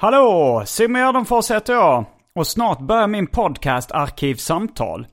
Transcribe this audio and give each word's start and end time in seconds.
Hallå! 0.00 0.62
Simon 0.66 1.00
Gärdenfors 1.00 1.50
heter 1.50 1.72
jag. 1.72 2.04
Och 2.34 2.46
snart 2.46 2.80
börjar 2.80 3.06
min 3.06 3.26
podcast 3.26 3.92
Arkivsamtal. 3.92 5.06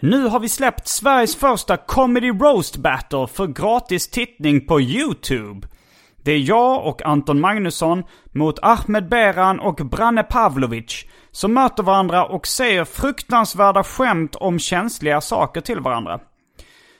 Nu 0.00 0.26
har 0.26 0.40
vi 0.40 0.48
släppt 0.48 0.88
Sveriges 0.88 1.36
första 1.36 1.76
Comedy 1.76 2.28
Roast 2.28 2.76
Battle 2.76 3.26
för 3.26 3.46
gratis 3.46 4.08
tittning 4.08 4.66
på 4.66 4.80
YouTube. 4.80 5.68
Det 6.16 6.32
är 6.32 6.38
jag 6.38 6.86
och 6.86 7.02
Anton 7.02 7.40
Magnusson 7.40 8.04
mot 8.32 8.58
Ahmed 8.62 9.08
Beran 9.08 9.60
och 9.60 9.76
Branne 9.76 10.22
Pavlovic 10.22 11.04
som 11.30 11.54
möter 11.54 11.82
varandra 11.82 12.26
och 12.26 12.46
säger 12.46 12.84
fruktansvärda 12.84 13.84
skämt 13.84 14.34
om 14.34 14.58
känsliga 14.58 15.20
saker 15.20 15.60
till 15.60 15.80
varandra. 15.80 16.20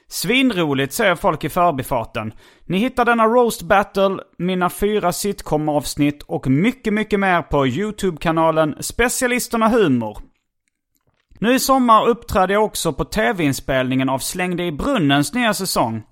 Svinroligt 0.09 0.93
säger 0.93 1.15
folk 1.15 1.45
i 1.45 1.49
förbifarten. 1.49 2.33
Ni 2.67 2.79
hittar 2.79 3.05
denna 3.05 3.27
roast 3.27 3.63
battle, 3.63 4.19
mina 4.39 4.71
fyra 4.71 5.13
sitcom-avsnitt 5.13 6.23
och 6.23 6.47
mycket, 6.47 6.93
mycket 6.93 7.21
mer 7.21 7.43
på 7.43 7.67
YouTube-kanalen 7.67 8.75
Specialisterna 8.81 9.69
Humor. 9.69 10.19
Nu 11.39 11.55
i 11.55 11.59
sommar 11.59 12.09
uppträder 12.09 12.55
jag 12.55 12.65
också 12.65 12.93
på 12.93 13.05
tv-inspelningen 13.05 14.09
av 14.09 14.19
Släng 14.19 14.57
dig 14.57 14.67
i 14.67 14.73
brunnens 14.73 15.35
nya 15.35 15.55
säsong. 15.55 16.03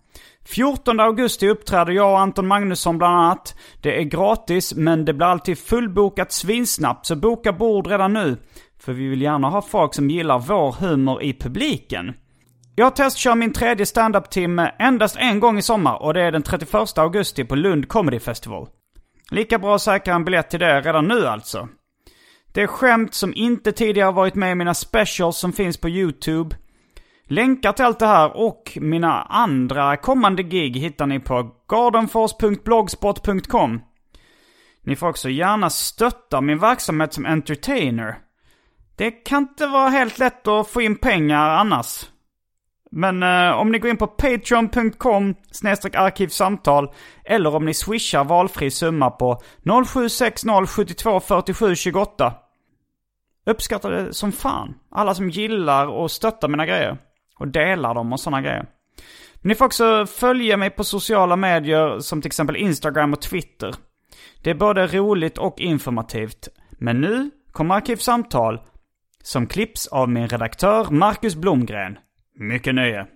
14 0.46 1.00
augusti 1.00 1.48
uppträder 1.48 1.92
jag 1.92 2.12
och 2.12 2.20
Anton 2.20 2.46
Magnusson 2.46 2.98
bland 2.98 3.16
annat. 3.16 3.56
Det 3.82 4.00
är 4.00 4.02
gratis, 4.02 4.74
men 4.74 5.04
det 5.04 5.14
blir 5.14 5.26
alltid 5.26 5.58
fullbokat 5.58 6.32
svinsnabbt, 6.32 7.06
så 7.06 7.16
boka 7.16 7.52
bord 7.52 7.86
redan 7.86 8.12
nu. 8.12 8.36
För 8.78 8.92
vi 8.92 9.08
vill 9.08 9.22
gärna 9.22 9.50
ha 9.50 9.62
folk 9.62 9.94
som 9.94 10.10
gillar 10.10 10.38
vår 10.38 10.72
humor 10.72 11.22
i 11.22 11.32
publiken. 11.32 12.14
Jag 12.76 12.96
testkör 12.96 13.34
min 13.34 13.52
tredje 13.52 13.86
standup-timme 13.86 14.72
endast 14.78 15.16
en 15.16 15.40
gång 15.40 15.58
i 15.58 15.62
sommar 15.62 16.02
och 16.02 16.14
det 16.14 16.22
är 16.22 16.32
den 16.32 16.42
31 16.42 16.98
augusti 16.98 17.44
på 17.44 17.54
Lund 17.54 17.88
Comedy 17.88 18.20
Festival. 18.20 18.68
Lika 19.30 19.58
bra 19.58 19.74
att 19.74 19.82
säkra 19.82 20.14
en 20.14 20.24
biljett 20.24 20.50
till 20.50 20.60
det 20.60 20.80
redan 20.80 21.08
nu 21.08 21.26
alltså. 21.26 21.68
Det 22.52 22.62
är 22.62 22.66
skämt 22.66 23.14
som 23.14 23.34
inte 23.34 23.72
tidigare 23.72 24.12
varit 24.12 24.34
med 24.34 24.52
i 24.52 24.54
mina 24.54 24.74
specials 24.74 25.36
som 25.36 25.52
finns 25.52 25.76
på 25.76 25.88
YouTube. 25.88 26.56
Länkar 27.28 27.72
till 27.72 27.84
allt 27.84 27.98
det 27.98 28.06
här 28.06 28.36
och 28.36 28.78
mina 28.80 29.22
andra 29.22 29.96
kommande 29.96 30.42
gig 30.42 30.76
hittar 30.76 31.06
ni 31.06 31.20
på 31.20 31.50
gardenfors.blogspot.com. 31.68 33.80
Ni 34.82 34.96
får 34.96 35.08
också 35.08 35.28
gärna 35.28 35.70
stötta 35.70 36.40
min 36.40 36.58
verksamhet 36.58 37.12
som 37.12 37.26
entertainer. 37.26 38.18
Det 38.96 39.10
kan 39.10 39.42
inte 39.42 39.66
vara 39.66 39.88
helt 39.88 40.18
lätt 40.18 40.48
att 40.48 40.68
få 40.68 40.82
in 40.82 40.96
pengar 40.96 41.48
annars. 41.48 42.06
Men 42.96 43.22
eh, 43.22 43.50
om 43.50 43.72
ni 43.72 43.78
går 43.78 43.90
in 43.90 43.96
på 43.96 44.06
patreon.com 44.06 45.34
arkivsamtal 45.92 46.92
eller 47.24 47.54
om 47.54 47.64
ni 47.64 47.74
swishar 47.74 48.24
valfri 48.24 48.70
summa 48.70 49.10
på 49.10 49.40
0760724728. 49.64 52.32
Uppskattar 53.46 53.90
det 53.90 54.14
som 54.14 54.32
fan. 54.32 54.74
Alla 54.90 55.14
som 55.14 55.30
gillar 55.30 55.86
och 55.86 56.10
stöttar 56.10 56.48
mina 56.48 56.66
grejer. 56.66 56.98
Och 57.38 57.48
delar 57.48 57.94
dem 57.94 58.12
och 58.12 58.20
sådana 58.20 58.42
grejer. 58.42 58.66
Men 59.34 59.48
ni 59.48 59.54
får 59.54 59.64
också 59.64 60.06
följa 60.06 60.56
mig 60.56 60.70
på 60.70 60.84
sociala 60.84 61.36
medier 61.36 61.98
som 61.98 62.22
till 62.22 62.28
exempel 62.28 62.56
Instagram 62.56 63.12
och 63.12 63.22
Twitter. 63.22 63.74
Det 64.42 64.50
är 64.50 64.54
både 64.54 64.86
roligt 64.86 65.38
och 65.38 65.60
informativt. 65.60 66.48
Men 66.70 67.00
nu 67.00 67.30
kommer 67.52 67.74
Arkivsamtal 67.74 68.60
som 69.22 69.46
klipps 69.46 69.86
av 69.86 70.08
min 70.08 70.28
redaktör 70.28 70.86
Marcus 70.90 71.34
Blomgren. 71.34 71.98
Mycket 72.38 72.74
nöje. 72.74 73.06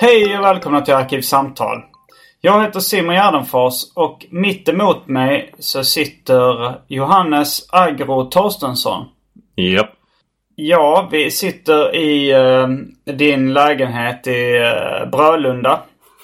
Hej 0.00 0.38
och 0.38 0.44
välkomna 0.44 0.80
till 0.80 0.94
Arkivsamtal. 0.94 1.82
Jag 2.40 2.62
heter 2.62 2.80
Simon 2.80 3.14
Gärdenfors 3.14 3.92
och 3.94 4.26
mitt 4.30 4.68
emot 4.68 5.06
mig 5.06 5.54
så 5.58 5.84
sitter 5.84 6.74
Johannes 6.88 7.66
Agro 7.72 8.24
Torstensson. 8.24 9.04
Japp. 9.56 10.01
Ja, 10.54 11.08
vi 11.10 11.30
sitter 11.30 11.96
i 11.96 12.34
uh, 12.34 12.68
din 13.14 13.52
lägenhet 13.52 14.26
i 14.26 14.58
uh, 14.58 15.10
Brölunda. 15.10 15.80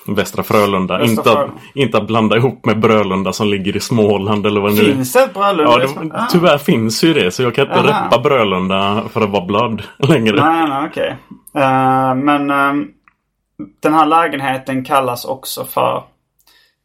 Västra 0.07 0.43
Frölunda. 0.43 0.99
Västra 0.99 1.11
inte, 1.11 1.23
Frölunda. 1.23 1.55
Att, 1.55 1.77
inte 1.77 1.99
att 1.99 2.07
blanda 2.07 2.37
ihop 2.37 2.67
med 2.67 2.81
Brölunda 2.81 3.33
som 3.33 3.49
ligger 3.49 3.77
i 3.77 3.81
Småland 3.81 4.47
eller 4.47 4.61
vad 4.61 4.71
det 4.71 4.83
nu 4.83 4.93
Finns 4.93 5.13
det 5.13 5.23
ett 5.23 5.35
Brölunda? 5.35 5.73
Ja, 5.73 5.79
det? 5.79 6.11
Ah. 6.15 6.27
tyvärr 6.31 6.59
finns 6.59 7.05
ju 7.05 7.15
det. 7.15 7.31
Så 7.31 7.43
jag 7.43 7.55
kan 7.55 7.67
inte 7.67 7.79
Aha. 7.79 8.07
reppa 8.07 8.19
Brölunda 8.19 9.03
för 9.13 9.21
att 9.21 9.31
vara 9.31 9.45
blood 9.45 9.83
längre. 9.99 10.45
Nej, 10.45 10.69
nej, 10.69 10.89
okej. 10.91 11.17
Eh, 11.55 12.15
men 12.15 12.51
ehm, 12.51 12.89
den 13.83 13.95
här 13.95 14.07
lägenheten 14.07 14.85
kallas 14.85 15.25
också 15.25 15.65
för 15.65 16.03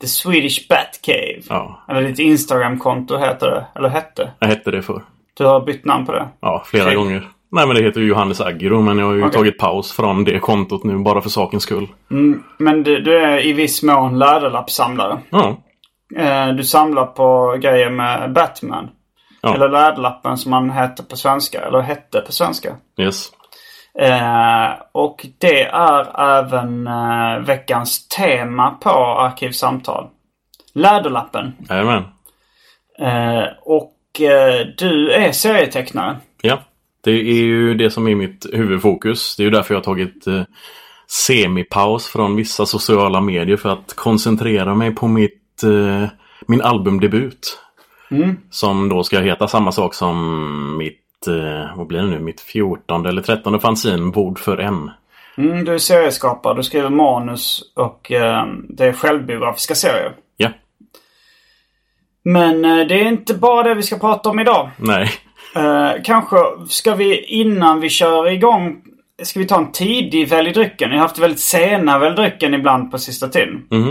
The 0.01 0.07
Swedish 0.07 0.67
Batcave. 0.69 1.41
Ja, 1.49 1.83
Eller 1.89 2.01
ditt 2.01 2.19
Instagram-konto 2.19 3.17
heter 3.17 3.47
det. 3.47 3.65
Eller 3.75 3.89
hette. 3.89 4.31
jag 4.39 4.47
hette 4.47 4.71
det 4.71 4.81
för. 4.81 5.03
Du 5.33 5.45
har 5.45 5.61
bytt 5.61 5.85
namn 5.85 6.05
på 6.05 6.11
det. 6.11 6.27
Ja, 6.39 6.63
flera 6.65 6.83
Okej. 6.83 6.95
gånger. 6.95 7.29
Nej 7.55 7.67
men 7.67 7.75
det 7.75 7.83
heter 7.83 8.01
ju 8.01 8.07
Johannes 8.07 8.41
Agro 8.41 8.81
men 8.81 8.97
jag 8.97 9.05
har 9.05 9.13
ju 9.13 9.23
Okej. 9.23 9.33
tagit 9.33 9.57
paus 9.57 9.91
från 9.91 10.23
det 10.23 10.39
kontot 10.39 10.83
nu 10.83 10.97
bara 10.97 11.21
för 11.21 11.29
sakens 11.29 11.63
skull. 11.63 11.87
Mm, 12.11 12.43
men 12.57 12.83
du, 12.83 13.01
du 13.01 13.17
är 13.17 13.45
i 13.45 13.53
viss 13.53 13.83
mån 13.83 14.19
läderlappssamlare. 14.19 15.19
Ja. 15.29 15.57
Eh, 16.15 16.47
du 16.47 16.63
samlar 16.63 17.05
på 17.05 17.57
grejer 17.61 17.89
med 17.89 18.33
Batman. 18.33 18.89
Ja. 19.41 19.55
Eller 19.55 19.69
Läderlappen 19.69 20.37
som 20.37 20.53
han 20.53 20.71
heter 20.71 21.03
på 21.03 21.15
svenska. 21.15 21.61
Eller 21.61 21.81
hette 21.81 22.21
på 22.21 22.31
svenska. 22.31 22.75
Yes. 22.99 23.31
Eh, 23.99 24.69
och 24.91 25.25
det 25.37 25.63
är 25.63 26.19
även 26.39 26.87
eh, 26.87 27.45
veckans 27.45 28.07
tema 28.07 28.71
på 28.71 28.89
Arkivsamtal. 29.19 30.07
Läderlappen. 30.73 31.53
Jajamän. 31.69 32.03
Eh, 32.99 33.45
och 33.61 34.21
eh, 34.21 34.67
du 34.77 35.11
är 35.11 35.31
serietecknare. 35.31 36.17
Ja. 36.41 36.59
Det 37.03 37.11
är 37.11 37.43
ju 37.43 37.73
det 37.73 37.91
som 37.91 38.07
är 38.07 38.15
mitt 38.15 38.45
huvudfokus. 38.53 39.35
Det 39.35 39.43
är 39.43 39.45
ju 39.45 39.51
därför 39.51 39.73
jag 39.73 39.79
har 39.79 39.83
tagit 39.83 40.27
eh, 40.27 40.41
semipaus 41.07 42.07
från 42.07 42.35
vissa 42.35 42.65
sociala 42.65 43.21
medier 43.21 43.57
för 43.57 43.69
att 43.69 43.93
koncentrera 43.95 44.75
mig 44.75 44.95
på 44.95 45.07
mitt, 45.07 45.63
eh, 45.63 46.09
min 46.47 46.61
albumdebut. 46.61 47.59
Som 48.49 48.89
då 48.89 49.03
ska 49.03 49.19
heta 49.19 49.47
samma 49.47 49.71
sak 49.71 49.93
som 49.93 50.77
mitt, 50.77 51.27
eh, 51.27 51.77
vad 51.77 51.87
blir 51.87 51.99
det 51.99 52.07
nu, 52.07 52.19
mitt 52.19 52.41
14 52.41 53.05
eller 53.05 53.21
13 53.21 53.59
fanzine 53.59 54.11
Bord 54.11 54.39
för 54.39 54.57
en. 54.57 54.91
Mm, 55.37 55.65
du 55.65 55.73
är 55.73 55.77
serieskapare, 55.77 56.55
du 56.55 56.63
skriver 56.63 56.89
manus 56.89 57.61
och 57.75 58.11
eh, 58.11 58.45
det 58.69 58.85
är 58.85 58.93
självbiografiska 58.93 59.75
serier. 59.75 60.11
Ja, 60.37 60.49
Men 62.23 62.65
eh, 62.65 62.87
det 62.87 63.01
är 63.01 63.07
inte 63.07 63.33
bara 63.33 63.63
det 63.63 63.75
vi 63.75 63.83
ska 63.83 63.97
prata 63.97 64.29
om 64.29 64.39
idag. 64.39 64.69
nej. 64.77 65.09
Eh, 65.55 65.91
kanske 66.03 66.37
ska 66.67 66.95
vi 66.95 67.23
innan 67.23 67.79
vi 67.79 67.89
kör 67.89 68.29
igång 68.29 68.81
Ska 69.23 69.39
vi 69.39 69.45
ta 69.45 69.57
en 69.57 69.71
tidig 69.71 70.29
välj 70.29 70.51
drycken? 70.51 70.91
Jag 70.91 70.97
har 70.97 71.07
haft 71.07 71.19
väldigt 71.19 71.39
sena 71.39 71.99
välj 71.99 72.15
drycken 72.15 72.53
ibland 72.53 72.91
på 72.91 72.97
sista 72.97 73.27
tiden. 73.27 73.67
Mhm. 73.71 73.89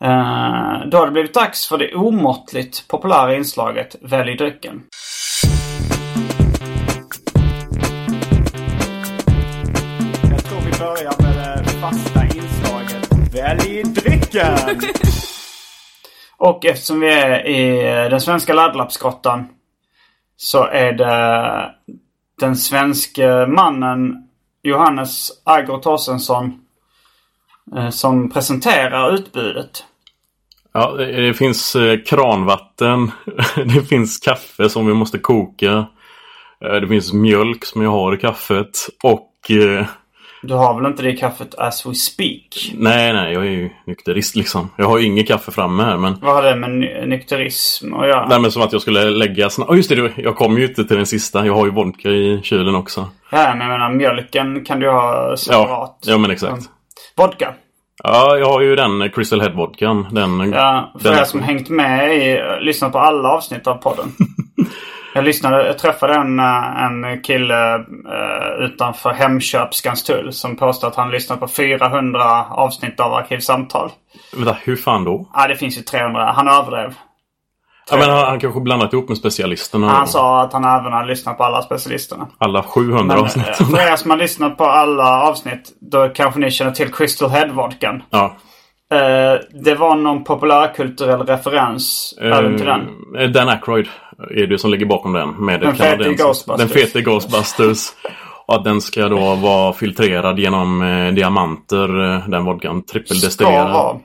Eh, 0.00 0.88
då 0.90 0.98
har 0.98 1.06
det 1.06 1.12
blivit 1.12 1.34
dags 1.34 1.68
för 1.68 1.78
det 1.78 1.94
omåttligt 1.94 2.88
populära 2.88 3.34
inslaget 3.34 3.96
Välj 4.02 4.36
drycken. 4.36 4.82
Jag 10.30 10.44
tror 10.44 10.60
vi 10.60 10.78
börjar 10.78 11.22
med 11.22 11.64
det 11.64 11.70
fasta 11.70 12.24
inslaget 12.24 12.54
Älgdrycken! 13.44 14.58
Och 16.36 16.64
eftersom 16.64 17.00
vi 17.00 17.08
är 17.08 17.46
i 17.46 18.08
den 18.10 18.20
svenska 18.20 18.54
laddlappsgrottan 18.54 19.48
så 20.36 20.64
är 20.64 20.92
det 20.92 21.70
den 22.40 22.56
svenske 22.56 23.46
mannen 23.46 24.28
Johannes 24.62 25.30
Agro 25.44 25.78
Torstensson 25.78 26.60
eh, 27.76 27.90
som 27.90 28.30
presenterar 28.30 29.14
utbudet. 29.14 29.84
Ja, 30.72 30.92
det, 30.92 31.34
finns 31.34 31.76
eh, 31.76 31.98
kranvatten. 32.06 33.10
det 33.56 33.88
finns 33.88 34.18
kaffe 34.18 34.68
som 34.68 34.86
vi 34.86 34.94
måste 34.94 35.18
koka. 35.18 35.86
Eh, 36.64 36.74
det 36.80 36.88
finns 36.88 37.12
mjölk 37.12 37.64
som 37.64 37.82
jag 37.82 37.90
har 37.90 38.14
i 38.14 38.18
kaffet. 38.18 38.88
Och... 39.02 39.30
Du 40.46 40.54
har 40.54 40.74
väl 40.80 40.86
inte 40.90 41.02
det 41.02 41.12
kaffet 41.12 41.54
as 41.58 41.86
we 41.86 41.94
speak? 41.94 42.72
nej, 42.74 43.12
nej, 43.12 43.32
jag 43.32 43.46
är 43.46 43.50
ju 43.50 43.70
nykterist 43.86 44.36
liksom. 44.36 44.70
Jag 44.76 44.86
har 44.86 44.98
ju 44.98 45.06
inget 45.06 45.28
kaffe 45.28 45.50
framme 45.52 45.82
här 45.82 45.96
men... 45.96 46.16
Vad 46.22 46.34
har 46.34 46.42
det 46.42 46.56
med 46.56 46.70
ny- 46.70 47.06
nykterism 47.06 47.94
att 47.94 48.08
göra? 48.08 48.28
Nej 48.28 48.40
men 48.40 48.50
som 48.50 48.62
att 48.62 48.72
jag 48.72 48.82
skulle 48.82 49.04
lägga 49.10 49.50
snabbt. 49.50 49.70
Oh, 49.70 49.76
just 49.76 49.88
det, 49.88 50.12
jag 50.16 50.36
kom 50.36 50.58
ju 50.58 50.66
inte 50.66 50.84
till 50.84 50.96
den 50.96 51.06
sista. 51.06 51.46
Jag 51.46 51.54
har 51.54 51.64
ju 51.66 51.70
vodka 51.72 52.08
i 52.08 52.40
kylen 52.42 52.74
också. 52.74 53.08
Ja, 53.30 53.54
men 53.56 53.60
jag 53.60 53.78
menar 53.78 53.90
mjölken 53.94 54.64
kan 54.64 54.80
du 54.80 54.90
ha 54.90 55.28
Ja, 55.30 55.36
separat. 55.36 55.98
ja 56.06 56.18
men 56.18 56.30
exakt. 56.30 56.62
Vodka. 57.16 57.54
Ja, 58.02 58.36
jag 58.36 58.46
har 58.46 58.60
ju 58.60 58.76
den 58.76 59.10
Crystal 59.10 59.40
Head-vodkan. 59.40 60.06
Den, 60.10 60.52
Ja, 60.52 60.92
för 61.02 61.08
den 61.10 61.18
er 61.18 61.24
som 61.24 61.42
hängt 61.42 61.68
med 61.68 62.16
i, 62.16 62.40
lyssnat 62.60 62.92
på 62.92 62.98
alla 62.98 63.28
avsnitt 63.28 63.66
av 63.66 63.74
podden. 63.74 64.06
jag 65.14 65.24
lyssnade, 65.24 65.66
jag 65.66 65.78
träffade 65.78 66.14
en, 66.14 66.40
eh, 66.40 66.84
en 66.84 67.22
kille 67.22 67.76
uh, 67.78 68.64
utanför 68.64 69.10
Hemköp 69.10 69.74
Skanstull 69.74 70.32
som 70.32 70.56
påstod 70.56 70.88
att 70.88 70.96
han 70.96 71.10
lyssnat 71.10 71.40
på 71.40 71.48
400 71.48 72.44
avsnitt 72.50 73.00
av 73.00 73.14
Arkivsamtal. 73.14 73.90
Vänta, 74.36 74.56
hur 74.62 74.76
fan 74.76 75.04
då? 75.04 75.28
Ja, 75.34 75.48
det 75.48 75.56
finns 75.56 75.78
ju 75.78 75.82
300. 75.82 76.32
Han 76.36 76.48
överdrev. 76.48 76.94
Ja, 77.90 77.96
men 77.96 78.10
han, 78.10 78.24
han 78.24 78.40
kanske 78.40 78.60
blandat 78.60 78.92
ihop 78.92 79.08
med 79.08 79.18
specialisterna. 79.18 79.88
Han 79.88 80.08
sa 80.08 80.42
att 80.42 80.52
han 80.52 80.64
även 80.64 80.92
har 80.92 81.04
lyssnat 81.04 81.36
på 81.38 81.44
alla 81.44 81.62
specialisterna. 81.62 82.26
Alla 82.38 82.62
700 82.62 83.14
Men, 83.14 83.24
avsnitt. 83.24 83.46
eh, 83.60 83.66
för 83.66 83.92
er 83.92 83.96
som 83.96 84.10
har 84.10 84.18
lyssnat 84.18 84.56
på 84.58 84.64
alla 84.64 85.22
avsnitt, 85.22 85.72
då 85.80 86.08
kanske 86.08 86.40
ni 86.40 86.50
känner 86.50 86.72
till 86.72 86.92
Crystal 86.92 87.30
Head-vodkan. 87.30 88.02
Ja. 88.10 88.36
Eh, 88.92 89.40
det 89.64 89.74
var 89.74 89.96
någon 89.96 90.24
populärkulturell 90.24 91.20
referens 91.22 92.14
även 92.20 92.56
till 92.56 92.66
den. 92.66 92.80
Eh, 93.18 93.28
Dan 93.30 93.48
Aykroyd 93.48 93.88
är 94.30 94.46
det 94.46 94.58
som 94.58 94.70
ligger 94.70 94.86
bakom 94.86 95.12
den. 95.12 95.28
Med 95.30 95.60
Den 95.60 95.74
fete 95.74 96.04
Ghostbusters. 96.14 96.58
Den 96.58 96.68
fete 96.68 97.00
Ghostbusters. 97.02 97.88
Och 98.46 98.54
att 98.54 98.64
den 98.64 98.80
ska 98.80 99.08
då 99.08 99.34
vara 99.34 99.72
filtrerad 99.72 100.38
genom 100.38 100.82
eh, 100.82 101.12
diamanter. 101.14 102.14
eh, 102.14 102.28
Den 102.28 102.44
vodkan. 102.44 102.82
Trippeldestillerad. 102.82 104.00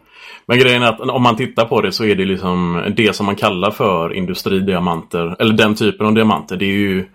Men 0.48 0.60
grejen 0.60 0.84
är 0.84 0.88
att 0.88 1.00
om 1.00 1.24
man 1.24 1.36
tittar 1.36 1.66
på 1.66 1.81
det 1.81 1.92
så 1.92 2.06
är 2.06 2.16
det 2.16 2.26
liksom 2.26 2.84
det 2.98 3.16
som 3.16 3.26
man 3.26 3.36
kallar 3.36 3.72
för 3.72 4.14
industridiamanter. 4.14 5.36
Eller 5.40 5.54
den 5.54 5.76
typen 5.76 6.06
av 6.08 6.14
diamanter. 6.14 6.56
Det 6.58 6.66
är 6.66 6.78
ju 6.78 7.06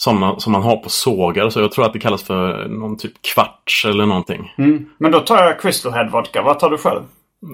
sådana 0.00 0.40
som 0.40 0.52
man 0.52 0.62
har 0.62 0.76
på 0.76 0.88
sågar. 0.88 1.50
Så 1.50 1.60
jag 1.60 1.72
tror 1.72 1.84
att 1.84 1.92
det 1.92 1.98
kallas 1.98 2.22
för 2.22 2.68
någon 2.68 2.96
typ 2.96 3.12
kvarts 3.34 3.84
eller 3.84 4.06
någonting. 4.06 4.54
Men 4.98 5.12
då 5.12 5.20
tar 5.20 5.44
jag 5.44 5.60
Crystal 5.60 5.92
Head 5.92 6.08
Vodka. 6.08 6.42
Vad 6.42 6.58
tar 6.58 6.70
du 6.70 6.78
själv? 6.78 7.00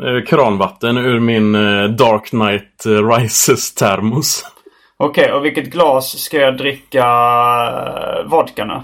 Eh, 0.05 0.25
Kranvatten 0.25 0.97
ur 0.97 1.21
min 1.21 1.55
eh, 1.55 1.85
Dark 1.85 2.27
Knight 2.27 2.87
eh, 2.87 3.09
Rises 3.09 3.75
termos. 3.75 4.45
Okej, 4.97 5.33
och 5.33 5.45
vilket 5.45 5.73
glas 5.73 6.19
ska 6.19 6.37
jag 6.37 6.57
dricka 6.57 7.07
vodkan? 8.27 8.83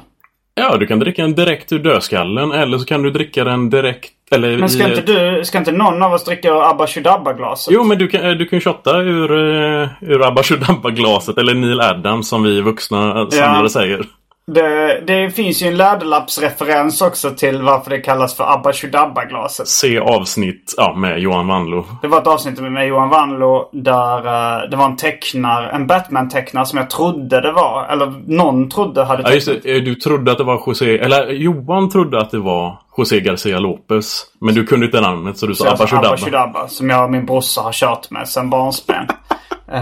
Ja, 0.55 0.77
du 0.77 0.87
kan 0.87 0.99
dricka 0.99 1.23
den 1.23 1.35
direkt 1.35 1.73
ur 1.73 1.79
dödskallen 1.79 2.53
eller 2.53 2.79
så 2.79 2.85
kan 2.85 3.03
du 3.03 3.11
dricka 3.11 3.45
den 3.45 3.71
direkt... 3.71 4.22
Eller 4.33 4.59
Men 4.59 4.69
ska 4.69 4.89
i, 4.89 4.91
inte 4.91 5.13
du, 5.13 5.45
ska 5.45 5.59
inte 5.59 5.73
någon 5.73 6.03
av 6.03 6.13
oss 6.13 6.25
dricka 6.25 6.49
ur 6.49 6.71
Abba 6.71 6.87
Shudabba-glaset? 6.87 7.75
Jo, 7.75 7.85
men 7.85 7.99
du 7.99 8.09
kan, 8.09 8.21
eh, 8.21 8.31
du 8.31 8.47
kan 8.47 8.61
shotta 8.61 8.97
ur, 8.97 9.33
uh, 9.33 9.89
ur 10.01 10.27
Abba 10.27 10.43
Shudabba-glaset 10.43 11.39
eller 11.39 11.55
Neil 11.55 11.81
Adams 11.81 12.29
som 12.29 12.43
vi 12.43 12.61
vuxna 12.61 13.31
samlare 13.31 13.71
säger. 13.71 14.07
Det, 14.47 15.01
det 15.07 15.31
finns 15.31 15.63
ju 15.63 15.67
en 15.67 15.77
läderlappsreferens 15.77 17.03
också 17.03 17.31
till 17.31 17.63
varför 17.63 17.91
det 17.91 17.99
kallas 17.99 18.35
för 18.37 18.53
Abba 18.55 18.73
Shudabba-glaset. 18.73 19.69
Se 19.69 19.99
avsnitt 19.99 20.75
ja, 20.77 20.95
med 20.97 21.19
Johan 21.19 21.47
Wanlo. 21.47 21.85
Det 22.03 22.09
var 22.09 22.19
ett 22.19 22.27
avsnitt 22.27 22.59
med 22.61 22.87
Johan 22.89 23.09
Wanlo 23.09 23.71
där 23.73 24.17
eh, 24.19 24.71
det 24.71 24.77
var 24.77 24.85
en 24.85 24.97
tecknare, 24.97 25.71
en 25.71 25.87
Batman-tecknare 25.87 26.65
som 26.67 26.79
jag 26.79 26.91
trodde 26.91 27.41
det 27.41 27.53
var. 27.53 27.87
Eller 27.87 28.07
någon 28.27 28.69
trodde 28.69 29.05
hade 29.05 29.23
Ja, 29.23 29.33
just 29.35 29.47
tecknat. 29.47 29.63
det. 29.63 29.77
Eh, 29.77 29.83
Du 29.83 29.95
trodde 29.95 30.33
att 30.33 30.39
det 30.39 30.45
var 30.45 30.63
José... 30.67 30.99
Eller 30.99 31.27
Johan 31.31 31.89
trodde 31.91 32.21
att 32.21 32.31
det 32.31 32.39
var 32.39 32.79
José 32.97 33.21
Garcia 33.21 33.59
Lopez. 33.59 34.23
Men 34.41 34.55
du 34.55 34.67
kunde 34.67 34.87
inte 34.87 35.01
namnet 35.01 35.39
så 35.39 35.47
du 35.47 35.55
sa 35.55 35.65
Abba 35.65 35.71
Alltså 35.83 35.97
Abba 35.97 36.17
Shudabba. 36.17 36.17
Shudabba. 36.17 36.69
Som 36.69 36.91
jag 36.91 37.05
och 37.05 37.11
min 37.11 37.27
brorsa 37.27 37.61
har 37.61 37.73
kört 37.73 38.11
med 38.11 38.29
sen 38.29 38.51
barnsben. 38.51 39.07
eh, 39.73 39.81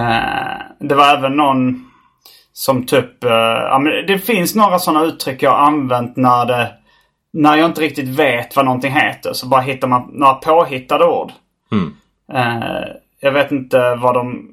det 0.80 0.94
var 0.94 1.14
även 1.16 1.36
någon 1.36 1.89
som 2.60 2.86
typ... 2.86 3.24
Eh, 3.24 3.30
ja, 3.70 3.78
men 3.78 4.06
det 4.06 4.18
finns 4.18 4.54
några 4.54 4.78
sådana 4.78 5.04
uttryck 5.04 5.42
jag 5.42 5.50
har 5.50 5.66
använt 5.66 6.16
när 6.16 6.46
det... 6.46 6.72
När 7.32 7.56
jag 7.56 7.66
inte 7.66 7.80
riktigt 7.80 8.08
vet 8.08 8.56
vad 8.56 8.64
någonting 8.64 8.92
heter. 8.92 9.32
Så 9.32 9.48
bara 9.48 9.60
hittar 9.60 9.88
man 9.88 10.10
några 10.12 10.34
påhittade 10.34 11.04
ord. 11.04 11.32
Mm. 11.72 11.94
Eh, 12.32 12.88
jag 13.20 13.32
vet 13.32 13.52
inte 13.52 13.94
vad 13.94 14.14
de... 14.14 14.50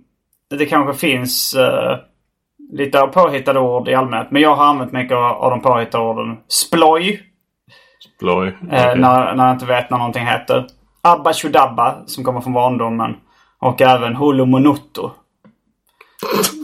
Det 0.58 0.66
kanske 0.66 1.08
finns 1.08 1.54
eh, 1.54 1.98
lite 2.72 3.08
påhittade 3.08 3.60
ord 3.60 3.88
i 3.88 3.94
allmänhet. 3.94 4.32
Men 4.32 4.42
jag 4.42 4.56
har 4.56 4.66
använt 4.66 4.92
mycket 4.92 5.18
av, 5.18 5.50
de 5.50 5.62
påhittade 5.62 6.04
orden. 6.04 6.38
Sploj. 6.48 7.22
Ploj. 8.20 8.48
Eh, 8.48 8.54
Okej. 8.64 9.00
när, 9.00 9.36
när 9.36 9.48
jag 9.48 9.56
inte 9.56 9.66
vet 9.66 9.90
när 9.90 9.98
någonting 9.98 10.26
heter. 10.26 10.66
Abba 11.02 11.34
Shudabba 11.34 11.96
som 12.06 12.24
kommer 12.24 12.42
från 12.42 12.54
barndomen. 12.54 13.16
Och 13.60 13.82
även 13.82 14.16
Hulu 14.16 14.46
Monuto. 14.46 15.12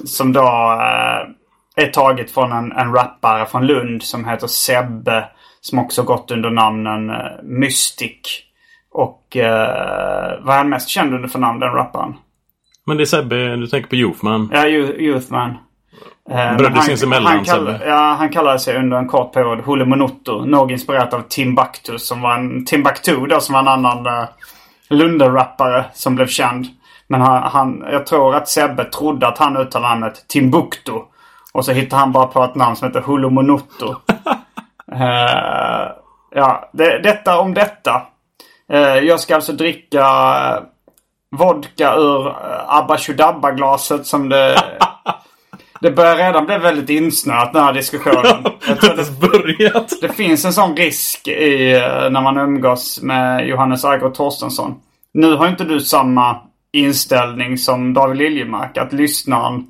Som 0.05 0.33
då 0.33 0.41
eh, 0.41 1.83
är 1.83 1.87
taget 1.91 2.31
från 2.31 2.51
en, 2.51 2.71
en 2.71 2.93
rappare 2.93 3.45
från 3.45 3.67
Lund 3.67 4.03
som 4.03 4.25
heter 4.25 4.47
Sebbe. 4.47 5.25
Som 5.61 5.79
också 5.79 6.03
gått 6.03 6.31
under 6.31 6.49
namnen 6.49 7.09
eh, 7.09 7.15
Mystic. 7.43 8.43
Och 8.91 9.37
eh, 9.37 10.39
vad 10.41 10.53
är 10.53 10.57
han 10.57 10.69
mest 10.69 10.89
känd 10.89 11.13
under 11.13 11.27
för 11.29 11.39
namn 11.39 11.59
den 11.59 11.73
rapparen? 11.73 12.13
Men 12.85 12.97
det 12.97 13.03
är 13.03 13.05
Sebbe, 13.05 13.55
du 13.55 13.67
tänker 13.67 13.89
på 13.89 13.95
Youthman. 13.95 14.49
Ja, 14.53 14.59
Youth- 14.59 14.97
Youthman. 14.97 15.49
Eh, 16.29 16.35
men 16.35 16.57
Bröder 16.57 16.81
sinsemellan, 16.81 17.33
han, 17.33 17.43
kall, 17.43 17.65
Sebbe. 17.65 17.85
ja, 17.85 18.15
han 18.19 18.29
kallade 18.29 18.59
sig 18.59 18.77
under 18.77 18.97
en 18.97 19.07
kort 19.07 19.33
period 19.33 19.59
Hule 19.65 19.85
Monuto. 19.85 20.45
Nog 20.45 20.71
inspirerat 20.71 21.13
av 21.13 21.21
Timbuktu 21.21 21.99
som 21.99 22.21
var 22.21 22.33
en 22.37 22.65
Timbuktu 22.65 23.27
då 23.27 23.39
som 23.39 23.53
var 23.53 23.61
en 23.61 23.67
annan 23.67 24.07
uh, 24.07 24.25
Lunde-rappare 24.89 25.85
som 25.93 26.15
blev 26.15 26.27
känd. 26.27 26.65
Men 27.13 27.21
han, 27.21 27.43
han, 27.43 27.85
jag 27.91 28.05
tror 28.05 28.35
att 28.35 28.49
Sebbe 28.49 28.85
trodde 28.85 29.27
att 29.27 29.37
han 29.37 29.57
uttalade 29.57 29.93
namnet 29.93 30.27
Timbuktu. 30.27 30.91
Och 31.51 31.65
så 31.65 31.71
hittade 31.71 31.99
han 31.99 32.11
bara 32.11 32.27
på 32.27 32.43
ett 32.43 32.55
namn 32.55 32.75
som 32.75 32.87
heter 32.87 33.01
Hulu 33.01 33.29
Monuto. 33.29 33.95
Eh, 34.91 35.91
ja, 36.35 36.69
det, 36.73 36.99
detta 36.99 37.39
om 37.39 37.53
detta. 37.53 38.01
Eh, 38.71 38.97
jag 38.97 39.19
ska 39.19 39.35
alltså 39.35 39.53
dricka 39.53 39.99
eh, 39.99 40.63
vodka 41.37 41.95
ur 41.95 42.27
uh, 42.27 42.33
Abba 42.67 42.97
Shudabba-glaset 42.97 44.05
som 44.05 44.29
det... 44.29 44.63
det 45.81 45.91
börjar 45.91 46.15
redan 46.15 46.45
bli 46.45 46.57
väldigt 46.57 46.89
insnöat 46.89 47.53
den 47.53 47.63
här 47.63 47.73
diskussionen. 47.73 48.43
Jag 48.67 48.81
tror 48.81 48.95
det, 48.95 49.19
börjat. 49.19 49.93
det 50.01 50.09
finns 50.09 50.45
en 50.45 50.53
sån 50.53 50.75
risk 50.75 51.27
i, 51.27 51.71
när 52.11 52.21
man 52.21 52.37
umgås 52.37 53.01
med 53.01 53.47
Johannes 53.47 53.85
Agro 53.85 54.09
Torstensson. 54.09 54.75
Nu 55.13 55.35
har 55.35 55.47
inte 55.47 55.63
du 55.63 55.79
samma 55.79 56.39
inställning 56.73 57.57
som 57.57 57.93
David 57.93 58.17
Liljemark. 58.17 58.77
Att 58.77 58.93
lyssnaren 58.93 59.67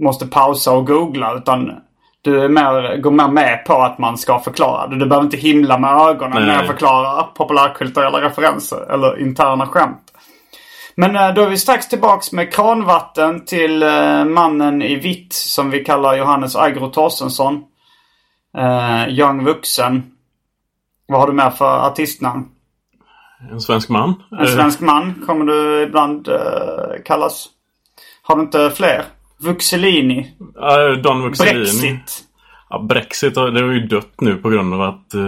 måste 0.00 0.26
pausa 0.26 0.72
och 0.72 0.86
googla. 0.86 1.34
Utan 1.34 1.72
du 2.22 2.44
är 2.44 2.48
mer, 2.48 2.96
går 2.96 3.10
mer 3.10 3.28
med 3.28 3.64
på 3.64 3.74
att 3.74 3.98
man 3.98 4.18
ska 4.18 4.38
förklara. 4.38 4.86
Du 4.86 5.06
behöver 5.06 5.24
inte 5.24 5.36
himla 5.36 5.78
med 5.78 5.90
ögonen 5.90 6.46
när 6.46 6.54
jag 6.54 6.66
förklarar 6.66 7.22
populärkulturella 7.22 8.20
referenser 8.20 8.92
eller 8.92 9.20
interna 9.20 9.66
skämt. 9.66 10.12
Men 10.94 11.16
eh, 11.16 11.34
då 11.34 11.42
är 11.42 11.48
vi 11.48 11.58
strax 11.58 11.88
tillbaks 11.88 12.32
med 12.32 12.52
kranvatten 12.52 13.44
till 13.44 13.82
eh, 13.82 14.24
mannen 14.24 14.82
i 14.82 14.96
vitt 14.96 15.32
som 15.32 15.70
vi 15.70 15.84
kallar 15.84 16.16
Johannes 16.16 16.56
Agro 16.56 16.90
Torstensson. 16.90 17.64
Eh, 18.56 19.08
young 19.08 19.44
vuxen. 19.44 20.02
Vad 21.06 21.20
har 21.20 21.26
du 21.26 21.32
med 21.32 21.54
för 21.54 21.86
artistnamn? 21.86 22.48
En 23.50 23.60
svensk 23.60 23.88
man. 23.88 24.14
En 24.40 24.48
svensk 24.48 24.80
man 24.80 25.14
kommer 25.26 25.44
du 25.44 25.82
ibland 25.82 26.28
eh, 26.28 27.02
kallas. 27.04 27.48
Har 28.22 28.36
du 28.36 28.42
inte 28.42 28.70
fler? 28.70 29.04
Vuxelini. 29.40 30.36
Uh, 30.40 31.02
Don 31.02 31.22
Vuxelini. 31.22 31.58
Brexit. 31.58 32.24
Ja, 32.70 32.78
Brexit 32.78 33.34
det 33.34 33.40
har 33.40 33.72
ju 33.72 33.86
dött 33.86 34.20
nu 34.20 34.36
på 34.36 34.50
grund 34.50 34.74
av 34.74 34.82
att 34.82 35.14
eh, 35.14 35.20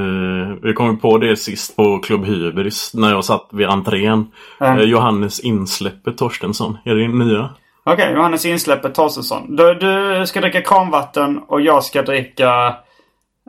vi 0.63 0.73
kom 0.73 0.99
på 0.99 1.19
det 1.19 1.37
sist 1.37 1.77
på 1.77 1.99
Club 1.99 2.25
Hybris 2.25 2.95
när 2.95 3.11
jag 3.11 3.25
satt 3.25 3.49
vid 3.53 3.67
entrén. 3.67 4.27
Mm. 4.61 4.79
Eh, 4.79 4.85
Johannes 4.85 5.41
Insläppe 5.41 6.13
Torstensson. 6.13 6.79
Är 6.85 6.95
det 6.95 7.09
nya? 7.09 7.49
Okej, 7.85 8.13
Johannes 8.15 8.47
Insläppet 8.47 8.95
Torstensson. 8.95 9.57
Du, 9.57 9.75
du 9.75 10.27
ska 10.27 10.41
dricka 10.41 10.61
kranvatten 10.61 11.39
och 11.39 11.61
jag 11.61 11.85
ska 11.85 12.03
dricka 12.03 12.77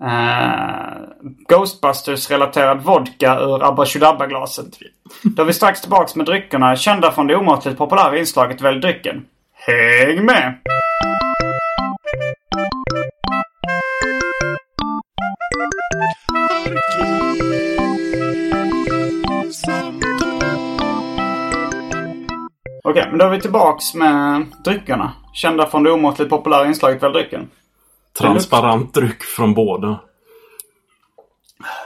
Uh, 0.03 1.01
Ghostbusters-relaterad 1.47 2.81
vodka 2.81 3.39
ur 3.39 3.63
Abba 3.63 3.85
Chudabba-glaset. 3.85 4.77
Då 5.23 5.41
är 5.41 5.45
vi 5.45 5.53
strax 5.53 5.81
tillbaks 5.81 6.15
med 6.15 6.25
dryckerna 6.25 6.75
kända 6.75 7.11
från 7.11 7.27
det 7.27 7.35
omåttligt 7.35 7.77
populära 7.77 8.19
inslaget 8.19 8.61
Välj 8.61 8.79
drycken. 8.79 9.25
Häng 9.53 10.25
med! 10.25 10.57
Okej, 22.83 23.07
men 23.09 23.17
då 23.17 23.25
är 23.25 23.29
vi 23.29 23.41
tillbaks 23.41 23.93
med 23.93 24.45
dryckerna. 24.65 25.13
Kända 25.33 25.67
från 25.67 25.83
det 25.83 25.91
omåttligt 25.91 26.29
populära 26.29 26.67
inslaget 26.67 27.03
Välj 27.03 27.13
drycken. 27.13 27.49
Transparent 28.19 28.93
dryck 28.93 29.23
från 29.23 29.53
båda. 29.53 29.99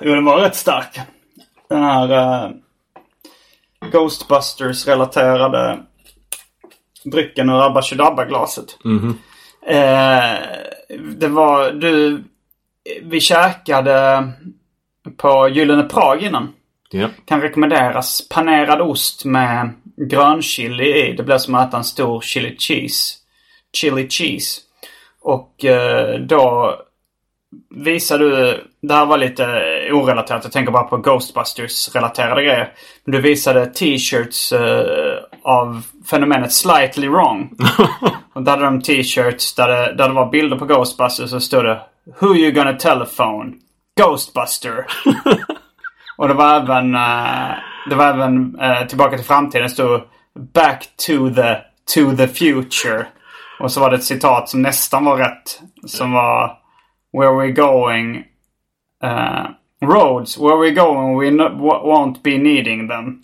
Jo, 0.01 0.15
den 0.15 0.25
var 0.25 0.37
rätt 0.37 0.55
stark. 0.55 0.99
Den 1.69 1.83
här 1.83 2.11
uh, 2.11 2.51
Ghostbusters-relaterade 3.91 5.79
drycken 7.03 7.49
ur 7.49 7.65
Abba 7.65 7.81
Chudabba-glaset. 7.81 8.77
Eh, 9.67 10.39
det 10.99 11.27
var 11.27 11.71
du... 11.71 12.23
Vi 13.01 13.19
käkade 13.19 14.27
på 15.17 15.49
Gyllene 15.49 15.83
Prag 15.83 16.23
innan. 16.23 16.53
Ja. 16.89 17.09
Kan 17.25 17.41
rekommenderas 17.41 18.29
panerad 18.29 18.81
ost 18.81 19.25
med 19.25 19.73
grönchili 19.97 21.09
i. 21.09 21.13
Det 21.13 21.23
blir 21.23 21.37
som 21.37 21.55
att 21.55 21.67
äta 21.67 21.77
en 21.77 21.83
stor 21.83 22.21
chili 22.21 22.55
cheese. 22.59 23.15
Chili 23.73 24.09
cheese. 24.09 24.61
Och 25.25 25.65
eh, 25.65 26.19
då 26.19 26.75
visar 27.75 28.19
du... 28.19 28.63
Det 28.81 28.93
här 28.93 29.05
var 29.05 29.17
lite 29.17 29.43
orelaterat. 29.91 30.43
Jag 30.43 30.51
tänker 30.53 30.71
bara 30.71 30.83
på 30.83 30.97
Ghostbusters-relaterade 30.97 32.43
grejer. 32.43 32.73
Men 33.05 33.11
du 33.11 33.21
visade 33.21 33.65
t-shirts 33.65 34.51
eh, 34.51 35.17
av 35.43 35.81
fenomenet 36.09 36.53
Slightly 36.53 37.07
Wrong. 37.07 37.57
och 38.33 38.41
där 38.43 38.51
hade 38.51 38.63
de 38.63 38.81
t-shirts 38.81 39.55
där 39.55 39.67
det, 39.67 39.93
där 39.93 40.07
det 40.07 40.13
var 40.13 40.31
bilder 40.31 40.57
på 40.57 40.65
Ghostbusters 40.65 41.33
och 41.33 41.43
stod 41.43 41.65
det 41.65 41.81
Who 42.19 42.35
you 42.35 42.51
gonna 42.51 42.73
telephone? 42.73 43.53
Ghostbuster. 44.01 44.85
och 46.17 46.27
det 46.27 46.33
var 46.33 46.55
även... 46.55 46.95
eh, 46.95 47.55
det 47.89 47.95
var 47.95 48.05
även 48.05 48.57
Tillbaka 48.87 49.17
till 49.17 49.25
framtiden 49.25 49.69
stod 49.69 50.01
Back 50.53 50.87
to 51.07 51.29
the, 51.35 51.55
to 51.95 52.17
the 52.17 52.27
future. 52.27 53.05
Och 53.59 53.71
så 53.71 53.79
var 53.79 53.89
det 53.89 53.95
ett 53.95 54.03
citat 54.03 54.49
som 54.49 54.61
nästan 54.61 55.05
var 55.05 55.17
rätt. 55.17 55.59
Som 55.85 56.11
var 56.11 56.57
Where 57.17 57.35
we 57.35 57.51
going 57.51 58.17
uh, 59.03 59.45
Roads, 59.81 60.37
where 60.37 60.57
we 60.57 60.71
going 60.71 61.17
we 61.17 61.31
no- 61.31 61.81
won't 61.83 62.23
be 62.23 62.37
needing 62.37 62.87
them. 62.87 63.21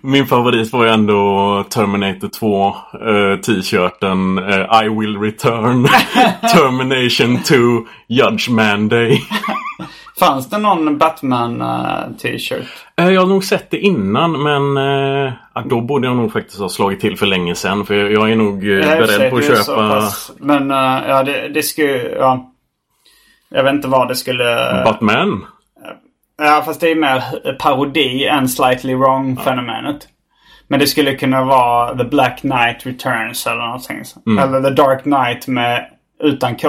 Min 0.00 0.26
favorit 0.26 0.72
var 0.72 0.84
ju 0.84 0.90
ändå 0.90 1.64
Terminator 1.70 2.28
2 2.28 2.66
eh, 2.66 3.40
t-shirten 3.40 4.38
eh, 4.38 4.84
I 4.84 4.88
will 4.88 5.18
return 5.18 5.88
Termination 6.54 7.42
2 7.42 7.54
Judgment 8.08 8.90
Day. 8.90 9.22
Fanns 10.18 10.50
det 10.50 10.58
någon 10.58 10.98
Batman 10.98 11.62
uh, 11.62 12.16
t-shirt? 12.22 12.66
Jag 12.94 13.20
har 13.20 13.26
nog 13.26 13.44
sett 13.44 13.70
det 13.70 13.78
innan 13.78 14.42
men 14.42 14.62
då 15.68 15.80
borde 15.80 16.06
jag 16.06 16.16
nog 16.16 16.32
faktiskt 16.32 16.60
ha 16.60 16.68
slagit 16.68 17.00
till 17.00 17.16
för 17.16 17.26
länge 17.26 17.54
sedan. 17.54 17.86
För 17.86 17.94
jag, 17.94 18.30
är 18.30 18.36
nog 18.36 18.60
beredd 18.60 19.30
på 19.30 19.36
att 19.36 19.44
köpa 19.44 19.88
pass. 19.88 20.32
Men 20.38 20.70
uh, 20.70 21.08
ja, 21.08 21.22
det, 21.22 21.48
det 21.48 21.62
skulle... 21.62 22.08
Ja. 22.08 22.49
Jag 23.50 23.62
vet 23.64 23.72
inte 23.74 23.88
vad 23.88 24.08
det 24.08 24.16
skulle... 24.16 24.82
Batman. 24.84 25.46
Ja, 26.42 26.62
fast 26.64 26.80
det 26.80 26.90
är 26.90 26.94
mer 26.94 27.22
parodi 27.58 28.26
än 28.26 28.48
slightly 28.48 28.94
wrong-fenomenet. 28.94 30.08
Men 30.68 30.80
det 30.80 30.86
skulle 30.86 31.14
kunna 31.14 31.44
vara 31.44 31.96
The 31.98 32.04
Black 32.04 32.40
Knight 32.40 32.86
Returns 32.86 33.46
eller 33.46 33.62
någonting. 33.66 34.02
Mm. 34.26 34.38
Eller 34.38 34.68
The 34.70 34.82
Dark 34.82 35.02
Knight 35.02 35.46
med 35.46 35.86
utan 36.22 36.56
K. 36.56 36.68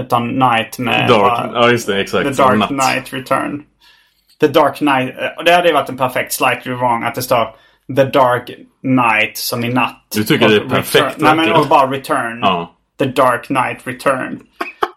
Utan 0.00 0.28
Knight 0.30 0.78
med... 0.78 1.08
Dark, 1.08 1.50
ja 1.54 1.70
just 1.70 1.86
det, 1.86 2.00
exakt. 2.00 2.36
The 2.36 2.42
Dark 2.42 2.58
natt. 2.58 2.68
Knight 2.68 3.12
Return. 3.12 3.62
The 4.40 4.48
Dark 4.48 4.76
Knight. 4.76 5.14
eh, 5.18 5.26
Och 5.38 5.44
det 5.44 5.52
hade 5.52 5.68
ju 5.68 5.74
varit 5.74 5.88
en 5.88 5.96
perfekt 5.96 6.32
slightly 6.32 6.72
wrong 6.72 7.04
att 7.04 7.14
det 7.14 7.22
står 7.22 7.54
The 7.96 8.04
Dark 8.04 8.50
Knight 8.82 9.36
som 9.36 9.64
i 9.64 9.68
natt. 9.68 10.06
Du 10.14 10.24
tycker 10.24 10.48
det 10.48 10.56
är 10.56 10.64
Och 10.64 10.70
perfekt, 10.70 11.04
return- 11.04 11.14
Nej 11.18 11.36
men 11.36 11.52
och 11.52 11.66
bara 11.66 11.86
Return. 11.90 12.38
Ja. 12.42 12.74
The 12.98 13.04
Dark 13.04 13.46
Knight 13.46 13.86
Return. 13.86 14.40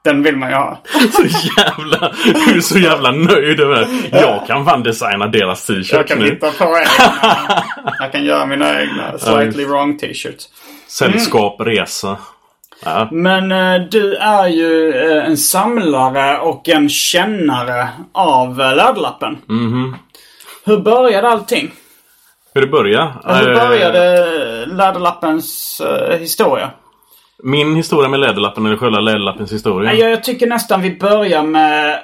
Den 0.03 0.23
vill 0.23 0.37
man 0.37 0.49
ju 0.49 0.55
ha. 0.55 0.81
Så 1.13 1.23
jävla, 1.23 2.11
du 2.25 2.57
är 2.57 2.61
så 2.61 2.79
jävla 2.79 3.11
nöjd 3.11 3.59
över 3.59 3.75
det. 3.75 4.19
Jag 4.19 4.47
kan 4.47 4.65
fan 4.65 4.83
designa 4.83 5.27
deras 5.27 5.69
Jag 5.69 5.77
t-shirts 5.85 6.07
kan 6.09 6.19
nu. 6.19 6.25
hitta 6.25 6.51
på 6.51 6.63
egna. 6.63 7.63
Jag 7.99 8.11
kan 8.11 8.23
göra 8.23 8.45
mina 8.45 8.81
egna 8.81 9.17
slightly 9.19 9.65
wrong 9.65 9.97
t-shirts. 9.97 10.45
Sällskap, 10.87 11.61
resa. 11.61 12.17
Ja. 12.85 13.07
Men 13.11 13.51
eh, 13.51 13.81
du 13.91 14.15
är 14.15 14.47
ju 14.47 14.93
eh, 14.95 15.25
en 15.25 15.37
samlare 15.37 16.37
och 16.39 16.69
en 16.69 16.89
kännare 16.89 17.87
av 18.11 18.49
uh, 18.61 18.75
Läderlappen. 18.75 19.37
Mhm. 19.49 19.95
Hur 20.65 20.77
började 20.77 21.27
allting? 21.29 21.71
Hur 22.53 22.61
det 22.61 22.67
började? 22.67 23.13
Hur 23.25 23.49
Eh, 23.57 23.67
började 23.67 24.25
Läderlappens 24.65 25.81
eh, 25.85 26.17
historia? 26.19 26.69
Min 27.43 27.75
historia 27.75 28.09
med 28.09 28.19
Läderlappen 28.19 28.65
eller 28.65 28.77
själva 28.77 28.99
Läderlappens 28.99 29.51
historia? 29.53 29.91
Nej, 29.91 29.99
Jag, 30.01 30.11
jag 30.11 30.23
tycker 30.23 30.47
nästan 30.47 30.81
vi 30.81 30.97
börjar 30.97 31.43
med 31.43 31.99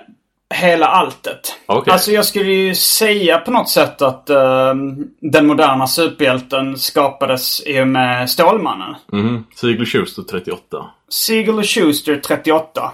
hela 0.54 0.88
alltet. 0.88 1.40
Okej. 1.66 1.94
Alltså 1.94 2.12
jag 2.12 2.26
skulle 2.26 2.52
ju 2.54 2.76
säga 2.76 3.38
på 3.38 3.52
något 3.52 3.70
sätt 3.70 4.02
att 4.02 4.30
eh, 4.30 4.74
den 5.22 5.48
moderna 5.48 5.88
superhjälten 5.88 6.78
skapades 6.78 7.62
i 7.68 7.82
och 7.82 7.88
med 7.88 8.30
Stålmannen. 8.30 8.96
Mhm. 9.12 9.46
Siegel 9.56 9.86
Schuster 9.86 10.22
38. 10.24 10.86
Siegel 11.10 11.58
och 11.58 11.66
Schuster 11.66 12.16
38. 12.16 12.92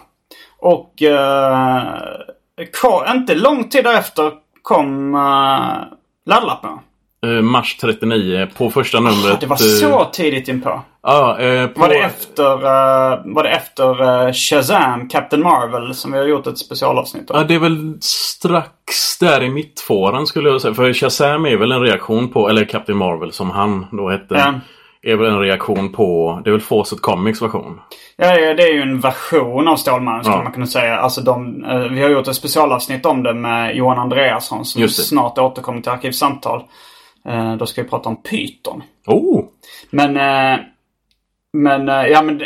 Och 0.59 1.01
eh, 1.01 1.83
ko- 2.81 3.03
inte 3.15 3.35
lång 3.35 3.69
tid 3.69 3.83
därefter 3.83 4.31
kom 4.61 5.15
uh, 5.15 5.83
laddlappen. 6.25 6.79
Eh, 7.35 7.41
mars 7.41 7.77
39 7.81 8.47
på 8.57 8.69
första 8.69 8.99
numret. 8.99 9.39
Det 9.41 9.47
var 9.47 9.55
eh, 9.55 9.57
så 9.89 10.05
tidigt 10.13 10.47
inpå. 10.47 10.81
Ja, 11.03 11.39
eh, 11.39 11.67
på, 11.67 11.79
Var 11.81 11.89
det 11.89 11.99
efter, 11.99 12.51
eh, 12.53 13.19
var 13.25 13.43
det 13.43 13.49
efter 13.49 14.25
eh, 14.27 14.33
Shazam, 14.33 15.09
Captain 15.09 15.43
Marvel, 15.43 15.93
som 15.95 16.11
vi 16.11 16.17
har 16.17 16.25
gjort 16.25 16.47
ett 16.47 16.57
specialavsnitt 16.57 17.29
om? 17.31 17.37
Ja, 17.37 17.43
det 17.43 17.55
är 17.55 17.59
väl 17.59 17.97
strax 18.01 19.17
där 19.19 19.43
i 19.43 19.49
mittfåran 19.49 20.27
skulle 20.27 20.49
jag 20.49 20.61
säga. 20.61 20.73
För 20.73 20.93
Shazam 20.93 21.45
är 21.45 21.57
väl 21.57 21.71
en 21.71 21.81
reaktion 21.81 22.29
på, 22.31 22.49
eller 22.49 22.65
Captain 22.65 22.97
Marvel 22.97 23.31
som 23.31 23.51
han 23.51 23.85
då 23.91 24.09
hette. 24.09 24.35
Ja. 24.35 24.53
Är 25.11 25.15
väl 25.15 25.27
en 25.31 25.39
reaktion 25.39 25.91
på, 25.91 26.41
det 26.43 26.49
är 26.49 26.51
väl 26.51 26.61
Fawcett 26.61 27.01
Comics 27.01 27.41
version. 27.41 27.79
Ja, 28.17 28.27
det 28.53 28.63
är 28.63 28.73
ju 28.73 28.81
en 28.81 28.99
version 28.99 29.67
av 29.67 29.75
Stålmannen 29.75 30.23
skulle 30.23 30.37
Ja. 30.37 30.43
man 30.43 30.51
kunna 30.51 30.67
säga. 30.67 30.97
Alltså 30.97 31.21
de, 31.21 31.63
eh, 31.65 31.77
vi 31.79 32.01
har 32.01 32.09
gjort 32.09 32.27
ett 32.27 32.35
specialavsnitt 32.35 33.05
om 33.05 33.23
det 33.23 33.33
med 33.33 33.75
Johan 33.75 33.99
Andreasson 33.99 34.65
som 34.65 34.87
snart 34.89 35.37
återkommer 35.37 35.81
till 35.81 35.91
Arkivsamtal. 35.91 36.63
Eh, 37.27 37.55
då 37.55 37.65
ska 37.65 37.83
vi 37.83 37.89
prata 37.89 38.09
om 38.09 38.23
Python. 38.23 38.83
Oh! 39.07 39.45
Men, 39.89 40.17
eh, 40.17 40.59
men, 41.53 41.89
eh, 41.89 42.05
ja 42.05 42.21
men, 42.21 42.41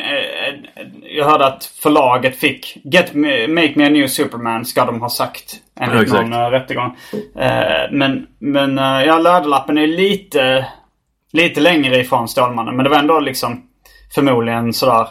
jag 1.02 1.26
hörde 1.26 1.46
att 1.46 1.66
förlaget 1.66 2.36
fick 2.36 2.78
Get 2.84 3.14
me, 3.14 3.48
Make 3.48 3.74
me 3.76 3.86
a 3.86 3.90
new 3.90 4.08
Superman 4.08 4.66
ska 4.66 4.86
de 4.86 5.02
ha 5.02 5.10
sagt. 5.10 5.56
Ja, 5.80 5.86
Enligt 5.86 6.02
exakt. 6.02 6.30
någon 6.30 6.42
uh, 6.42 6.50
rättegång. 6.50 6.98
Men, 7.92 8.28
men 8.40 8.78
ja, 8.78 9.20
Läderlappen 9.20 9.78
är 9.78 9.88
lite, 9.88 10.66
lite 11.32 11.62
längre 11.62 11.98
ifrån 11.98 12.28
Stålmannen. 12.28 12.76
Men 12.76 12.84
det 12.84 12.90
var 12.90 13.00
ändå 13.00 13.20
liksom 13.20 13.64
förmodligen 14.16 14.74
sådär. 14.74 15.08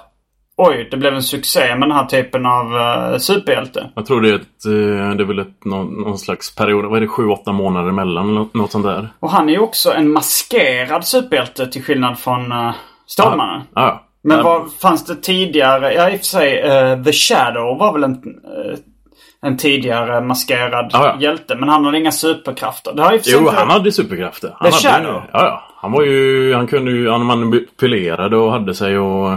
Oj, 0.60 0.88
det 0.90 0.96
blev 0.96 1.14
en 1.14 1.22
succé 1.22 1.60
med 1.76 1.88
den 1.88 1.96
här 1.96 2.06
typen 2.06 2.46
av 2.46 2.74
uh, 2.74 3.18
superhjälte. 3.18 3.90
Jag 3.94 4.06
tror 4.06 4.20
det 4.20 4.28
är 4.30 4.34
ett, 4.34 4.64
eh, 4.66 5.16
det 5.16 5.22
är 5.22 5.26
väl 5.26 5.38
ett, 5.38 5.64
någon, 5.64 5.94
någon 5.94 6.18
slags 6.18 6.54
period, 6.54 6.84
vad 6.84 6.96
är 6.96 7.00
det, 7.00 7.08
sju, 7.08 7.26
åtta 7.28 7.52
månader 7.52 7.88
emellan 7.88 8.48
något, 8.54 8.72
sånt 8.72 8.84
där. 8.86 9.08
Och 9.20 9.30
han 9.30 9.48
är 9.48 9.52
ju 9.52 9.58
också 9.58 9.92
en 9.92 10.12
maskerad 10.12 11.04
superhjälte 11.04 11.66
till 11.66 11.82
skillnad 11.84 12.18
från 12.18 12.52
uh, 12.52 12.70
Stålmannen. 13.06 13.60
Ja, 13.74 13.82
ja. 13.82 14.04
Men 14.22 14.42
vad 14.44 14.72
fanns 14.72 15.04
det 15.04 15.14
tidigare? 15.16 15.94
Ja, 15.94 16.10
i 16.10 16.14
och 16.14 16.18
för 16.18 16.26
sig. 16.26 16.58
eh, 16.60 17.02
The 17.02 17.12
Shadow 17.12 17.78
var 17.78 17.92
väl 17.92 18.04
en, 18.04 18.12
eh, 18.12 18.78
en 19.42 19.56
tidigare 19.56 20.20
maskerad 20.20 20.90
Ja, 20.92 21.06
ja. 21.06 21.16
hjälte. 21.20 21.54
Men 21.56 21.68
han 21.68 21.84
hade 21.84 21.98
inga 21.98 22.12
superkrafter. 22.12 22.92
Det 22.94 23.02
har 23.02 23.18
Jo, 23.24 23.38
inte- 23.38 23.54
han 23.56 23.70
hade 23.70 23.92
superkrafter. 23.92 24.54
Han 24.58 24.70
The 24.70 24.88
hade, 24.88 25.04
Shadow? 25.04 25.22
Ja, 25.32 25.44
ja. 25.44 25.62
Han 25.76 25.92
var 25.92 26.02
ju, 26.02 26.54
han 26.54 26.66
kunde 26.66 26.90
ju, 26.90 27.10
han 27.10 27.24
manipulerade 27.26 28.36
och 28.36 28.52
hade 28.52 28.74
sig 28.74 28.98
och... 28.98 29.30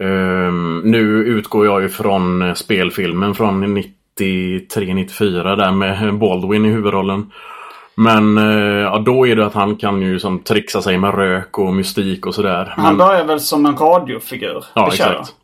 ehm, 0.00 0.82
nu 0.84 1.00
utgår 1.24 1.66
jag 1.66 1.82
ju 1.82 1.88
från 1.88 2.42
eh, 2.42 2.54
spelfilmen 2.54 3.34
från 3.34 3.78
93-94 4.18 5.56
där 5.56 5.72
med 5.72 6.18
Baldwin 6.18 6.64
i 6.64 6.68
huvudrollen. 6.68 7.30
Men 7.96 8.38
eh, 8.38 8.82
ja, 8.82 8.98
då 8.98 9.26
är 9.26 9.36
det 9.36 9.46
att 9.46 9.54
han 9.54 9.76
kan 9.76 10.02
ju 10.02 10.18
som 10.18 10.38
trixa 10.38 10.82
sig 10.82 10.98
med 10.98 11.14
rök 11.14 11.58
och 11.58 11.74
mystik 11.74 12.26
och 12.26 12.34
sådär. 12.34 12.74
Han 12.76 12.84
Men, 12.84 12.96
började 12.96 13.24
väl 13.24 13.40
som 13.40 13.66
en 13.66 13.76
radiofigur. 13.76 14.64
ja, 14.74 14.88
exakt. 14.88 15.34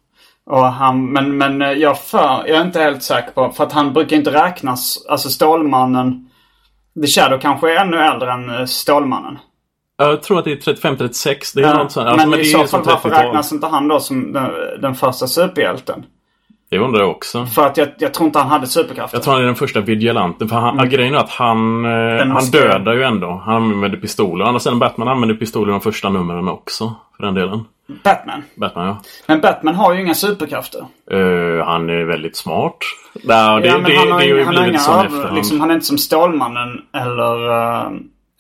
Och 0.47 0.64
han, 0.64 1.12
men 1.12 1.38
men 1.38 1.62
eh, 1.62 1.73
jag, 1.73 1.99
för, 1.99 2.45
jag 2.47 2.57
är 2.57 2.64
inte 2.64 2.80
helt 2.80 3.02
säker 3.02 3.30
på, 3.30 3.52
för 3.52 3.64
att 3.64 3.73
han 3.73 3.92
brukar 3.92 4.16
inte 4.16 4.33
räknas, 4.33 5.07
alltså 5.09 5.28
Stålmannen. 5.28 6.30
The 7.02 7.07
Shadow 7.07 7.38
kanske 7.38 7.73
är 7.73 7.80
ännu 7.80 7.97
äldre 7.97 8.33
än 8.33 8.50
eh, 8.50 8.64
Stålmannen. 8.64 9.38
Jag 10.04 10.23
tror 10.23 10.38
att 10.38 10.45
det 10.45 10.52
är 10.52 10.57
35-36. 10.75 11.52
Det 11.54 11.61
är 11.61 11.64
Ja, 11.66 11.75
något 11.83 11.92
sånt. 11.92 12.04
men 12.04 12.12
Alltså, 12.12 12.28
men 12.28 12.38
det 12.38 12.45
i 12.45 12.49
är 12.49 12.52
så 12.54 12.61
ju 12.61 12.66
fall 12.66 12.83
varför 12.85 13.09
30-tal. 13.09 13.25
räknas 13.26 13.52
inte 13.52 13.66
han 13.66 13.88
då 13.88 14.00
som 14.00 14.33
den, 14.33 14.50
den 14.83 14.95
första 14.95 15.26
superhjälten? 15.26 16.04
Det 16.71 16.78
undrar 16.78 17.00
jag 17.00 17.11
också. 17.11 17.47
För 17.47 17.66
att 17.66 17.76
jag, 17.76 17.88
jag 17.99 18.14
tror 18.14 18.26
inte 18.26 18.38
han 18.38 18.49
hade 18.49 18.66
superkrafter. 18.66 19.16
Jag 19.16 19.23
tror 19.23 19.33
han 19.35 19.42
är 19.42 19.47
den 19.47 19.54
första 19.54 19.80
vigilanten. 19.80 20.49
För 20.49 20.57
han, 20.57 20.88
grejen 20.88 21.14
är 21.14 21.19
att 21.19 21.30
han, 21.30 21.85
eh, 21.85 22.26
han 22.26 22.45
dödar 22.52 22.92
ju 22.92 23.02
ändå. 23.02 23.42
Han 23.45 23.54
använder 23.54 23.99
pistoler. 23.99 24.45
Andra 24.45 24.61
sidan 24.61 24.78
Batman 24.78 25.09
använder 25.09 25.35
pistoler 25.37 25.69
i 25.69 25.73
de 25.73 25.80
första 25.80 26.09
numren 26.09 26.49
också. 26.49 26.95
För 27.16 27.25
den 27.25 27.35
delen. 27.35 27.64
Batman. 28.04 28.42
Batman 28.54 28.87
ja. 28.87 28.97
Men 29.26 29.40
Batman 29.40 29.75
har 29.75 29.95
ju 29.95 30.00
inga 30.00 30.14
superkrafter. 30.14 30.80
Eh, 31.11 31.66
han 31.66 31.90
är 31.90 32.04
väldigt 32.04 32.37
smart. 32.37 32.76
Nej, 33.14 33.23
det, 33.26 33.35
ja, 33.35 33.61
det, 33.61 33.83
men 33.83 33.90
det, 33.90 33.97
han 33.97 33.99
har, 33.99 34.07
det 34.07 34.12
har 34.12 34.23
ju 34.23 34.35
inga- 34.37 34.45
han 34.45 34.54
har 34.57 34.62
blivit 34.62 34.71
inga 34.71 34.78
så 34.78 34.92
över, 34.92 35.33
liksom, 35.35 35.61
Han 35.61 35.71
är 35.71 35.75
inte 35.75 35.87
som 35.87 35.99
Stålmannen 35.99 36.69
eller, 36.95 37.50
eh, 37.50 37.90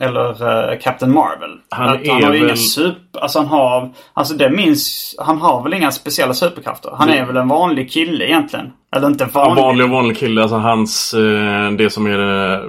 eller 0.00 0.70
eh, 0.72 0.78
Captain 0.78 1.14
Marvel. 1.14 1.50
Han 1.70 1.88
Att 1.88 2.08
han 2.08 2.22
har 2.24 2.32
ju 2.32 2.38
inga 2.38 2.46
väl- 2.46 2.56
super... 2.56 3.20
Alltså 3.20 3.38
han 3.38 3.48
har... 3.48 3.90
Alltså 4.14 4.34
det 4.34 4.50
minns... 4.50 5.14
Han 5.18 5.38
har 5.38 5.62
väl 5.62 5.74
inga 5.74 5.90
speciella 5.92 6.34
superkrafter. 6.34 6.90
Han 6.98 7.08
är 7.08 7.24
väl 7.26 7.36
en 7.36 7.48
vanlig 7.48 7.92
kille 7.92 8.24
egentligen. 8.24 8.72
Eller 8.96 9.06
inte 9.06 9.28
Ja, 9.34 9.40
vanlig. 9.44 9.62
vanlig 9.62 9.84
och 9.84 9.90
vanlig 9.90 10.18
kille. 10.18 10.42
Alltså 10.42 10.56
hans, 10.56 11.14
eh, 11.14 11.70
det 11.70 11.90
som 11.90 12.06
är 12.06 12.52
eh, 12.52 12.60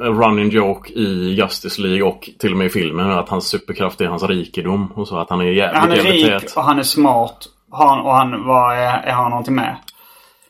running 0.00 0.48
joke 0.50 0.92
i 0.92 1.34
Justice 1.34 1.82
League 1.82 2.02
och 2.02 2.30
till 2.38 2.52
och 2.52 2.58
med 2.58 2.66
i 2.66 2.70
filmen. 2.70 3.10
Att 3.10 3.28
hans 3.28 3.48
superkraft 3.48 4.00
är 4.00 4.06
hans 4.06 4.22
rikedom. 4.22 4.92
Och 4.94 5.08
så 5.08 5.18
att 5.18 5.30
han 5.30 5.40
är 5.40 5.44
jävligt, 5.44 5.80
Han 5.80 5.92
är 5.92 5.96
rik 5.96 6.26
tät. 6.26 6.56
och 6.56 6.64
han 6.64 6.78
är 6.78 6.82
smart. 6.82 7.36
Han, 7.72 8.00
och 8.00 8.14
han, 8.14 8.46
vad 8.46 8.72
är, 8.78 9.02
är 9.02 9.12
han 9.12 9.30
någonting 9.30 9.54
med? 9.54 9.76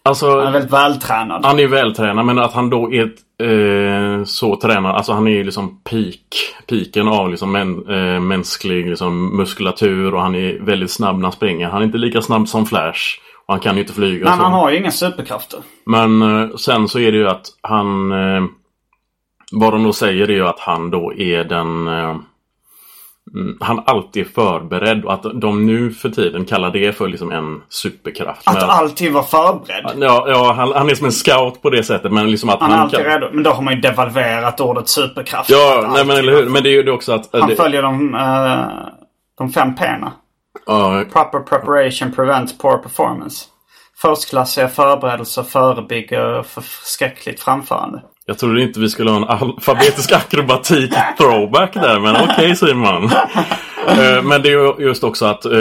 Alltså, 0.03 0.39
Han 0.39 0.47
är 0.47 0.51
väldigt 0.53 0.73
vältränad. 0.73 1.45
Han 1.45 1.59
är 1.59 1.67
vältränad 1.67 2.27
men 2.27 2.39
att 2.39 2.53
han 2.53 2.71
då 2.71 2.93
är 2.93 3.11
eh, 3.43 4.25
så 4.25 4.57
tränad. 4.57 4.97
Alltså 4.97 5.13
han 5.13 5.27
är 5.27 5.31
ju 5.31 5.45
liksom 5.45 5.81
peak. 5.85 6.55
Piken 6.67 7.09
av 7.09 7.31
liksom 7.31 7.53
män, 7.53 7.89
eh, 7.89 8.21
mänsklig 8.21 8.87
liksom, 8.87 9.37
muskulatur 9.37 10.15
och 10.15 10.23
han 10.23 10.35
är 10.35 10.59
väldigt 10.61 10.91
snabb 10.91 11.17
när 11.17 11.23
han 11.23 11.33
springer. 11.33 11.69
Han 11.69 11.83
är 11.83 11.87
inte 11.87 11.99
lika 11.99 12.23
snabb 12.23 12.49
som 12.49 12.67
Flash. 12.67 13.21
Och 13.47 13.55
han 13.55 13.61
kan 13.61 13.75
ju 13.75 13.81
inte 13.81 13.93
flyga. 13.93 14.25
Men 14.25 14.39
han 14.39 14.53
har 14.53 14.71
ju 14.71 14.79
inga 14.79 14.91
superkrafter. 14.91 15.61
Men 15.85 16.23
eh, 16.23 16.57
sen 16.57 16.89
så 16.89 16.99
är 16.99 17.13
det 17.13 17.19
ju 17.19 17.29
att 17.29 17.47
han... 17.61 18.13
Eh, 18.13 18.45
vad 19.53 19.73
de 19.73 19.83
då 19.83 19.93
säger 19.93 20.31
är 20.31 20.35
ju 20.35 20.47
att 20.47 20.61
han 20.61 20.91
då 20.91 21.15
är 21.15 21.45
den... 21.45 21.89
Mm, 23.35 23.57
han 23.61 23.83
alltid 23.87 24.27
är 24.27 24.31
förberedd 24.31 25.05
och 25.05 25.13
att 25.13 25.23
de 25.35 25.67
nu 25.67 25.91
för 25.91 26.09
tiden 26.09 26.45
kallar 26.45 26.71
det 26.71 26.97
för 26.97 27.09
liksom 27.09 27.31
en 27.33 27.63
superkraft. 27.69 28.43
Att 28.49 28.55
Men- 28.55 28.71
alltid 28.71 29.13
vara 29.13 29.25
förberedd. 29.25 29.93
Ja, 30.01 30.25
ja 30.29 30.53
han, 30.53 30.73
han 30.73 30.91
är 30.91 30.95
som 30.95 31.07
en 31.07 31.13
scout 31.13 31.63
på 31.63 31.71
det 31.71 31.85
sättet 31.85 32.13
men 32.13 32.31
liksom 32.31 32.49
att 32.51 32.61
Han 32.61 32.71
han, 32.71 32.79
är 32.79 32.85
alltid 32.85 32.99
kan... 32.99 33.07
redo. 33.07 33.29
Men 33.33 33.43
då 33.43 33.51
har 33.51 33.63
man 33.63 33.75
ju 33.75 33.81
devalverat 33.81 34.61
ordet 34.61 34.89
superkraft. 34.89 35.51
Ja, 35.51 35.91
nej 35.95 36.05
men 36.05 36.17
eller 36.17 36.33
hur. 36.33 36.49
Men 36.49 36.63
det 36.63 36.69
är 36.69 36.73
ju 36.73 36.83
det 36.83 36.93
också 36.93 37.13
att... 37.13 37.29
Han 37.33 37.49
det, 37.49 37.57
följer 37.57 37.83
de, 37.83 38.15
eh, 38.15 38.67
de 39.39 39.51
fem 39.51 39.75
P'na. 39.77 40.11
ja, 40.67 41.05
Proper 41.13 41.39
preparation 41.41 42.13
prevents 42.13 42.59
poor 42.59 42.79
performance. 42.79 43.45
Förstklassiga 44.03 44.69
förberedelser 44.69 45.43
förebygger 45.43 46.43
förskräckligt 46.43 47.41
framförande. 47.41 48.03
Jag 48.29 48.39
trodde 48.39 48.63
inte 48.63 48.81
vi 48.81 48.89
skulle 48.89 49.11
ha 49.11 49.17
en 49.17 49.25
alfabetisk 49.25 50.13
akrobatik 50.13 50.93
throwback 51.19 51.75
där 51.75 52.01
men 52.01 52.17
okej 52.17 52.57
Simon. 52.57 53.11
Eh, 53.89 54.23
Men 54.23 54.43
det 54.43 54.49
är 54.49 54.53
ju 54.53 54.87
just 54.87 55.05
också 55.05 55.27
att 55.27 55.45
eh, 55.45 55.53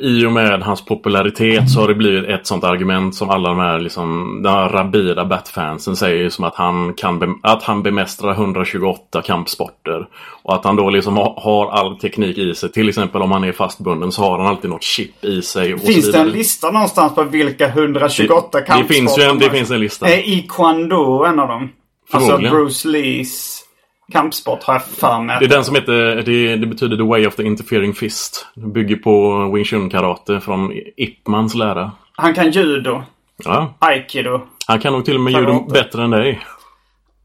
i 0.00 0.24
och 0.26 0.32
med 0.32 0.62
hans 0.62 0.84
popularitet 0.84 1.70
så 1.70 1.80
har 1.80 1.88
det 1.88 1.94
blivit 1.94 2.28
ett 2.28 2.46
sånt 2.46 2.64
argument 2.64 3.14
som 3.14 3.30
alla 3.30 3.48
de 3.48 3.58
här 3.58 3.78
liksom, 3.78 4.40
den 4.42 4.52
här 4.52 4.68
rabida 4.68 5.24
Bat-fansen 5.24 5.96
säger 5.96 6.30
som 6.30 6.44
att 6.44 6.54
han 6.54 6.94
kan 6.94 7.40
att 7.42 7.62
han 7.62 7.82
bemästrar 7.82 8.32
128 8.32 9.22
kampsporter. 9.22 10.06
Och 10.42 10.54
att 10.54 10.64
han 10.64 10.76
då 10.76 10.90
liksom 10.90 11.16
ha, 11.16 11.40
har 11.40 11.70
all 11.70 11.96
teknik 11.96 12.38
i 12.38 12.54
sig. 12.54 12.72
Till 12.72 12.88
exempel 12.88 13.22
om 13.22 13.32
han 13.32 13.44
är 13.44 13.52
fastbunden 13.52 14.12
så 14.12 14.22
har 14.22 14.38
han 14.38 14.46
alltid 14.46 14.70
något 14.70 14.82
chip 14.82 15.24
i 15.24 15.42
sig. 15.42 15.78
Finns 15.78 16.12
det 16.12 16.18
en 16.18 16.30
lista 16.30 16.70
någonstans 16.70 17.14
på 17.14 17.22
vilka 17.22 17.66
128 17.66 18.48
det, 18.52 18.58
det, 18.58 18.64
kampsporter 18.64 18.94
finns 18.94 19.18
ju 19.18 19.22
en, 19.22 19.38
det 19.38 19.50
finns 19.50 19.70
en 19.70 19.80
lista. 19.80 20.08
Är 20.08 20.18
i 20.18 20.46
Kwando 20.48 21.24
en 21.24 21.38
av 21.38 21.48
dem? 21.48 21.68
Alltså. 22.10 22.38
Bruce 22.38 22.88
Lees 22.88 23.64
kampsport 24.12 24.62
har 24.62 24.74
jag 24.74 24.84
för 24.84 25.20
mig. 25.20 25.36
Det 25.38 25.44
är 25.44 25.48
den 25.48 25.64
som 25.64 25.74
heter, 25.74 26.22
det, 26.22 26.56
det 26.56 26.66
betyder 26.66 26.96
The 26.96 27.02
Way 27.02 27.26
of 27.26 27.36
the 27.36 27.42
Interfering 27.42 27.94
Fist. 27.94 28.46
Det 28.54 28.66
bygger 28.66 28.96
på 28.96 29.44
Wing 29.54 29.64
Chun 29.64 29.90
Karate 29.90 30.40
från 30.40 30.72
Ip 30.96 31.26
Mans 31.26 31.54
lära. 31.54 31.92
Han 32.16 32.34
kan 32.34 32.50
judo. 32.50 33.02
Ja, 33.44 33.74
Aikido. 33.78 34.40
han 34.66 34.80
kan 34.80 34.92
nog 34.92 35.04
till 35.04 35.14
och 35.14 35.20
med 35.20 35.32
judo 35.32 35.60
bättre 35.72 36.04
än 36.04 36.10
dig. 36.10 36.40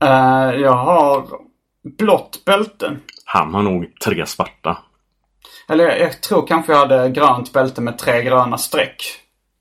Eh, 0.03 0.09
jag 0.61 0.73
har 0.73 1.25
blått 1.97 2.45
bälte. 2.45 2.97
Han 3.25 3.53
har 3.53 3.61
nog 3.61 3.85
tre 4.05 4.25
svarta. 4.25 4.77
Eller 5.69 5.83
jag, 5.83 5.99
jag 5.99 6.21
tror 6.21 6.47
kanske 6.47 6.71
jag 6.71 6.79
hade 6.79 7.09
grönt 7.09 7.53
bälte 7.53 7.81
med 7.81 7.97
tre 7.97 8.23
gröna 8.23 8.57
streck. 8.57 9.03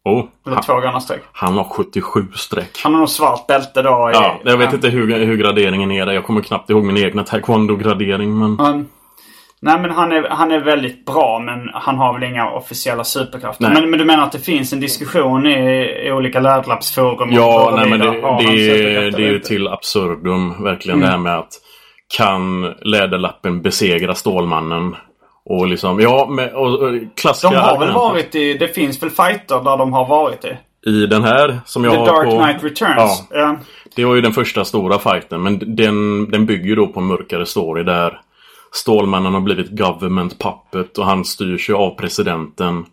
Oh, 0.05 0.25
Eller 0.47 0.55
han, 0.55 0.65
två 0.65 0.81
gröna 0.81 1.01
streck. 1.01 1.23
han 1.33 1.55
har 1.57 1.65
77 1.65 2.27
streck. 2.35 2.81
Han 2.83 2.93
har 2.93 2.99
nog 3.01 3.09
svart 3.09 3.47
bälte 3.47 3.83
då. 3.83 4.11
i- 4.11 4.15
Ja, 4.15 4.41
jag 4.45 4.57
vet 4.57 4.73
inte 4.73 4.89
hur, 4.89 5.25
hur 5.27 5.37
graderingen 5.37 5.91
är 5.91 6.07
där. 6.07 6.13
Jag 6.13 6.25
kommer 6.27 6.41
knappt 6.41 6.71
ihåg 6.71 6.85
min 6.85 6.97
egna 6.97 7.23
taekwondo-gradering. 7.25 8.39
Men 8.39 8.59
Han, 8.59 8.87
nej 9.63 9.81
men 9.81 9.91
han 9.91 10.13
är, 10.13 10.29
han 10.29 10.51
är 10.51 10.61
väldigt 10.61 11.07
bra 11.07 11.39
men 11.39 11.69
han 11.75 11.97
har 11.97 12.13
väl 12.19 12.23
inga 12.31 12.51
officiella 12.51 13.05
superkrafter. 13.05 13.71
Men, 13.71 13.91
men 13.91 13.99
du 13.99 14.05
menar 14.05 14.23
att 14.25 14.33
det 14.33 14.39
finns 14.39 14.73
en 14.73 14.81
diskussion 14.81 15.47
i, 15.47 15.85
i 16.07 16.13
olika 16.13 16.41
läderlappsforum? 16.41 17.29
om 17.29 17.33
ja, 17.33 17.73
nej, 17.77 17.91
men 17.91 18.01
det, 18.01 18.07
det, 18.11 19.11
det 19.11 19.23
är 19.23 19.33
ju 19.33 19.39
till 19.39 19.69
absurdum. 19.69 20.63
Verkligen 20.63 20.99
Mm. 20.99 21.07
det 21.07 21.11
här 21.13 21.19
med 21.23 21.39
att 21.39 21.53
kan 22.17 22.75
Läderlappen 22.83 23.63
besegra 23.63 24.15
Stålmannen? 24.15 24.97
Och 25.49 25.67
liksom, 25.67 26.01
ja, 26.01 26.27
med, 26.31 26.53
och, 26.55 26.75
och, 26.83 26.95
klassiska 27.17 27.51
De 27.51 27.57
har 27.57 27.65
väl 27.79 27.89
argument. 27.89 27.95
varit 27.95 28.35
i, 28.35 28.55
det 28.55 28.69
finns 28.69 29.03
väl 29.03 29.11
fighter 29.11 29.65
där 29.65 29.77
de 29.77 29.93
har 29.93 30.09
varit 30.09 30.45
i? 30.45 30.57
I 30.91 31.07
den 31.07 31.25
här 31.25 31.61
som 31.65 31.85
jag 31.85 31.93
The 31.93 31.99
har 31.99 32.07
Dark 32.07 32.25
på... 32.25 32.31
Knight 32.45 32.65
Returns. 32.65 33.23
Ja. 33.31 33.57
Det 33.97 34.05
var 34.05 34.15
ju 34.15 34.21
den 34.21 34.33
första 34.33 34.65
stora 34.65 34.99
fighten 34.99 35.43
men 35.43 35.77
den, 35.77 36.31
den 36.31 36.47
bygger 36.47 36.65
ju 36.67 36.75
då 36.75 36.87
på 36.87 37.01
en 37.01 37.07
mörkare 37.07 37.47
story 37.47 37.83
där 37.85 38.21
Stålmannen 38.73 39.35
har 39.35 39.41
blivit 39.41 39.71
government 39.71 40.39
puppet 40.39 40.99
och 40.99 41.05
han 41.05 41.25
styrs 41.25 41.71
ju 41.71 41.75
av 41.75 41.91
presidenten. 41.95 42.85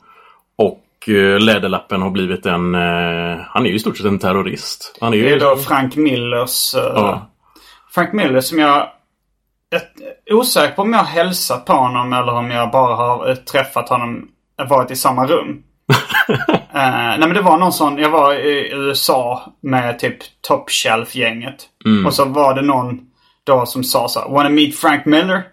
Och 0.56 1.10
eh, 1.10 1.40
Läderlappen 1.40 2.02
har 2.02 2.10
blivit 2.10 2.46
en... 2.46 2.76
Eh, 2.76 3.38
han 3.48 3.66
är 3.66 3.70
ju 3.70 3.76
i 3.76 3.80
stort 3.80 3.98
sett 3.98 4.06
en 4.06 4.20
terrorist. 4.20 4.98
Han 5.02 5.14
är 5.14 5.18
Det 5.18 5.24
ju... 5.30 5.34
är 5.34 5.40
då 5.40 5.56
Frank 5.56 5.96
Millers... 5.96 6.76
eh, 6.76 6.82
Ja. 6.96 7.28
Frank 7.94 8.14
Miller 8.14 8.42
som 8.42 8.60
jag... 8.60 8.88
Är 9.72 9.82
osäker 10.32 10.76
på 10.76 10.82
om 10.82 10.94
jag 10.94 11.00
har 11.00 11.06
hälsat 11.06 11.66
på 11.66 11.74
honom 11.74 12.14
eller 12.14 12.34
om 12.34 12.52
jag 12.52 12.72
bara 12.72 12.96
har 12.96 13.36
träffat 13.36 13.90
honom, 13.90 14.28
varit 14.70 14.92
i 14.92 14.96
samma 14.96 15.28
rum. 15.28 15.64
Eh, 16.76 16.92
nej 16.92 17.20
men 17.20 17.34
det 17.34 17.42
var 17.42 17.58
någon 17.58 17.74
sån, 17.74 17.98
jag 17.98 18.10
var 18.10 18.34
i 18.34 18.72
USA 18.74 19.54
med 19.62 20.00
typ 20.00 20.18
Top 20.48 20.70
Shelf-gänget. 20.70 21.56
Mm. 21.86 22.06
Och 22.06 22.14
så 22.14 22.26
var 22.26 22.54
det 22.54 22.62
någon 22.62 23.00
då 23.46 23.66
som 23.66 23.84
sa 23.84 24.08
så 24.08 24.20
här, 24.20 24.30
Wanna 24.30 24.50
meet 24.50 24.76
Frank 24.76 25.06
Miller? 25.06 25.44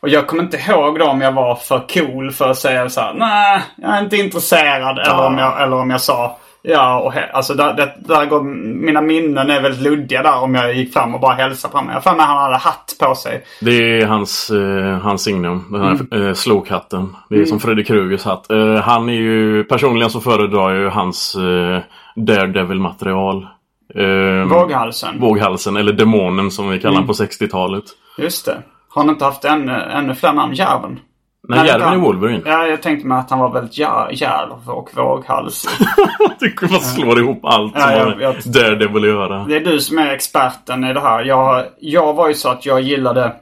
Och 0.00 0.08
jag 0.08 0.26
kommer 0.26 0.42
inte 0.42 0.56
ihåg 0.56 0.98
då 0.98 1.04
om 1.04 1.20
jag 1.20 1.32
var 1.32 1.54
för 1.54 1.88
cool 1.88 2.32
för 2.32 2.50
att 2.50 2.58
säga 2.58 2.88
så 2.90 3.00
här, 3.00 3.14
nej, 3.14 3.62
jag 3.76 3.96
är 3.96 4.02
inte 4.02 4.16
intresserad. 4.16 4.98
Eller, 4.98 5.26
om 5.26 5.38
jag, 5.38 5.62
eller 5.62 5.76
om 5.76 5.90
jag 5.90 6.00
sa, 6.00 6.38
ja, 6.62 7.00
och 7.00 7.12
alltså 7.32 7.54
där, 7.54 7.74
där, 7.74 7.94
där 7.98 8.26
går, 8.26 8.42
mina 8.84 9.00
minnen 9.00 9.50
är 9.50 9.60
väldigt 9.62 9.82
luddiga 9.82 10.22
där 10.22 10.42
om 10.42 10.54
jag 10.54 10.74
gick 10.74 10.92
fram 10.92 11.14
och 11.14 11.20
bara 11.20 11.34
hälsade 11.34 11.72
på 11.72 11.78
honom. 11.78 11.92
Jag 12.04 12.10
har 12.12 12.18
han 12.18 12.38
hade 12.38 12.56
hatt 12.56 12.96
på 13.00 13.14
sig. 13.14 13.44
Det 13.60 14.00
är 14.00 14.06
hans, 14.06 14.50
eh, 14.50 14.98
hans 14.98 15.22
signum. 15.22 15.64
Den 15.72 15.80
här 15.82 15.98
Mm. 16.12 16.26
eh, 16.28 16.34
slokhatten. 16.34 17.16
Det 17.28 17.40
är 17.40 17.44
som 17.44 17.60
Freddy 17.60 17.84
Krugers 17.84 18.24
hatt. 18.24 18.50
Eh, 18.50 18.74
han 18.74 19.08
är 19.08 19.12
ju... 19.12 19.64
Personligen 19.64 20.10
så 20.10 20.20
föredrar 20.20 20.74
ju 20.74 20.88
hans 20.88 21.34
eh, 21.34 21.80
Daredevil-material. 22.16 23.46
Eh, 23.94 24.48
Våghalsen. 24.48 25.20
Våghalsen, 25.20 25.76
eller 25.76 25.92
Demonen 25.92 26.50
som 26.50 26.68
vi 26.70 26.80
kallar 26.80 26.94
Mm. 26.96 27.06
på 27.06 27.12
60-talet. 27.12 27.84
Just 28.18 28.46
det. 28.46 28.58
Har 28.88 29.02
han 29.02 29.10
inte 29.10 29.24
haft 29.24 29.44
ännu, 29.44 29.72
ännu 29.72 30.14
fler 30.14 30.32
namn? 30.32 30.54
Järven? 30.54 31.00
Nej, 31.56 31.66
Järven 31.66 31.92
är 31.92 31.96
Wolverine. 31.96 32.42
Ja, 32.46 32.66
jag 32.66 32.82
tänkte 32.82 33.06
mig 33.06 33.18
att 33.18 33.30
han 33.30 33.38
var 33.38 33.50
väldigt 33.52 33.78
jär- 33.78 34.08
järv 34.12 34.70
och 34.70 34.90
våghals. 34.94 35.66
Jag 36.18 36.38
tycker 36.38 36.68
man 36.68 36.80
slår 36.80 37.18
ihop 37.18 37.44
allt 37.44 37.72
Ja, 37.74 37.80
som 37.80 37.90
jag- 37.92 38.22
jag- 38.22 38.34
Daredevil 38.52 39.04
göra. 39.04 39.44
Det 39.44 39.56
är 39.56 39.60
du 39.60 39.80
som 39.80 39.98
är 39.98 40.10
experten 40.12 40.84
i 40.84 40.92
det 40.92 41.00
här. 41.00 41.24
Jag, 41.24 41.64
jag 41.80 42.14
var 42.14 42.28
ju 42.28 42.34
så 42.34 42.48
att 42.48 42.66
jag 42.66 42.80
gillade 42.80 43.32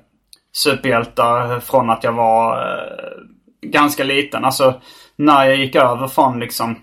superhjältar 0.53 1.61
från 1.61 1.91
att 1.91 2.05
jag 2.05 2.13
var 2.13 2.53
eh, 2.59 3.69
ganska 3.71 4.05
liten. 4.05 4.45
Alltså 4.45 4.75
när 5.17 5.45
jag 5.45 5.57
gick 5.57 5.77
över 5.77 6.07
från 6.07 6.41
liksom 6.41 6.77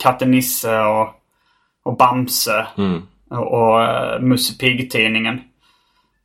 Katte 0.00 0.26
Nisse 0.26 0.80
och, 0.80 1.08
och 1.84 1.96
Bamse 1.96 2.66
Mm. 2.78 3.02
och, 3.30 3.52
och 3.52 3.80
uh, 3.80 4.20
Musse 4.20 4.58
Pigg-tidningen. 4.58 5.40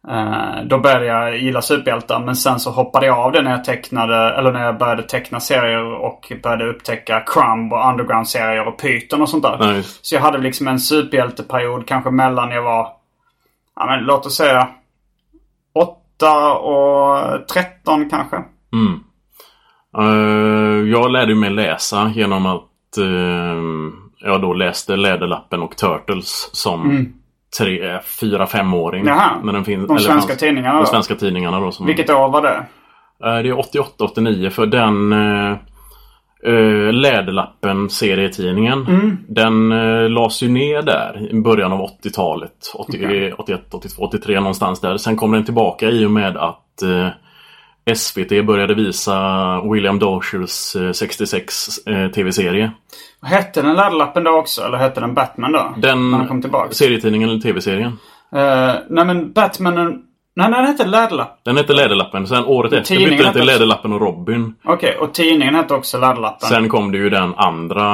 Eh, 0.07 0.63
då 0.65 0.79
började 0.79 1.05
jag 1.05 1.37
gilla 1.37 1.61
superhjältar 1.61 2.19
men 2.19 2.35
sen 2.35 2.59
så 2.59 2.71
hoppade 2.71 3.05
jag 3.05 3.17
av 3.17 3.31
det 3.31 3.41
när 3.41 3.51
jag 3.51 3.63
tecknade, 3.63 4.15
eller 4.15 4.51
när 4.51 4.65
jag 4.65 4.77
började 4.77 5.03
teckna 5.03 5.39
serier 5.39 5.93
och 5.93 6.31
började 6.43 6.69
upptäcka 6.69 7.19
Crumb 7.19 7.73
och 7.73 7.89
Underground-serier 7.89 8.67
och 8.67 8.77
Python 8.81 9.21
och 9.21 9.29
sånt 9.29 9.43
där. 9.43 9.73
Just. 9.75 10.05
Så 10.05 10.15
jag 10.15 10.21
hade 10.21 10.37
liksom 10.37 10.67
en 10.67 10.79
superhjälteperiod 10.79 11.87
kanske 11.87 12.11
mellan 12.11 12.51
jag 12.51 12.61
var, 12.61 12.87
ja 13.75 13.85
men 13.85 14.03
låt 14.03 14.25
oss 14.25 14.37
säga 14.37 14.67
8 15.73 16.53
och 16.53 17.47
13 17.47 18.09
kanske. 18.09 18.37
Mm. 18.73 18.99
Eh, 19.97 20.89
jag 20.89 21.11
lärde 21.11 21.35
mig 21.35 21.49
läsa 21.49 22.11
genom 22.15 22.45
att 22.45 22.97
eh, 22.97 23.61
jag 24.19 24.41
då 24.41 24.53
läste 24.53 24.95
Läderlappen 24.95 25.61
och 25.61 25.77
Turtles 25.77 26.49
som 26.53 27.13
tre, 27.59 27.99
fyra, 28.19 28.47
femåring. 28.47 29.05
Jaha. 29.05 29.31
När 29.43 29.53
den 29.53 29.65
fin- 29.65 29.87
De 29.87 29.99
svenska 29.99 30.27
fanns- 30.27 30.39
tidningarna 30.39 30.77
De 30.79 30.85
svenska 30.85 31.15
tidningarna 31.15 31.59
då. 31.59 31.71
Som, 31.71 31.85
Vilket 31.85 32.09
år 32.09 32.29
var 32.29 32.41
det? 32.41 32.55
Eh, 33.27 33.43
Det 33.43 33.49
är 33.49 33.53
88-89 33.53 34.49
för 34.49 34.65
den 34.65 35.13
uh, 35.13 35.57
Läderlappen 36.93 37.89
serietidningen. 37.89 38.85
Mm. 38.87 39.17
Den 39.27 39.71
uh, 39.71 40.09
lades 40.09 40.43
ju 40.43 40.49
ner 40.49 40.81
där 40.81 41.27
i 41.31 41.41
början 41.41 41.71
av 41.73 41.79
80-talet. 41.79 42.51
80, 42.75 43.33
81, 43.37 43.73
82, 43.73 44.03
83 44.03 44.35
någonstans 44.39 44.79
där. 44.81 44.97
Sen 44.97 45.15
kom 45.15 45.31
den 45.31 45.45
tillbaka 45.45 45.89
i 45.89 46.05
och 46.05 46.11
med 46.11 46.37
att 46.37 46.81
eh, 46.81 47.07
SVT 47.95 48.45
började 48.45 48.73
visa 48.73 49.61
William 49.61 49.99
eh, 50.03 50.91
66 50.91 51.87
eh, 51.87 52.07
tv-serie. 52.07 52.71
Hette 53.21 53.61
den 53.61 53.75
Läderlappen 53.75 54.23
då 54.23 54.31
också? 54.31 54.61
Eller 54.61 54.77
hette 54.77 54.99
den 54.99 55.13
Batman 55.13 55.51
då? 55.51 55.73
Den 55.77 56.11
När 56.11 56.17
den 56.17 56.27
kom 56.27 56.41
tillbaka? 56.41 56.73
serietidningen 56.73 57.29
eller 57.29 57.39
tv-serien. 57.39 57.99
Eh, 58.35 58.73
nej 58.89 59.05
men 59.05 59.31
Batman... 59.31 60.03
Nej, 60.35 60.51
den 60.51 60.65
hette 60.65 60.85
Läderlappen. 60.85 61.37
Den 61.43 61.57
hette 61.57 61.73
Läderlappen. 61.73 62.27
Sen 62.27 62.45
året 62.45 62.73
efter 62.73 62.97
bytte 62.97 63.23
den 63.23 63.33
till 63.33 63.45
Läderlappen 63.45 63.93
och 63.93 64.01
Robin. 64.01 64.55
Okej, 64.63 64.97
och 64.97 65.13
tidningen 65.13 65.55
hette 65.55 65.73
också 65.73 65.97
Läderlappen. 65.99 66.49
Sen 66.49 66.69
kom 66.69 66.91
det 66.91 66.97
ju 66.97 67.09
den 67.09 67.33
andra 67.35 67.85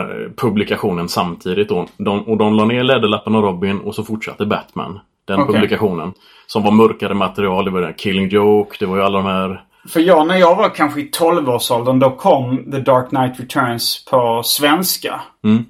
eh, 0.00 0.30
publikationen 0.36 1.08
samtidigt 1.08 1.68
då. 1.68 1.86
De, 1.96 2.22
och 2.22 2.36
de 2.36 2.54
la 2.54 2.64
ner 2.64 2.82
Läderlappen 2.82 3.34
och 3.34 3.42
Robin 3.42 3.78
och 3.78 3.94
så 3.94 4.04
fortsatte 4.04 4.46
Batman. 4.46 5.00
Den 5.26 5.40
Okej. 5.40 5.54
publikationen. 5.54 6.12
Som 6.46 6.62
var 6.62 6.70
mörkare 6.70 7.14
material. 7.14 7.64
Det 7.64 7.70
var 7.70 7.80
den 7.80 7.94
Killing 7.94 8.28
Joke. 8.28 8.76
Det 8.80 8.86
var 8.86 8.96
ju 8.96 9.02
alla 9.02 9.18
de 9.18 9.26
här... 9.26 9.62
För 9.88 10.00
jag, 10.00 10.26
när 10.26 10.36
jag 10.36 10.56
var 10.56 10.68
kanske 10.68 11.00
i 11.00 11.10
12-årsåldern, 11.10 11.98
då 11.98 12.10
kom 12.10 12.70
The 12.72 12.78
Dark 12.78 13.08
Knight 13.08 13.40
Returns 13.40 14.04
på 14.10 14.42
svenska. 14.44 15.20
Mm. 15.44 15.64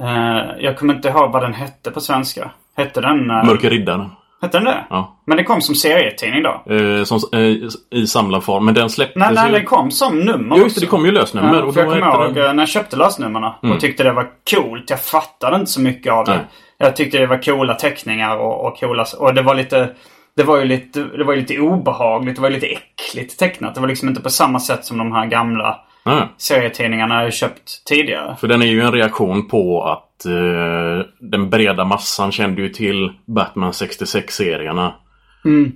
Eh, 0.00 0.42
jag 0.58 0.78
kommer 0.78 0.94
inte 0.94 1.08
ihåg 1.08 1.32
vad 1.32 1.42
den 1.42 1.54
hette 1.54 1.90
på 1.90 2.00
svenska. 2.00 2.50
Hette 2.76 3.00
den... 3.00 3.30
Uh, 3.30 3.44
Mörka 3.44 3.68
Riddaren. 3.68 4.10
Hette 4.42 4.58
den 4.58 4.64
det? 4.64 4.84
Ja. 4.90 5.16
Men 5.26 5.36
den 5.36 5.46
kom 5.46 5.60
som 5.60 5.74
serietidning 5.74 6.42
då? 6.42 6.74
Eh, 6.74 7.04
som, 7.04 7.20
eh, 7.32 7.98
I 8.00 8.06
samlarform. 8.06 8.64
Men 8.64 8.74
den 8.74 8.90
släpptes 8.90 9.16
Nej, 9.16 9.34
nej, 9.34 9.46
ju... 9.46 9.52
den 9.52 9.64
kom 9.64 9.90
som 9.90 10.20
nummer 10.20 10.56
Ja 10.56 10.62
just 10.62 10.74
det, 10.74 10.80
det 10.80 10.86
kom 10.86 11.06
ju 11.06 11.12
lösnummer. 11.12 11.54
Ja, 11.54 11.62
och 11.62 11.74
för 11.74 11.80
jag 11.80 11.90
kommer 11.90 12.24
ihåg 12.24 12.34
den... 12.34 12.46
eh, 12.46 12.54
när 12.54 12.62
jag 12.62 12.68
köpte 12.68 12.96
lösnummerna 12.96 13.54
och 13.60 13.80
tyckte 13.80 14.02
det 14.04 14.12
var 14.12 14.26
coolt. 14.50 14.90
Jag 14.90 15.00
fattade 15.00 15.56
inte 15.56 15.70
så 15.70 15.80
mycket 15.80 16.12
av 16.12 16.24
det. 16.24 16.32
Nej. 16.32 16.44
Jag 16.82 16.96
tyckte 16.96 17.18
det 17.18 17.26
var 17.26 17.42
coola 17.42 17.74
teckningar 17.74 18.36
och, 18.36 18.66
och 18.66 18.78
coola... 18.78 19.04
Och 19.18 19.34
det 19.34 19.42
var 19.42 19.54
lite... 19.54 19.90
Det 20.36 20.42
var 20.42 20.58
ju 20.58 20.64
lite, 20.64 21.00
det 21.02 21.24
var 21.24 21.36
lite 21.36 21.58
obehagligt. 21.58 22.36
Det 22.36 22.42
var 22.42 22.50
lite 22.50 22.66
äckligt 22.66 23.38
tecknat. 23.38 23.74
Det 23.74 23.80
var 23.80 23.88
liksom 23.88 24.08
inte 24.08 24.20
på 24.20 24.30
samma 24.30 24.60
sätt 24.60 24.84
som 24.84 24.98
de 24.98 25.12
här 25.12 25.26
gamla 25.26 25.80
Ja, 26.04 26.28
serietidningarna 26.36 27.22
jag 27.22 27.32
köpt 27.32 27.84
tidigare. 27.84 28.36
för 28.40 28.48
den 28.48 28.62
är 28.62 28.66
ju 28.66 28.80
en 28.80 28.92
reaktion 28.92 29.48
på 29.48 29.82
att 29.84 30.24
eh, 30.26 31.06
den 31.20 31.50
breda 31.50 31.84
massan 31.84 32.32
kände 32.32 32.62
ju 32.62 32.68
till 32.68 33.12
Batman 33.26 33.72
66-serierna. 33.72 34.92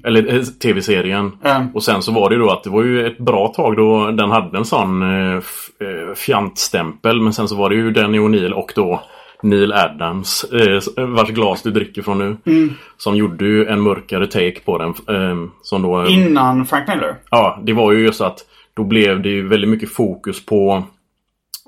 Eller 0.05 0.35
eh, 0.35 0.43
tv-serien. 0.43 1.39
Mm. 1.45 1.69
Och 1.75 1.83
sen 1.83 2.03
så 2.03 2.13
var 2.13 2.29
det 2.31 2.35
ju 2.35 2.41
då 2.41 2.51
att 2.51 2.65
det 2.65 2.71
var 2.71 2.83
ju 2.83 3.07
ett 3.07 3.19
bra 3.19 3.49
tag 3.49 3.77
då 3.77 4.11
den 4.11 4.31
hade 4.31 4.59
en 4.59 4.65
sån 4.65 5.03
eh, 5.03 5.37
eh, 5.37 6.15
fjantstämpel. 6.17 7.21
Men 7.21 7.33
sen 7.33 7.49
så 7.49 7.57
var 7.57 7.71
det 7.71 7.77
ju 7.77 7.91
Danny 7.91 8.19
O'Neill 8.19 8.53
och 8.53 8.73
då 8.75 9.03
Neil 9.47 9.73
Adams, 9.73 10.45
eh, 10.45 11.07
vars 11.07 11.29
glas 11.29 11.63
du 11.63 11.71
dricker 11.71 12.03
från 12.03 12.19
nu. 12.19 12.37
Mm. 12.45 12.73
Som 12.97 13.17
gjorde 13.17 13.45
ju 13.45 13.67
en 13.67 13.81
mörkare 13.81 14.27
take 14.27 14.61
på 14.61 14.79
den. 14.79 14.89
Eh, 15.17 15.49
som 15.63 15.83
då, 15.83 16.03
eh, 16.03 16.13
Innan 16.13 16.67
Frank 16.67 16.89
Miller. 16.89 17.17
Ja, 17.31 17.63
det 17.63 17.73
var 17.73 17.93
ju 17.93 18.05
just 18.05 18.21
att 18.21 18.39
då 18.75 18.85
blev 18.85 19.23
det 19.23 19.29
ju 19.29 19.49
väldigt 19.49 19.71
mycket 19.71 19.93
fokus 19.93 20.47
på 20.47 20.83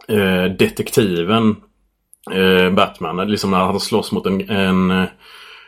eh, 0.09 0.45
detektiven 0.59 1.57
eh, 2.33 2.71
Batman. 2.71 3.31
Liksom 3.31 3.51
när 3.51 3.59
han 3.59 3.81
slåss 3.81 4.13
mot 4.13 4.27
en, 4.27 4.51
en, 4.51 5.07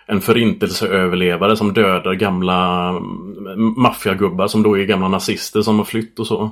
en 0.07 0.21
förintelseöverlevare 0.21 1.57
som 1.57 1.73
dödar 1.73 2.15
gamla 2.15 2.89
mm, 2.89 3.75
maffiagubbar 3.77 4.49
som 4.49 4.63
då 4.63 4.79
är 4.79 4.85
gamla 4.85 5.09
nazister 5.09 5.63
som 5.63 5.79
har 5.79 5.85
flytt 5.85 6.19
och 6.19 6.27
så. 6.27 6.51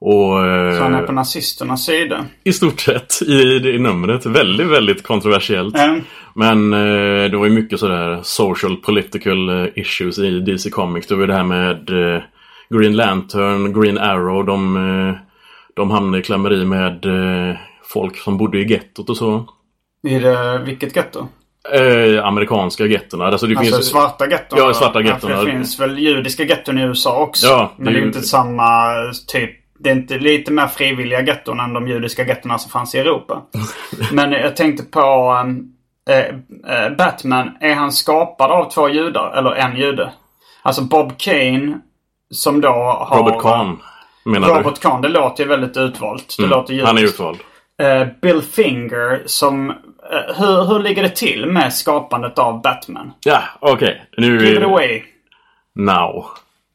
Och 0.00 0.46
eh, 0.46 0.76
Så 0.76 0.82
han 0.82 0.94
är 0.94 1.02
på 1.02 1.12
nazisternas 1.12 1.84
sida. 1.84 2.24
i 2.44 2.52
stort 2.52 2.80
sett 2.80 3.22
i 3.22 3.58
det 3.58 3.78
numret. 3.78 4.26
Väldigt, 4.26 4.66
väldigt 4.66 5.02
kontroversiellt. 5.02 5.76
Mm. 5.78 6.00
Men 6.34 6.72
eh, 6.72 7.30
det 7.30 7.36
var 7.36 7.44
ju 7.46 7.52
mycket 7.52 7.80
sådär 7.80 8.20
social 8.22 8.76
political 8.76 9.48
eh, 9.48 9.66
issues 9.74 10.18
i 10.18 10.40
DC 10.40 10.70
Comics. 10.70 11.06
Det 11.06 11.14
var 11.14 11.20
ju 11.20 11.26
det 11.26 11.34
här 11.34 11.44
med 11.44 11.90
eh, 12.14 12.22
Green 12.70 12.96
Lantern, 12.96 13.80
Green 13.80 13.98
Arrow. 13.98 14.44
De, 14.46 14.76
eh, 14.76 15.14
de 15.76 15.90
hamnade 15.90 16.18
i 16.18 16.22
klammeri 16.22 16.64
med 16.64 17.04
eh, 17.50 17.56
folk 17.92 18.16
som 18.16 18.38
bodde 18.38 18.58
i 18.58 18.66
gettot 18.72 19.10
och 19.10 19.16
så. 19.16 19.48
I 20.06 20.18
det, 20.18 20.58
vilket 20.66 20.96
getto? 20.96 21.28
Eh, 21.72 22.24
amerikanska 22.26 22.86
gettona. 22.86 23.24
Alltså 23.24 23.46
det 23.46 23.56
Alltså 23.56 23.74
finns... 23.74 23.86
svarta 23.88 24.30
getton? 24.30 24.58
Ja, 24.58 24.74
svarta 24.74 25.00
getton. 25.02 25.30
Det 25.30 25.50
finns 25.50 25.80
väl 25.80 25.98
judiska 25.98 26.44
getton 26.44 26.78
i 26.78 26.82
USA 26.82 27.20
också. 27.22 27.46
Ja, 27.46 27.72
men 27.76 27.84
det 27.92 27.98
är 27.98 28.00
ju- 28.00 28.06
inte 28.06 28.20
samma 28.22 28.64
typ. 29.32 29.50
Det 29.84 29.90
är 29.90 29.94
inte 29.94 30.18
lite 30.18 30.52
mer 30.52 30.66
frivilliga 30.66 31.22
getton 31.22 31.60
än 31.60 31.72
de 31.72 31.88
judiska 31.88 32.24
gettona 32.24 32.58
som 32.58 32.70
fanns 32.70 32.94
i 32.94 32.98
Europa. 32.98 33.42
men 34.12 34.32
jag 34.32 34.56
tänkte 34.56 34.82
på 34.82 35.00
eh, 36.10 36.90
Batman. 36.98 37.50
Är 37.60 37.74
han 37.74 37.92
skapad 37.92 38.50
av 38.50 38.70
två 38.70 38.88
judar? 38.88 39.36
Eller 39.36 39.50
en 39.50 39.76
jude? 39.76 40.12
Alltså 40.62 40.82
Bob 40.82 41.18
Kane 41.18 41.80
som 42.30 42.60
då 42.60 42.68
har... 42.68 43.18
Robert 43.18 43.42
Kahn. 43.42 43.78
Menar 44.24 44.48
Robert 44.48 44.80
Kahn. 44.80 45.02
Det 45.02 45.08
låter 45.08 45.44
ju 45.44 45.48
väldigt 45.48 45.76
utvalt. 45.76 46.34
Det 46.38 46.42
du? 46.42 46.48
låter 46.48 46.74
Mm, 46.74 46.86
Han 46.86 46.98
är 46.98 47.02
utvald. 47.02 47.38
Eh, 47.82 48.06
Bill 48.22 48.42
Finger 48.42 49.22
som... 49.26 49.74
hur, 50.36 50.64
hur 50.64 50.78
ligger 50.78 51.02
det 51.02 51.16
till 51.16 51.46
med 51.46 51.74
skapandet 51.74 52.38
av 52.38 52.62
Batman? 52.62 53.12
Ja, 53.24 53.42
okej. 53.60 54.02
Nu 54.16 54.46
Give 54.46 54.58
it 54.58 54.64
away. 54.64 55.02
Now. 55.74 56.26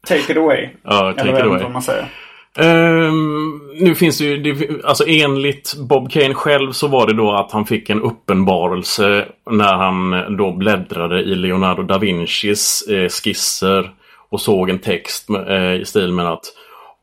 Take 0.07 0.31
it 0.31 0.37
away. 0.37 0.69
Ja, 0.83 1.13
take 1.13 1.21
Eller 1.21 1.39
it 1.39 1.45
away. 1.45 1.63
vad 1.63 1.71
man 1.71 1.81
säger. 1.81 2.07
Ehm, 2.57 3.59
nu 3.79 3.95
finns 3.95 4.17
det 4.17 4.23
ju, 4.25 4.37
det, 4.37 4.85
alltså 4.85 5.03
enligt 5.07 5.75
Bob 5.89 6.11
Kane 6.11 6.33
själv 6.33 6.71
så 6.71 6.87
var 6.87 7.07
det 7.07 7.13
då 7.13 7.31
att 7.31 7.51
han 7.51 7.65
fick 7.65 7.89
en 7.89 8.01
uppenbarelse 8.01 9.25
när 9.51 9.73
han 9.73 10.11
då 10.37 10.51
bläddrade 10.51 11.21
i 11.21 11.35
Leonardo 11.35 11.83
da 11.83 11.97
Vincis 11.97 12.81
eh, 12.89 13.09
skisser 13.09 13.91
och 14.29 14.41
såg 14.41 14.69
en 14.69 14.79
text 14.79 15.29
eh, 15.47 15.73
i 15.75 15.85
stil 15.85 16.11
med 16.13 16.25
att 16.31 16.45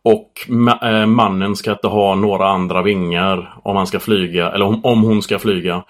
och 0.04 0.30
ma- 0.48 1.00
eh, 1.00 1.06
mannen 1.06 1.56
ska 1.56 1.70
inte 1.72 1.88
ha 1.88 2.14
några 2.14 2.48
andra 2.48 2.82
vingar 2.82 3.54
om 3.62 3.76
han 3.76 3.87
ska 3.87 4.00
flyga, 4.00 4.50
eller 4.50 4.64
om, 4.64 4.85
om 4.85 5.02
hon 5.02 5.22
ska 5.22 5.38
flyga. 5.38 5.82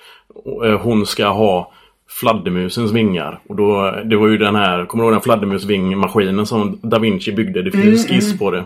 Eh, 0.64 0.80
hon 0.80 1.06
ska 1.06 1.26
ha 1.26 1.72
fladdermusens 2.20 2.92
vingar. 2.92 3.40
Och 3.48 3.56
då, 3.56 3.94
det 4.04 4.16
var 4.16 4.28
ju 4.28 4.38
den 4.38 4.54
här, 4.54 4.86
kommer 4.86 5.04
du 5.04 5.06
ihåg 5.08 5.14
den 5.14 5.22
fladdermusvingmaskinen 5.22 6.46
som 6.46 6.78
da 6.82 6.98
Vinci 6.98 7.32
byggde? 7.32 7.62
Det 7.62 7.70
finns 7.70 8.06
skiss 8.08 8.38
på 8.38 8.50
det. 8.50 8.64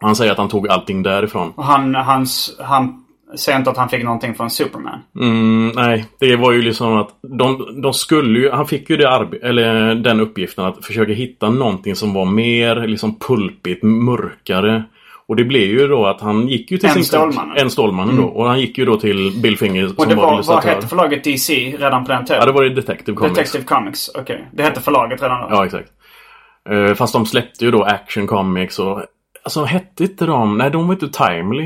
Han 0.00 0.16
säger 0.16 0.32
att 0.32 0.38
han 0.38 0.48
tog 0.48 0.68
allting 0.68 1.02
därifrån. 1.02 1.52
Och 1.56 1.64
han, 1.64 1.94
hans, 1.94 2.56
han 2.60 3.04
säger 3.36 3.58
inte 3.58 3.70
att 3.70 3.76
han 3.76 3.88
fick 3.88 4.04
någonting 4.04 4.34
från 4.34 4.50
Superman. 4.50 4.98
Mm, 5.20 5.72
nej, 5.74 6.04
det 6.20 6.36
var 6.36 6.52
ju 6.52 6.62
liksom 6.62 6.96
att 6.96 7.08
de, 7.38 7.80
de 7.82 7.92
skulle 7.92 8.38
ju, 8.38 8.50
han 8.50 8.66
fick 8.66 8.90
ju 8.90 8.96
det 8.96 9.28
eller 9.42 9.94
den 9.94 10.20
uppgiften 10.20 10.64
att 10.64 10.86
försöka 10.86 11.12
hitta 11.12 11.50
någonting 11.50 11.94
som 11.94 12.14
var 12.14 12.24
mer 12.24 12.86
liksom 12.86 13.18
pulpigt, 13.18 13.82
mörkare. 13.82 14.84
Och 15.26 15.36
det 15.36 15.44
blev 15.44 15.68
ju 15.68 15.88
då 15.88 16.06
att 16.06 16.20
han 16.20 16.48
gick 16.48 16.70
ju 16.70 16.78
till 16.78 16.88
En 16.88 16.94
sin 16.94 17.04
Stålmannen. 17.04 17.56
En 17.56 17.70
Stålmannen 17.70 18.16
då. 18.16 18.24
Och 18.24 18.48
han 18.48 18.60
gick 18.60 18.78
ju 18.78 18.84
då 18.84 18.96
till 18.96 19.40
Bill 19.42 19.58
Finger 19.58 19.84
Och 19.84 19.90
som 19.90 20.08
det 20.08 20.14
var, 20.14 20.22
var, 20.22 20.30
vad 20.30 20.34
illustratör. 20.34 20.68
hette 20.68 20.86
förlaget 20.86 21.24
DC 21.24 21.76
redan 21.78 22.04
på 22.04 22.12
den 22.12 22.24
tiden? 22.24 22.40
Ja, 22.40 22.46
det 22.46 22.52
var 22.52 22.62
ju 22.62 22.68
Detective 22.68 23.16
Comics. 23.16 23.36
Detective 23.36 23.64
Comics. 23.64 24.10
Okej. 24.14 24.48
Det 24.52 24.62
hette 24.62 24.80
förlaget 24.80 25.22
redan 25.22 25.40
då? 25.40 25.46
Ja, 25.50 25.66
exakt. 25.66 25.88
Eh, 26.70 26.94
fast 26.94 27.12
de 27.12 27.26
släppte 27.26 27.64
ju 27.64 27.70
då 27.70 27.82
Action 27.82 28.26
Comics 28.26 28.78
och... 28.78 29.02
Alltså 29.48 29.64
hette 29.64 30.02
inte 30.04 30.26
de... 30.26 30.58
Nej, 30.58 30.70
de 30.70 30.86
var 30.86 30.94
inte 30.94 31.08
Timely. 31.08 31.64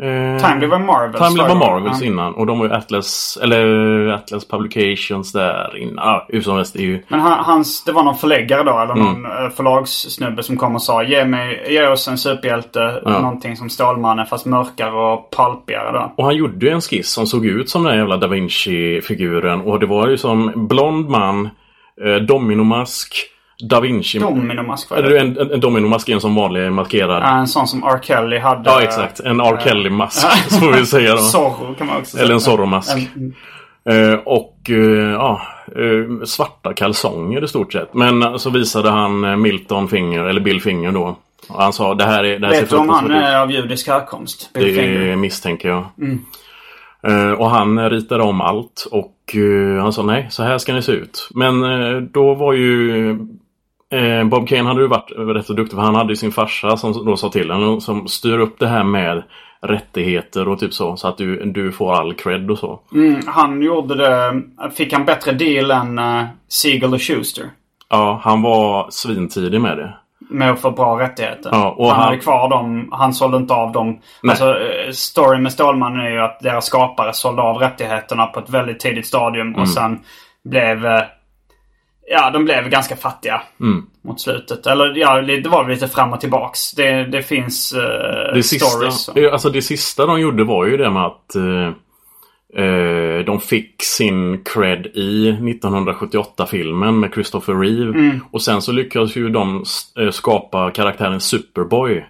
Eh, 0.00 0.42
Timely 0.48 0.66
var 0.66 0.78
Marvels. 0.78 1.28
Timely 1.28 1.48
var. 1.48 1.54
Marvels 1.54 2.00
Ja. 2.00 2.06
innan 2.06 2.34
och 2.34 2.46
de 2.46 2.58
var 2.58 2.66
ju 2.66 2.72
Atlas, 2.72 3.38
eller 3.42 3.66
Atlas 4.08 4.48
Publications 4.48 5.32
där 5.32 5.76
innan. 5.76 5.94
Ja, 5.96 6.26
hur 6.28 6.40
som 6.40 6.56
helst, 6.56 6.76
ju... 6.76 7.02
Men 7.08 7.20
han, 7.20 7.44
hans, 7.44 7.84
det 7.84 7.92
var 7.92 8.02
någon 8.02 8.16
förläggare 8.16 8.62
då, 8.62 8.78
eller 8.78 8.92
Mm. 8.94 9.06
någon 9.06 9.24
eh, 9.44 9.50
förlagssnubbe 9.50 10.42
som 10.42 10.56
kom 10.56 10.74
och 10.74 10.82
sa 10.82 11.02
ge, 11.02 11.24
mig, 11.24 11.66
ge 11.68 11.86
oss 11.86 12.08
en 12.08 12.18
superhjälte, 12.18 13.00
Ja. 13.04 13.10
någonting 13.10 13.56
som 13.56 13.70
Stålmannen 13.70 14.26
fast 14.26 14.46
mörkare 14.46 14.92
och 14.92 15.30
palpigare 15.30 15.92
då. 15.92 16.12
Och 16.16 16.24
han 16.24 16.36
gjorde 16.36 16.66
ju 16.66 16.72
en 16.72 16.80
skiss 16.80 17.08
som 17.12 17.26
såg 17.26 17.46
ut 17.46 17.70
som 17.70 17.82
den 17.82 17.92
här 17.92 17.98
jävla 17.98 18.16
Da 18.16 18.26
Vinci-figuren 18.26 19.60
och 19.60 19.80
det 19.80 19.86
var 19.86 20.08
ju 20.08 20.16
som 20.16 20.66
blond 20.68 21.08
man 21.08 21.48
eh, 22.04 22.14
Dominomask, 22.14 23.16
Da 23.62 23.80
Vinci... 23.80 24.18
Dominomask 24.18 24.90
var 24.90 24.96
Eller 24.96 25.10
det. 25.10 25.18
en, 25.20 25.38
en, 25.38 25.50
en 25.52 25.60
Dominomask 25.60 26.08
är 26.08 26.12
en 26.14 26.20
som 26.20 26.34
vanlig 26.34 26.72
maskerad. 26.72 27.22
Ja, 27.22 27.38
en 27.38 27.48
sån 27.48 27.66
som 27.66 27.84
R. 27.84 27.98
Kelly 28.02 28.38
hade. 28.38 28.70
Ja, 28.70 28.82
exakt. 28.82 29.20
En 29.20 29.40
R. 29.40 29.60
Kelly-mask, 29.64 30.26
så 30.48 30.60
får 30.60 30.72
vi 30.72 30.86
säga 30.86 31.12
då. 31.12 31.18
Zorro 31.32 31.74
kan 31.78 31.86
man 31.86 31.96
också 31.96 32.10
säga. 32.10 32.24
Eller 32.24 32.34
en 32.34 32.40
Zorro-mask. 32.40 32.96
En- 33.16 33.34
Eh, 33.88 34.14
och 34.24 34.70
eh, 34.70 35.10
ja, 35.12 35.40
eh, 35.66 36.24
svarta 36.24 36.72
kalsonger 36.72 37.44
i 37.44 37.48
stort 37.48 37.72
sett. 37.72 37.94
Men 37.94 38.38
så 38.38 38.50
visade 38.50 38.90
han 38.90 39.42
Milton 39.42 39.88
Finger, 39.88 40.24
eller 40.24 40.40
Bill 40.40 40.60
Finger 40.60 40.92
då. 40.92 41.16
Och 41.48 41.62
han 41.62 41.72
sa 41.72 41.94
det 41.94 42.04
här 42.04 42.24
är... 42.24 42.38
Det 42.38 42.46
här 42.46 42.60
Vet 42.60 42.70
du 42.70 42.76
om 42.76 42.88
han 42.88 43.10
är 43.10 43.40
av 43.42 43.50
judisk 43.52 43.88
härkomst? 43.88 44.50
Bill 44.54 44.74
Finger. 44.74 44.96
Mm. 44.96 45.08
Det 45.08 45.16
misstänker 45.16 45.68
jag. 45.68 45.84
Eh, 47.02 47.32
och 47.32 47.50
han 47.50 47.90
ritade 47.90 48.22
om 48.22 48.40
allt 48.40 48.88
och 48.90 49.36
han 49.80 49.92
sa 49.92 50.02
nej, 50.02 50.26
så 50.30 50.42
här 50.42 50.58
ska 50.58 50.72
ni 50.72 50.82
se 50.82 50.92
ut. 50.92 51.28
Men 51.34 51.62
då 52.12 52.34
var 52.34 52.52
ju 52.52 53.18
Bob 54.24 54.48
Kane 54.48 54.68
hade 54.68 54.80
ju 54.80 54.86
varit 54.86 55.12
rätt 55.16 55.46
så 55.46 55.52
duktig 55.52 55.76
för 55.76 55.82
han 55.82 55.94
hade 55.94 56.12
ju 56.12 56.16
sin 56.16 56.32
farsa 56.32 56.76
som 56.76 57.04
då 57.06 57.16
sa 57.16 57.28
till 57.28 57.50
honom 57.50 57.80
som 57.80 58.08
styr 58.08 58.38
upp 58.38 58.58
det 58.58 58.68
här 58.68 58.84
med 58.84 59.22
rättigheter 59.60 60.48
och 60.48 60.58
typ 60.58 60.74
så. 60.74 60.96
Så 60.96 61.08
att 61.08 61.18
du, 61.18 61.44
du 61.44 61.72
får 61.72 61.94
all 61.94 62.14
cred 62.14 62.50
och 62.50 62.58
så. 62.58 62.80
Mm, 62.94 63.20
han 63.26 63.62
gjorde 63.62 63.94
det... 63.94 64.42
Fick 64.74 64.92
han 64.92 65.04
bättre 65.04 65.32
deal 65.32 65.70
än 65.70 65.98
uh, 65.98 66.24
Siegel 66.48 66.94
och 66.94 67.02
Schuster? 67.02 67.44
Ja, 67.88 68.20
han 68.22 68.42
var 68.42 68.86
svintidig 68.90 69.60
med 69.60 69.76
det. 69.76 69.94
Med 70.30 70.50
att 70.50 70.60
få 70.60 70.70
bra 70.70 71.00
rättigheter. 71.00 71.50
Ja, 71.52 71.76
han, 71.78 71.90
han- 71.90 72.00
hade 72.00 72.18
kvar 72.18 72.48
dem. 72.48 72.88
Han 72.92 73.14
sålde 73.14 73.36
inte 73.36 73.54
av 73.54 73.72
dem. 73.72 73.98
Alltså, 74.28 74.48
eh, 74.48 74.90
storyn 74.90 75.42
med 75.42 75.52
Stålmannen 75.52 76.00
är 76.00 76.10
ju 76.10 76.20
att 76.20 76.40
deras 76.40 76.66
skapare 76.66 77.12
sålde 77.12 77.42
av 77.42 77.56
rättigheterna 77.56 78.26
på 78.26 78.40
ett 78.40 78.50
väldigt 78.50 78.80
tidigt 78.80 79.06
stadium. 79.06 79.48
Mm. 79.48 79.60
Och 79.60 79.68
sen 79.68 80.00
blev... 80.44 80.86
Ja, 82.08 82.30
de 82.30 82.44
blev 82.44 82.68
ganska 82.68 82.96
fattiga. 82.96 83.42
Mm. 83.60 83.86
Mot 84.02 84.20
slutet. 84.20 84.66
Eller 84.66 84.96
ja, 84.96 85.22
det 85.22 85.48
var 85.48 85.68
lite 85.68 85.88
fram 85.88 86.12
och 86.12 86.20
tillbaks. 86.20 86.72
Det, 86.72 87.04
det 87.04 87.22
finns 87.22 87.72
eh, 87.72 88.34
Det 88.34 88.42
stories. 88.42 88.94
sista, 88.94 89.20
eh, 89.20 89.32
alltså 89.32 89.50
det 89.50 89.62
sista 89.62 90.06
de 90.06 90.20
gjorde 90.20 90.44
var 90.44 90.66
ju 90.66 90.76
det 90.76 90.90
med 90.90 91.02
att 91.04 91.34
eh, 91.36 91.68
eh, 92.64 93.24
de 93.24 93.40
fick 93.40 93.82
sin 93.82 94.44
cred 94.44 94.86
i 94.86 95.30
1978-filmen 95.40 97.00
med 97.00 97.12
Christopher 97.14 97.54
Reeve. 97.54 97.98
Mm. 97.98 98.20
Och 98.30 98.42
sen 98.42 98.62
så 98.62 98.72
lyckades 98.72 99.16
ju 99.16 99.28
de 99.28 99.64
skapa 100.10 100.70
karaktären 100.70 101.20
Superboy. 101.20 102.04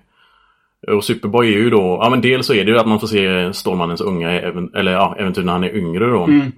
Och 0.88 1.04
Superboy 1.04 1.54
är 1.54 1.58
ju 1.58 1.70
då, 1.70 1.98
ja 2.02 2.10
men 2.10 2.20
dels 2.20 2.46
så 2.46 2.54
är 2.54 2.64
det 2.64 2.70
ju 2.70 2.78
att 2.78 2.86
man 2.86 3.00
får 3.00 3.06
se 3.06 3.52
Stålmannens 3.52 4.00
unga, 4.00 4.30
eller 4.74 4.92
ja, 4.92 5.16
äventyr 5.18 5.42
när 5.42 5.52
han 5.52 5.64
är 5.64 5.76
yngre 5.76 6.06
då. 6.06 6.24
Mm. 6.24 6.52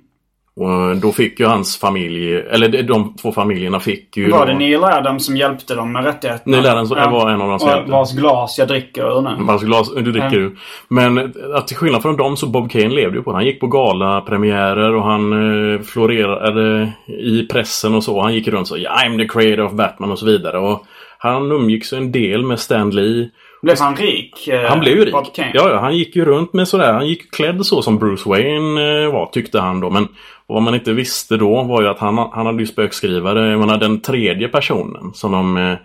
Och 0.61 0.97
då 0.97 1.13
fick 1.13 1.41
ju 1.41 1.47
hans 1.47 1.79
familj, 1.79 2.35
eller 2.37 2.83
de- 2.83 3.15
två 3.23 3.33
familjerna 3.33 3.81
fick 3.81 4.17
ju 4.17 4.31
Var 4.31 4.39
då, 4.39 4.45
det 4.53 4.55
Neil 4.59 4.85
Adams 4.85 5.27
som 5.27 5.37
hjälpte 5.37 5.75
dem 5.75 5.93
med 5.93 6.05
rättigheterna? 6.05 6.57
Neil 6.57 6.67
Adams 6.71 6.91
var 6.91 7.31
en 7.31 7.41
av 7.43 7.49
dem 7.49 7.59
som 7.59 7.69
hjälpte. 7.69 7.91
Vars 7.93 8.13
glas 8.13 8.59
jag 8.59 8.69
dricker 8.69 9.19
ur 9.19 9.23
nu. 9.23 9.53
Alltså 9.53 9.67
glas, 9.67 9.95
du 9.95 10.03
dricker 10.03 10.21
Ja. 10.27 10.31
du. 10.31 10.57
Men 10.89 11.19
eh, 11.19 11.25
att 11.55 11.67
till 11.69 11.77
skillnad 11.77 12.03
från 12.03 12.17
dem 12.17 12.37
så 12.37 12.47
Bob 12.47 12.71
Kane 12.71 12.89
levde 12.89 13.17
ju 13.17 13.23
på 13.23 13.31
det. 13.31 13.37
Han 13.37 13.45
gick 13.47 13.61
på 13.61 13.67
galapremiärer 13.67 14.95
och 14.95 15.03
han 15.05 15.33
eh, 15.75 15.81
florerade 15.81 16.93
i 17.07 17.47
pressen 17.53 17.95
och 17.95 18.05
så. 18.05 18.21
Han 18.23 18.35
gick 18.35 18.49
runt 18.49 18.69
så 18.69 18.77
I'm 18.77 19.19
the 19.19 19.29
creator 19.29 19.65
of 19.65 19.73
Batman 19.73 20.11
och 20.11 20.19
så 20.19 20.27
vidare. 20.27 20.59
Och 20.59 20.85
han 21.19 21.53
umgicks 21.53 21.93
en 21.93 22.13
del 22.13 22.43
med 22.47 22.59
Stan 22.61 22.91
Lee. 22.91 23.29
Blev 23.63 23.77
han 23.81 23.97
rik? 23.97 24.49
eh, 24.49 24.61
Han 24.71 24.81
blev 24.81 24.97
ju 24.97 25.05
rik. 25.05 25.15
Ja, 25.37 25.51
ja, 25.55 25.79
han 25.81 25.97
gick 25.97 26.17
ju 26.17 26.25
runt 26.25 26.53
med 26.53 26.69
sådär. 26.69 26.93
Han 26.93 27.07
gick 27.09 27.31
klädd 27.35 27.67
så 27.67 27.83
som 27.83 27.99
Bruce 27.99 28.29
Wayne 28.29 29.03
eh, 29.05 29.13
var, 29.13 29.27
tyckte 29.33 29.61
han 29.61 29.81
då. 29.81 29.91
Men 29.91 30.09
vad 30.49 30.63
man 30.63 30.75
inte 30.75 30.93
visste 30.93 31.37
då 31.37 31.63
var 31.63 31.83
ju 31.83 31.89
att 31.89 31.99
han, 31.99 32.19
han 32.19 32.47
hade 32.47 32.61
ju 32.61 32.67
spökskrivare. 32.67 33.51
Jag 33.51 33.61
menar 33.61 33.79
den 33.79 34.01
tredje 34.01 34.49
personen 34.49 35.13
som 35.15 35.33
de 35.33 35.57
eh, 35.57 35.77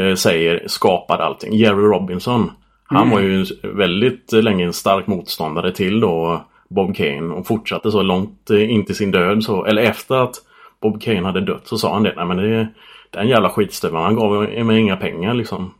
eh, 0.00 0.14
säger 0.14 0.62
skapade 0.66 1.24
allting. 1.24 1.54
Jerry 1.54 1.82
Robinson. 1.82 2.50
Han 2.84 3.10
var 3.10 3.20
ju 3.20 3.46
väldigt 3.62 4.32
länge 4.32 4.64
en 4.64 4.72
stark 4.72 5.06
motståndare 5.06 5.72
till 5.72 6.00
då 6.00 6.44
Bob 6.68 6.96
Kane 6.96 7.34
och 7.34 7.46
fortsatte 7.46 7.90
så 7.90 8.02
långt 8.02 8.50
eh, 8.50 8.70
in 8.70 8.84
till 8.84 8.96
sin 8.96 9.10
död. 9.10 9.44
Så, 9.44 9.64
eller 9.64 9.82
efter 9.82 10.14
att 10.14 10.34
Bob 10.82 11.02
Kane 11.02 11.22
hade 11.26 11.40
dött 11.40 11.66
så 11.66 11.78
sa 11.78 11.92
han 11.92 12.02
det. 12.02 12.12
Nej 12.16 12.26
men 12.26 12.36
det, 12.36 12.68
är 13.12 13.22
en 13.22 13.28
jävla 13.28 13.50
skitstövel. 13.50 14.02
Han 14.02 14.16
gav 14.16 14.64
mig 14.66 14.78
inga 14.78 14.96
pengar 14.96 15.34
liksom. 15.34 15.74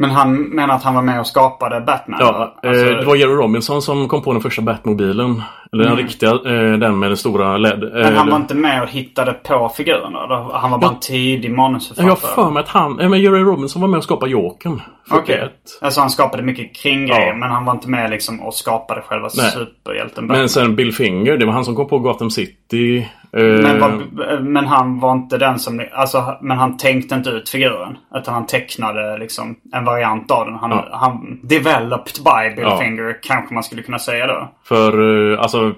Men 0.00 0.10
han 0.10 0.36
menar 0.42 0.74
att 0.74 0.82
han 0.82 0.94
var 0.94 1.02
med 1.02 1.20
och 1.20 1.26
skapade 1.26 1.80
Batman? 1.80 2.18
Ja, 2.22 2.54
Alltså, 2.62 2.84
eh, 2.86 2.96
det 2.96 3.04
var 3.06 3.16
Jerry 3.16 3.32
Robinson 3.32 3.82
som 3.82 4.08
kom 4.08 4.22
på 4.22 4.32
den 4.32 4.42
första 4.42 4.62
Batmobilen. 4.62 5.42
Eller 5.72 5.84
den 5.84 5.96
riktiga, 5.96 6.30
eh, 6.30 6.72
den 6.78 6.98
med 6.98 7.10
den 7.10 7.16
stora 7.16 7.56
LED. 7.56 7.82
Eh, 7.84 7.90
men 7.92 8.16
han 8.16 8.30
var 8.30 8.36
inte 8.36 8.54
med 8.54 8.82
och 8.82 8.88
hittade 8.88 9.32
på 9.32 9.68
figurerna? 9.76 10.26
då? 10.26 10.50
Han 10.54 10.70
var 10.70 10.78
bara 10.78 10.90
en 10.90 11.00
tidig 11.00 11.50
manusförfattare? 11.50 12.06
Jag 12.06 12.10
har 12.38 12.44
för 12.44 12.50
mig 12.50 12.60
att 12.60 12.68
han, 12.68 13.00
eh, 13.00 13.08
men 13.08 13.20
Jerry 13.20 13.40
Robinson 13.40 13.82
var 13.82 13.88
med 13.88 13.98
och 13.98 14.04
skapade 14.04 14.32
Jokern. 14.32 14.80
Okej. 15.10 15.36
41. 15.36 15.52
Alltså 15.80 16.00
han 16.00 16.10
skapade 16.10 16.42
mycket 16.42 16.76
kring 16.76 17.06
grejer 17.06 17.26
Ja. 17.28 17.36
men 17.36 17.50
han 17.50 17.64
var 17.64 17.72
inte 17.72 17.88
med 17.90 18.10
liksom 18.10 18.40
och 18.40 18.54
skapade 18.54 19.02
själva 19.02 19.28
Nej. 19.36 19.50
superhjälten 19.50 20.26
Batman. 20.26 20.38
Men 20.38 20.48
sen 20.48 20.76
Bill 20.76 20.92
Finger, 20.94 21.36
det 21.36 21.46
var 21.46 21.52
han 21.52 21.64
som 21.64 21.76
kom 21.76 21.88
på 21.88 21.98
Gotham 21.98 22.30
City. 22.30 23.08
Eh, 23.36 23.42
Men, 23.44 23.80
var, 23.80 24.40
men 24.40 24.66
han 24.66 25.00
var 25.00 25.12
inte 25.12 25.38
den 25.38 25.58
som... 25.58 25.82
Alltså, 25.92 26.38
men 26.40 26.58
han 26.58 26.76
tänkte 26.76 27.14
inte 27.14 27.30
ut 27.30 27.48
figuren. 27.48 27.98
Utan 28.14 28.34
han 28.34 28.46
tecknade 28.46 29.18
liksom 29.18 29.56
en 29.74 29.84
variant 29.84 30.30
av 30.30 30.46
den. 30.46 30.54
Han, 30.54 30.70
Ja. 30.70 30.88
han 30.92 31.40
developed 31.42 32.24
by 32.24 32.54
Bill 32.56 32.64
Ja. 32.64 32.78
Finger 32.78 33.18
kanske 33.22 33.54
man 33.54 33.62
skulle 33.62 33.82
kunna 33.82 33.98
säga 33.98 34.26
då. 34.26 34.48
För, 34.64 34.92
eh, 35.32 35.40
alltså, 35.40 35.72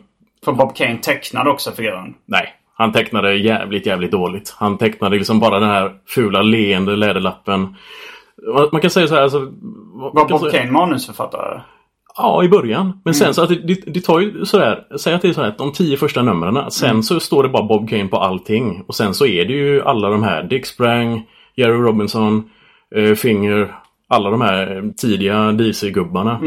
För 0.44 0.52
Bob 0.52 0.76
Kane 0.76 0.96
tecknade 0.98 1.50
också 1.50 1.72
figuren. 1.72 2.14
nej. 2.26 2.54
Han 2.74 2.92
tecknade 2.92 3.34
jävligt, 3.34 3.86
jävligt 3.86 4.10
dåligt. 4.10 4.54
Han 4.58 4.78
tecknade 4.78 5.16
liksom 5.16 5.40
bara 5.40 5.60
den 5.60 5.68
här 5.68 5.92
fula 6.08 6.42
leende 6.42 6.96
läderlappen. 6.96 7.76
Man- 8.72 8.80
kan 8.80 8.90
säga 8.90 9.06
så 9.08 9.14
här, 9.14 9.22
alltså... 9.22 9.38
Var 9.94 10.28
Bob 10.28 10.50
Kane 10.50 10.70
manusförfattare? 10.70 11.60
Ja, 12.16 12.44
i 12.44 12.48
början. 12.48 13.00
Men 13.04 13.14
sen 13.14 13.34
så 13.34 13.42
att 13.42 13.48
det, 13.48 13.54
det, 13.54 13.74
det 13.86 14.00
tar 14.00 14.20
ju 14.20 14.44
sådär, 14.44 14.84
säg 14.98 15.14
att 15.14 15.22
det 15.22 15.28
är 15.28 15.32
så 15.32 15.40
här 15.40 15.48
att 15.48 15.58
de 15.58 15.72
tio 15.72 15.96
första 15.96 16.22
numren, 16.22 16.70
sen 16.70 17.02
så 17.02 17.20
står 17.20 17.42
det 17.42 17.48
bara 17.48 17.62
Bob 17.62 17.88
Kane 17.88 18.08
på 18.08 18.16
allting. 18.16 18.84
Och 18.86 18.94
sen 18.94 19.14
så 19.14 19.26
är 19.26 19.44
det 19.44 19.52
ju 19.52 19.82
alla 19.82 20.08
de 20.08 20.22
här, 20.22 20.42
Dick 20.42 20.66
Sprang, 20.66 21.26
Jerry 21.56 21.76
Robinson, 21.78 22.50
eh, 22.96 23.14
Finger, 23.14 23.74
alla 24.08 24.30
de 24.30 24.40
här 24.40 24.76
eh, 24.76 24.82
tidiga 24.90 25.52
DC-gubbarna. 25.52 26.38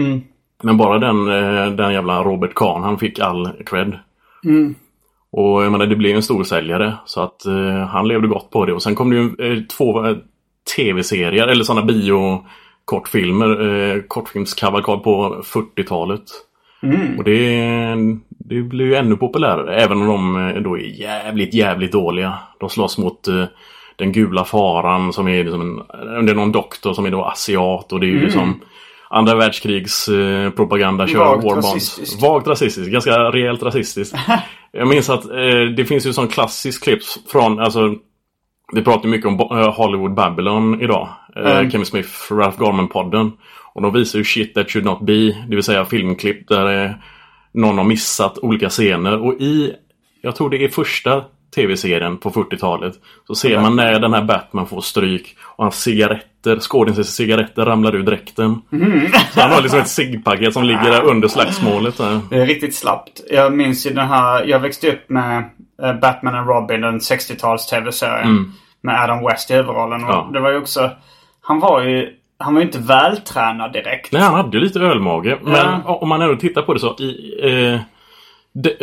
Men 0.64 0.78
bara 0.78 1.00
den, 1.00 1.28
eh, 1.28 1.72
den 1.72 1.94
jävla 1.94 2.24
Robert 2.24 2.54
Kahn, 2.56 2.84
han 2.84 2.98
fick 2.98 3.20
all 3.20 3.50
cred. 3.66 4.00
Och 5.32 5.64
jag 5.64 5.72
menar, 5.72 5.86
det 5.86 5.96
blev 5.96 6.16
en 6.16 6.24
stor 6.24 6.44
säljare 6.44 6.94
så 7.06 7.22
att 7.22 7.46
eh, 7.46 7.86
han 7.88 8.08
levde 8.08 8.28
gott 8.28 8.50
på 8.52 8.66
det. 8.66 8.74
Och 8.74 8.84
sen 8.84 8.96
kom 8.96 9.10
det 9.10 9.16
ju 9.16 9.54
eh, 9.54 9.64
två 9.64 10.06
eh, 10.08 10.16
tv-serier, 10.76 11.48
eller 11.48 11.64
sådana 11.64 11.86
bio 11.86 12.46
kortfilmer, 12.86 13.68
eh, 13.96 14.02
kortfilmskavalkad 14.02 15.04
på 15.04 15.44
40-talet. 15.44 16.24
Och 17.18 17.24
det, 17.24 17.96
det 18.30 18.62
blir 18.62 18.86
ju 18.86 18.96
ännu 18.96 19.18
populärare, 19.18 19.76
även 19.76 20.02
om 20.02 20.08
de 20.08 20.50
eh, 20.50 20.62
då 20.62 20.78
är 20.78 20.82
jävligt, 20.82 21.54
jävligt 21.54 21.92
dåliga. 21.92 22.38
De 22.60 22.70
slåss 22.70 22.98
mot 22.98 23.28
eh, 23.28 23.46
den 23.96 24.12
gula 24.12 24.46
faran 24.46 25.14
som 25.14 25.28
är 25.28 25.44
liksom 25.44 25.62
en, 25.62 26.26
det 26.26 26.32
är 26.32 26.36
någon 26.36 26.52
doktor 26.52 26.94
som 26.94 27.06
är 27.06 27.12
då 27.12 27.24
asiat 27.24 27.94
och 27.94 28.00
det 28.00 28.06
är 28.06 28.10
ju 28.10 28.20
liksom 28.20 28.62
Andra 29.10 29.36
världskrigs 29.36 30.08
eh, 30.08 30.50
propaganda 30.50 31.08
kör 31.08 31.36
Vagt 31.36 31.58
rasistiskt. 31.58 32.22
Vagt 32.22 32.48
rasistiskt, 32.48 32.92
ganska 32.92 33.12
rejält 33.12 33.64
rasistiskt. 33.64 34.16
Jag 34.72 34.88
minns 34.88 35.10
att 35.10 35.26
eh, 35.26 35.62
det 35.78 35.86
finns 35.86 36.06
ju 36.06 36.14
sån 36.14 36.28
klassisk 36.28 36.84
klipp 36.84 37.00
från, 37.32 37.60
alltså 37.60 37.96
vi 38.74 38.82
pratar 38.82 39.10
mycket 39.10 39.28
om 39.28 39.40
eh, 39.40 39.74
Hollywood 39.74 40.14
Babylon 40.14 40.82
idag. 40.82 41.10
Eh, 41.36 41.52
Mm. 41.58 41.72
Kevin 41.72 41.86
Smith, 41.86 42.10
Ralph 42.32 42.60
Garman-podden. 42.62 43.32
Och 43.74 43.82
de 43.82 43.94
visar 43.94 44.20
ju 44.20 44.26
shit 44.26 44.54
that 44.54 44.72
should 44.72 44.86
not 44.86 45.02
be. 45.02 45.14
Det 45.48 45.56
vill 45.56 45.64
säga 45.64 45.86
filmklipp 45.86 46.48
där 46.48 46.86
eh, 46.86 46.92
någon 47.54 47.78
har 47.78 47.86
missat 47.86 48.38
olika 48.38 48.70
scener. 48.70 49.20
Och 49.20 49.34
i, 49.34 49.74
jag 50.22 50.36
tror 50.36 50.50
det 50.50 50.64
är 50.64 50.68
första 50.68 51.24
tv-serien 51.56 52.18
på 52.18 52.30
40-talet. 52.30 52.94
Så 53.28 53.36
ser 53.36 53.60
man 53.62 53.76
när 53.76 54.00
den 54.00 54.14
här 54.14 54.24
Batman 54.24 54.68
får 54.68 54.82
stryk. 54.82 55.36
Och 55.42 55.64
hans 55.64 55.82
cigaretter, 55.82 56.60
skådisens 56.60 57.16
cigaretter 57.16 57.66
ramlar 57.66 57.96
ur 57.96 58.04
dräkten. 58.04 58.62
Så 59.34 59.42
han 59.42 59.52
har 59.52 59.62
liksom 59.62 59.80
ett 59.80 59.88
ciggpaket 59.88 60.54
som 60.54 60.64
ligger 60.64 60.92
där 60.92 61.04
under 61.04 61.28
slagsmålet. 61.28 61.98
Där. 61.98 62.20
Det 62.30 62.36
är 62.42 62.46
riktigt 62.46 62.76
slappt. 62.76 63.22
Jag 63.32 63.54
minns 63.54 63.86
ju 63.86 63.90
den 63.94 64.08
här, 64.08 64.46
jag 64.46 64.60
växte 64.60 64.92
upp 64.92 65.10
med 65.10 65.44
Batman 66.02 66.36
and 66.36 66.48
Robin, 66.48 66.82
den 66.82 67.00
60-tals 67.00 67.66
tv-serien. 67.68 68.54
Med 68.82 69.04
Adam 69.04 69.26
West 69.26 69.52
i 69.52 69.54
huvudrollen. 69.54 70.02
Ja. 70.02 70.30
det 70.34 70.40
var 70.40 70.52
ju 70.52 70.58
också, 70.58 70.92
han 71.42 71.60
var 71.60 71.82
ju, 71.82 72.10
han 72.40 72.54
var 72.54 72.62
ju 72.62 72.66
inte 72.68 72.80
vältränad 72.80 73.74
direkt. 73.74 74.12
Nej, 74.12 74.22
han 74.22 74.34
hade 74.34 74.58
ju 74.58 74.64
lite 74.64 74.80
ölmage. 74.80 75.38
Men 75.44 75.54
Ja. 75.56 75.82
om 76.02 76.10
man 76.10 76.22
ändå 76.22 76.36
tittar 76.36 76.62
på 76.62 76.74
det 76.74 76.80
så 76.80 76.96
i 77.00 77.40
eh, 77.74 77.80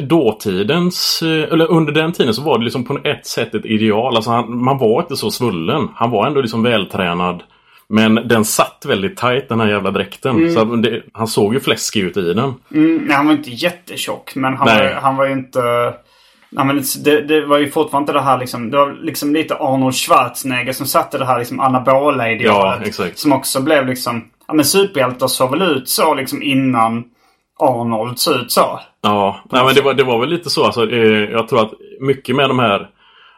dåtidens, 0.05 1.23
eh, 1.23 1.53
eller 1.53 1.71
under 1.71 1.93
den 1.93 2.13
tiden 2.13 2.35
så 2.35 2.43
var 2.43 2.59
det 2.59 2.65
liksom 2.65 2.85
på 2.85 2.99
ett 3.05 3.27
sätt 3.27 3.55
ett 3.55 3.67
ideal. 3.67 4.17
Alltså 4.17 4.31
han, 4.31 4.65
man 4.65 4.79
var 4.79 5.01
inte 5.01 5.17
så 5.17 5.31
svullen. 5.31 5.89
Han 5.95 6.11
var 6.11 6.27
ändå 6.27 6.41
liksom 6.41 6.63
vältränad. 6.63 7.43
Men 7.89 8.15
den 8.15 8.45
satt 8.45 8.85
väldigt 8.89 9.17
tight 9.17 9.49
den 9.49 9.61
här 9.61 9.69
jävla 9.69 9.91
dräkten. 9.91 10.53
Så 10.53 10.61
att 10.61 10.83
det, 10.83 11.03
han 11.13 11.27
såg 11.27 11.55
ju 11.55 11.61
fläskig 11.61 12.01
ut 12.01 12.17
i 12.17 12.33
den. 12.33 12.55
Mm, 12.75 12.97
nej, 12.97 13.17
han 13.17 13.27
var 13.27 13.33
inte 13.33 13.51
jättetjock 13.51 14.33
men 14.35 14.57
han 14.57 14.67
Nej. 14.67 14.95
var, 14.95 15.01
han 15.01 15.17
var 15.17 15.27
ju 15.27 15.33
inte... 15.33 15.61
Ja, 16.57 16.65
men 16.65 16.83
det, 17.05 17.21
det 17.21 17.47
var 17.47 17.59
ju 17.59 17.71
fortfarande 17.71 18.03
inte 18.11 18.13
det 18.13 18.25
här 18.25 18.39
liksom. 18.39 18.71
Det 18.71 18.77
var 18.77 18.93
liksom 19.03 19.35
lite 19.35 19.55
Arnold 19.57 19.95
Schwarzenegger 19.95 20.73
som 20.73 20.87
satte 20.87 21.19
det 21.19 21.25
här 21.25 21.39
liksom 21.39 21.61
anabola 21.61 22.31
idealet. 22.33 22.79
Ja, 22.81 22.87
exakt. 22.87 23.19
Som 23.19 23.33
också 23.33 23.63
blev 23.63 23.87
liksom. 23.87 24.25
Ja 24.49 24.55
men 24.55 24.65
superhjältar 24.65 25.27
såg 25.27 25.51
väl 25.51 25.63
ut 25.63 25.89
så 25.89 26.15
liksom 26.15 26.43
innan 26.43 27.05
Arnold 27.61 28.19
såg 28.19 28.35
ut 28.35 28.53
så. 28.53 28.81
Ja, 29.03 29.41
nej, 29.53 29.65
men 29.65 29.75
det 29.75 29.83
var, 29.83 29.95
det 29.95 30.05
var 30.05 30.21
väl 30.21 30.29
lite 30.29 30.51
så. 30.51 30.65
Alltså, 30.65 30.91
eh, 30.91 31.31
jag 31.31 31.49
tror 31.49 31.61
att 31.61 31.73
mycket 32.01 32.37
med 32.37 32.51
de 32.51 32.59
här 32.59 32.89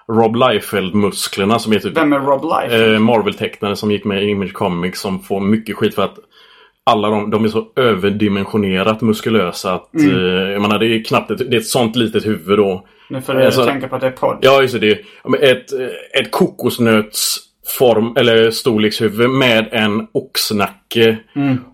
Rob 0.08 0.36
Liefeld-musklerna 0.36 1.58
som 1.58 1.72
är 1.72 1.78
typ 1.78 1.96
Vem 1.96 2.12
är 2.12 2.18
Rob 2.20 2.44
Liefeld? 2.44 2.92
eh, 2.94 2.98
Marvel-tecknare 3.00 3.76
som 3.76 3.90
gick 3.90 4.04
med 4.04 4.22
i 4.24 4.28
Image 4.28 4.52
Comics 4.52 5.00
som 5.00 5.20
får 5.22 5.40
mycket 5.40 5.76
skit 5.76 5.94
för 5.94 6.02
att 6.02 6.18
alla 6.86 7.08
de, 7.10 7.30
de 7.30 7.44
är 7.44 7.48
så 7.48 7.66
överdimensionerat 7.76 9.00
muskulösa 9.00 9.72
att 9.74 9.94
Mm. 9.94 10.10
eh, 10.16 10.50
jag 10.52 10.62
menar, 10.62 10.78
det 10.78 10.86
är 10.86 11.04
knappt 11.04 11.30
ett, 11.30 11.38
det 11.50 11.56
är 11.56 11.60
ett 11.60 11.66
sånt 11.66 11.96
litet 11.96 12.26
huvud 12.26 12.58
då. 12.58 12.84
Nu 13.08 13.22
får 13.22 13.34
du 13.34 13.44
Alltså- 13.44 13.66
tänka 13.66 13.88
på 13.88 13.94
att 13.94 14.00
det 14.00 14.06
är 14.06 14.10
podd. 14.10 14.38
Ja, 14.40 14.62
just 14.62 14.80
det. 14.80 14.92
Ett, 15.40 15.72
ett 16.20 16.30
kokosnötsform 16.30 18.16
eller 18.16 18.50
storlekshuvud 18.50 19.30
med 19.30 19.68
en 19.72 20.06
oxnacke. 20.12 21.16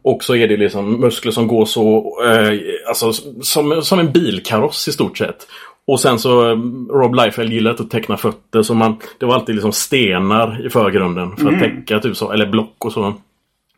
Och 0.02 0.24
så 0.24 0.34
är 0.36 0.48
det 0.48 0.56
liksom 0.56 1.00
muskler 1.00 1.32
som 1.32 1.46
går 1.46 1.64
så, 1.64 2.16
eh, 2.24 2.58
alltså 2.88 3.12
som, 3.42 3.82
som 3.82 3.98
en 3.98 4.12
bilkaross 4.12 4.88
i 4.88 4.92
stort 4.92 5.18
sett. 5.18 5.46
Och 5.86 6.00
sen 6.00 6.18
så, 6.18 6.50
eh, 6.50 6.56
Rob 6.90 7.14
Liefeld 7.14 7.52
gillar 7.52 7.70
att 7.70 7.90
teckna 7.90 8.16
fötter 8.16 8.62
så 8.62 8.74
man, 8.74 8.96
det 9.18 9.26
var 9.26 9.34
alltid 9.34 9.54
liksom 9.54 9.72
stenar 9.72 10.66
i 10.66 10.70
förgrunden 10.70 11.36
för 11.36 11.52
att 11.52 11.60
täcka 11.60 11.98
typ 12.00 12.16
så, 12.16 12.32
eller 12.32 12.46
block 12.46 12.84
och 12.84 12.92
så. 12.92 13.14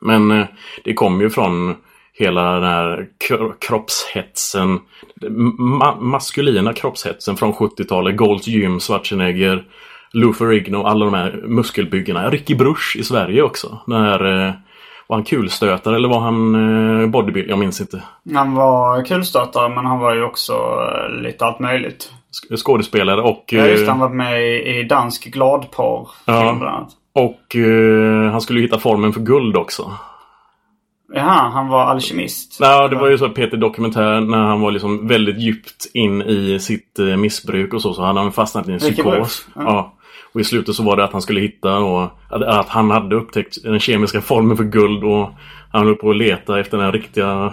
Men 0.00 0.30
eh, 0.30 0.46
det 0.84 0.94
kommer 0.94 1.24
ju 1.24 1.30
från 1.30 1.76
hela 2.18 2.52
den 2.52 2.64
här 2.64 3.06
kro- 3.28 3.52
kroppshetsen. 3.60 4.78
Ma 5.58 5.94
maskulina 6.00 6.72
kroppshetsen 6.72 7.36
från 7.36 7.52
70-talet. 7.52 8.16
Golds 8.16 8.46
Gym, 8.46 8.80
Schwarzenegger, 8.80 9.64
Lou 10.12 10.32
Ferrigno, 10.32 10.82
alla 10.84 11.04
de 11.04 11.14
här 11.14 11.40
muskelbyggena. 11.46 12.30
Ricky 12.30 12.54
Bruch 12.54 12.96
i 12.98 13.02
Sverige 13.04 13.42
också. 13.42 13.78
Den 13.86 14.02
här, 14.02 14.46
eh, 14.46 14.52
var 15.06 15.16
han 15.16 15.24
kulstötare 15.24 15.96
eller 15.96 16.08
var 16.08 16.20
han 16.20 16.54
eh, 17.02 17.06
bodybuilder? 17.08 17.50
Jag 17.50 17.58
minns 17.58 17.80
inte. 17.80 18.02
Han 18.34 18.54
var 18.54 19.04
kulstötare 19.04 19.68
men 19.74 19.86
han 19.86 19.98
var 19.98 20.14
ju 20.14 20.22
också 20.24 20.52
eh, 20.52 21.22
lite 21.22 21.44
allt 21.44 21.60
möjligt. 21.60 22.12
Sk- 22.50 22.56
Skådespelare 22.56 23.20
och... 23.22 23.44
Ja 23.48 23.66
just 23.66 23.88
han 23.88 23.98
var 23.98 24.08
med 24.08 24.42
i, 24.66 24.82
dansk 24.82 25.24
gladporr. 25.24 26.08
Ja. 26.24 26.88
och 27.14 27.56
han 28.32 28.40
skulle 28.40 28.60
hitta 28.60 28.78
formen 28.78 29.12
för 29.12 29.20
guld 29.20 29.56
också. 29.56 29.92
Jaha, 31.14 31.48
han 31.48 31.68
var 31.68 31.84
alkemist. 31.84 32.60
Nej, 32.60 32.88
det 32.88 32.96
var 32.96 33.08
ju 33.08 33.18
så 33.18 33.28
Peter 33.28 33.56
Dokumentär 33.56 34.20
när 34.20 34.38
han 34.38 34.60
var 34.60 34.70
liksom 34.70 35.08
väldigt 35.08 35.38
djupt 35.38 35.86
in 35.94 36.22
i 36.22 36.58
sitt 36.60 36.98
eh, 36.98 37.16
missbruk 37.16 37.74
och 37.74 37.82
så. 37.82 37.94
Så 37.94 38.02
hade 38.02 38.20
han 38.20 38.32
fastnat 38.32 38.68
i 38.68 38.72
en 38.72 38.78
psykos. 38.78 39.46
Ja. 39.54 39.62
Ja. 39.62 39.94
Och 40.34 40.40
i 40.40 40.44
slutet 40.44 40.74
så 40.74 40.82
var 40.82 40.96
det 40.96 41.04
att 41.04 41.12
han 41.12 41.22
skulle 41.22 41.40
hitta 41.40 41.78
och 41.78 42.02
att, 42.28 42.42
att 42.42 42.68
han 42.68 42.90
hade 42.90 43.16
upptäckt 43.16 43.62
den 43.62 43.80
kemiska 43.80 44.20
formeln 44.20 44.56
för 44.56 44.64
guld 44.64 45.04
och 45.04 45.30
han 45.72 45.86
höll 45.86 45.96
på 45.96 46.10
att 46.10 46.16
leta 46.16 46.60
efter 46.60 46.78
den 46.78 46.92
riktiga 46.92 47.52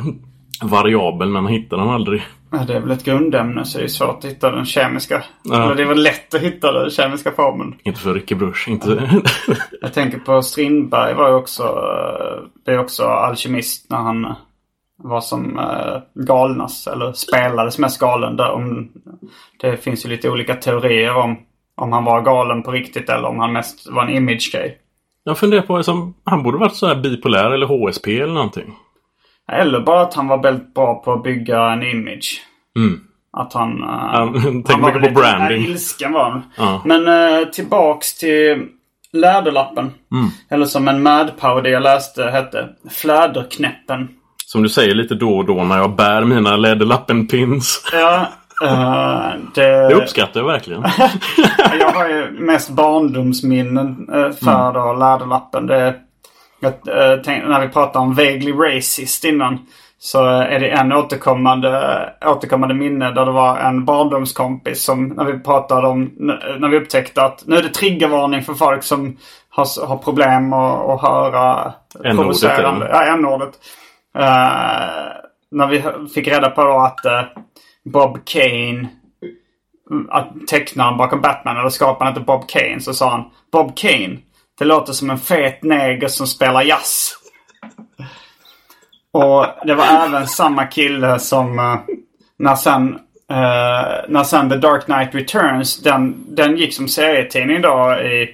variabeln 0.64 1.32
men 1.32 1.44
han 1.44 1.54
hittade 1.54 1.82
den 1.82 1.92
aldrig. 1.92 2.22
Ja, 2.52 2.58
det 2.68 2.76
är 2.76 2.80
väl 2.80 2.92
ett 2.92 3.04
grundämne 3.04 3.66
så 3.66 3.78
det 3.78 3.84
är 3.84 3.88
svårt 3.88 4.18
att 4.18 4.32
hitta 4.32 4.52
den 4.52 4.66
kemiska. 4.66 5.24
Ja. 5.44 5.64
Eller 5.64 5.76
det 5.76 5.84
är 5.84 5.88
väl 5.88 6.04
lätt 6.04 6.34
att 6.34 6.42
hitta 6.42 6.72
den 6.72 6.90
kemiska 6.90 7.32
formeln. 7.32 7.76
Inte 7.84 8.00
för 8.00 8.14
Ricky 8.14 8.36
Bruch. 8.36 8.68
Inte... 8.68 9.22
Jag 9.82 9.94
tänker 9.94 10.20
på 10.20 10.42
Strindberg 10.42 11.14
var 11.14 11.30
ju 11.30 11.36
också, 11.36 11.64
eh, 11.64 12.44
det 12.66 12.72
är 12.72 12.80
också 12.80 13.04
alkemist 13.04 13.90
när 13.90 13.98
han 13.98 14.26
eh, 14.26 14.36
var 14.98 15.22
som 15.22 15.60
eh, 15.60 16.02
galnast. 16.14 16.88
Eller 16.88 17.14
spelades 17.14 17.78
mest 17.78 18.00
galen. 18.00 18.38
Där 18.38 18.52
om, 18.52 18.90
det 19.62 19.78
finns 19.78 20.06
ju 20.06 20.10
lite 20.10 20.30
olika 20.30 20.56
teorier 20.56 21.16
om 21.16 21.38
om 21.80 21.94
han 21.94 22.06
var 22.06 22.22
galen 22.22 22.64
på 22.64 22.72
riktigt 22.72 23.10
eller 23.10 23.28
om 23.28 23.40
han 23.40 23.54
mest 23.54 23.90
var 23.90 24.04
en 24.04 24.10
image-grej. 24.10 24.78
Jag 25.24 25.38
funderar 25.38 25.62
på, 25.62 25.78
liksom, 25.78 26.14
han 26.24 26.44
borde 26.44 26.58
varit 26.58 26.76
så 26.76 26.88
här 26.88 26.96
bipolär 26.96 27.52
eller 27.52 27.66
HSP 27.66 28.20
eller 28.20 28.34
någonting. 28.34 28.76
Eller 29.52 29.80
bara 29.80 30.02
att 30.02 30.14
han 30.14 30.28
var 30.28 30.44
väldigt 30.44 30.74
bra 30.74 31.02
på 31.06 31.14
att 31.14 31.24
bygga 31.24 31.72
en 31.72 31.84
image. 31.84 32.42
Mm. 32.78 33.00
Att 33.38 33.54
han... 33.54 33.84
eh, 33.84 33.90
Han 34.68 34.82
var 34.82 35.08
på 35.08 35.14
branding. 35.14 35.66
Ilsken 35.66 36.14
var 36.14 36.30
han. 36.30 36.42
Ja. 36.58 36.82
Men 36.86 37.08
eh, 37.08 37.46
tillbaks 37.48 38.18
till 38.18 38.66
Läderlappen. 39.14 39.92
Mm. 40.12 40.30
Eller 40.50 40.66
som 40.66 40.88
en 40.88 41.04
Mad-parodi 41.04 41.70
jag 41.70 41.84
läste 41.84 42.24
hette. 42.24 42.70
Fläderknäppen. 42.90 44.08
Som 44.46 44.64
du 44.64 44.70
säger 44.70 44.96
lite 44.96 45.16
då 45.16 45.38
och 45.38 45.46
då 45.46 45.64
när 45.64 45.78
jag 45.78 45.96
bär 45.96 46.24
mina 46.26 46.58
läderlappen-pins. 46.58 47.84
Ja, 47.94 48.28
eh, 48.64 49.40
det... 49.56 49.88
Det 49.90 49.94
uppskattar 49.96 50.40
jag 50.40 50.48
verkligen. 50.48 50.82
Jag 51.80 51.92
har 51.92 52.10
ju 52.10 52.32
mest 52.32 52.70
barndomsminnen 52.70 54.06
för 54.44 54.74
då 54.74 54.94
Läderlappen. 54.94 55.68
Det, 55.68 55.96
jag, 56.60 56.74
eh, 56.74 57.20
tänk, 57.24 57.48
när 57.48 57.62
vi 57.62 57.68
pratade 57.68 58.00
om 58.00 58.14
vaguely 58.14 58.52
racist 58.52 59.26
innan. 59.26 59.68
Så 60.02 60.26
är 60.26 60.60
det 60.60 60.70
en 60.70 60.94
återkommande, 60.94 62.14
återkommande 62.26 62.76
minne 62.76 63.12
där 63.12 63.26
det 63.26 63.32
var 63.32 63.58
en 63.58 63.86
barndomskompis 63.86 64.84
som 64.84 65.08
när 65.08 65.26
vi 65.26 65.40
pratade 65.40 65.88
om, 65.88 66.12
när 66.60 66.70
vi 66.70 66.78
upptäckte 66.78 67.24
att 67.24 67.44
nu 67.46 67.56
är 67.56 67.64
det 67.64 67.70
triggervarning 67.70 68.44
för 68.44 68.54
folk 68.54 68.84
som 68.84 69.18
har, 69.50 69.88
har 69.88 69.98
problem 69.98 70.54
att, 70.54 70.90
att 70.90 71.02
höra 71.02 71.74
provocerande. 72.04 72.90
Ja, 72.92 73.04
n-ordet. 73.04 73.60
Eh, 74.18 74.24
när 75.52 75.68
vi 75.68 75.84
fick 76.14 76.28
reda 76.28 76.50
på 76.50 76.62
att 76.62 77.06
eh, 77.06 77.24
Bob 77.84 78.18
Kane 78.26 78.88
att 80.10 80.48
tecknaren 80.48 80.98
bakom 80.98 81.22
Batman, 81.22 81.58
eller 81.58 81.70
skaparen 81.70 82.14
hette 82.14 82.26
Bob 82.26 82.50
Kane, 82.50 82.80
så 82.80 82.94
sa 82.94 83.10
han 83.10 83.24
Bob 83.52 83.78
Kane, 83.78 84.18
det 84.60 84.66
låter 84.66 84.94
som 84.94 85.10
en 85.10 85.18
fet 85.18 85.64
neger 85.64 86.08
som 86.08 86.28
spelar 86.28 86.62
jazz. 86.62 87.16
Och 89.12 89.46
det 89.66 89.76
var 89.76 89.86
även 89.86 90.28
samma 90.28 90.66
kille 90.66 91.20
som 91.20 91.60
eh, 91.60 91.76
när 92.40 92.56
sen 92.56 93.00
eh, 93.30 94.10
när 94.10 94.24
sen 94.24 94.50
The 94.50 94.56
Dark 94.56 94.86
Knight 94.86 95.16
Returns, 95.16 95.82
den, 95.82 96.26
den 96.36 96.58
gick 96.58 96.74
som 96.74 96.88
serietidning 96.88 97.62
då 97.62 97.94
i, 97.94 98.30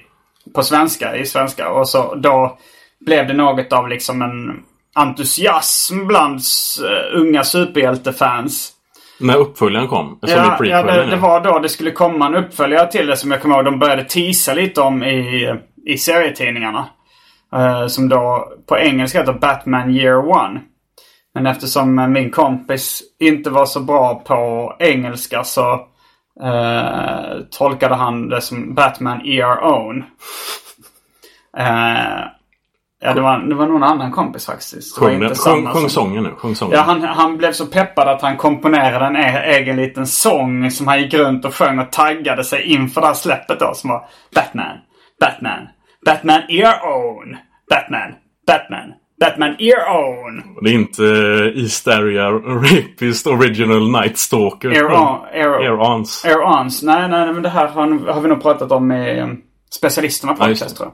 på 0.54 0.62
svenska, 0.62 1.16
i 1.16 1.26
svenska. 1.26 1.70
Och 1.70 1.88
så 1.88 2.14
då 2.14 2.58
blev 3.00 3.26
det 3.26 3.34
något 3.34 3.72
av 3.72 3.88
liksom 3.88 4.22
en 4.22 4.62
entusiasm 4.94 6.06
bland 6.06 6.40
eh, 6.84 7.20
unga 7.20 7.44
superhjältefans. 7.44 8.72
när 9.20 9.36
uppföljaren 9.36 9.88
kom. 9.88 10.18
Som 10.20 10.30
Ja, 10.30 10.58
ja 10.60 10.82
det, 10.82 11.06
det 11.06 11.16
var 11.16 11.40
då 11.40 11.58
det 11.58 11.68
skulle 11.68 11.90
komma 11.90 12.26
en 12.26 12.34
uppföljare 12.34 12.90
till 12.90 13.06
det 13.06 13.16
som 13.16 13.30
jag 13.30 13.42
kommer 13.42 13.54
ihåg 13.54 13.64
de 13.64 13.78
började 13.78 14.04
teasa 14.04 14.54
lite 14.54 14.80
om 14.80 15.04
i, 15.04 15.54
i 15.86 15.98
serietidningarna. 15.98 16.88
Eh, 17.52 17.86
som 17.86 18.08
då 18.08 18.52
på 18.68 18.78
engelska 18.78 19.18
heter 19.18 19.32
Batman 19.32 19.90
Year 19.90 20.28
One. 20.28 20.60
Men 21.34 21.46
eftersom 21.46 21.98
eh, 21.98 22.08
min 22.08 22.30
kompis 22.30 23.02
inte 23.20 23.50
var 23.50 23.66
så 23.66 23.80
bra 23.80 24.14
på 24.14 24.72
engelska 24.78 25.44
så 25.44 25.72
eh, 26.42 27.40
tolkade 27.58 27.94
han 27.94 28.28
det 28.28 28.40
som 28.40 28.74
Batman 28.74 29.26
Year 29.26 29.64
Own. 29.64 30.04
Eh, 31.58 32.24
ja, 33.00 33.14
det 33.14 33.20
var, 33.20 33.38
det 33.38 33.54
var 33.54 33.66
någon 33.66 33.82
annan 33.82 34.12
kompis 34.12 34.46
faktiskt. 34.46 34.98
Sjung, 34.98 35.22
inte 35.22 35.34
sjung, 35.34 35.66
sjung 35.66 35.88
sången 35.88 36.22
nu. 36.22 36.30
Sjung 36.38 36.54
sången. 36.54 36.76
Ja, 36.76 36.82
han, 36.82 37.02
han 37.02 37.36
blev 37.36 37.52
så 37.52 37.66
peppad 37.66 38.08
att 38.08 38.22
han 38.22 38.36
komponerade 38.36 39.04
en 39.06 39.16
e- 39.16 39.42
egen 39.44 39.76
liten 39.76 40.06
sång 40.06 40.70
som 40.70 40.86
han 40.86 41.02
gick 41.02 41.14
runt 41.14 41.44
och 41.44 41.54
sjöng 41.54 41.78
och 41.78 41.92
taggade 41.92 42.44
sig 42.44 42.62
inför 42.62 43.00
det 43.00 43.06
här 43.06 43.14
släppet 43.14 43.60
då 43.60 43.74
som 43.74 43.90
var 43.90 44.08
Batman, 44.34 44.76
Batman, 45.20 45.68
Batman 46.06 46.42
Ear 46.48 46.80
Own, 46.84 47.36
Batman, 47.70 48.14
Batman, 48.46 48.94
Batman 49.20 49.56
Ear 49.58 49.88
Own, 49.88 50.42
Det 50.62 50.70
är 50.70 50.74
inte 50.74 51.02
uh, 51.02 51.62
East 51.62 51.88
Area 51.88 52.30
Rapist 52.30 53.26
Original 53.26 53.90
Night 53.90 54.18
Stalker. 54.18 54.70
Ear 54.70 54.84
On, 54.84 55.26
Ear, 55.32 55.92
Ons. 55.92 56.24
Air 56.24 56.42
Ons. 56.42 56.82
Nej, 56.82 57.08
nej, 57.08 57.32
men 57.32 57.42
det 57.42 57.48
här 57.48 57.66
har, 57.66 58.12
har 58.12 58.20
vi 58.20 58.28
nog 58.28 58.42
pratat 58.42 58.72
om 58.72 58.88
med 58.88 59.22
um, 59.22 59.42
specialisterna 59.78 60.34
på 60.34 60.48
Ja, 60.48 60.54
tror 60.54 60.86
jag. 60.86 60.92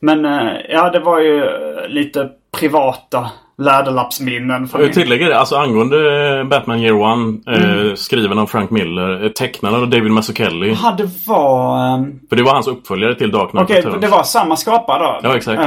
Men 0.00 0.24
eh, 0.24 0.60
ja, 0.68 0.90
det 0.90 1.00
var 1.00 1.20
ju 1.20 1.44
eh, 1.44 1.88
lite 1.88 2.30
privata 2.58 3.30
läderlappsminnen. 3.62 4.68
Jag 4.72 4.80
min- 4.80 4.92
tillägger 4.92 5.28
det, 5.28 5.38
alltså 5.38 5.56
angående 5.56 5.96
eh, 6.38 6.44
Batman 6.44 6.80
Year 6.80 6.94
One, 7.00 7.38
Mm. 7.46 7.88
eh, 7.88 7.94
skriven 7.94 8.38
av 8.38 8.46
Frank 8.46 8.70
Miller, 8.70 9.24
eh, 9.24 9.28
tecknad 9.30 9.74
av 9.74 9.88
David 9.88 10.10
Mazzucchelli. 10.12 10.76
Ja, 10.82 10.94
det 10.98 11.08
var... 11.26 11.94
ehm, 11.94 12.20
För 12.28 12.36
det 12.36 12.42
var 12.42 12.52
hans 12.52 12.68
uppföljare 12.68 13.14
till 13.14 13.30
Dark 13.30 13.50
Knight 13.50 13.64
Okej, 13.64 13.76
Returns. 13.76 14.00
det 14.00 14.08
var 14.08 14.22
samma 14.22 14.56
skapare 14.56 15.02
då? 15.02 15.20
Ja, 15.22 15.36
exakt. 15.36 15.60
Uh, 15.62 15.66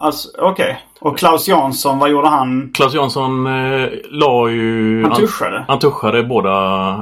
alltså, 0.00 0.28
Okej. 0.38 0.78
Och 1.04 1.18
Klaus 1.18 1.48
Jansson, 1.48 1.98
vad 1.98 2.10
gjorde 2.10 2.28
han? 2.28 2.70
Klaus 2.74 2.94
Jansson 2.94 3.46
eh, 3.46 3.88
la 4.10 4.48
ju... 4.48 5.02
Han 5.02 5.20
tuschade? 5.20 5.64
Han 5.68 5.78
tuschade 5.78 6.22
båda... 6.22 6.50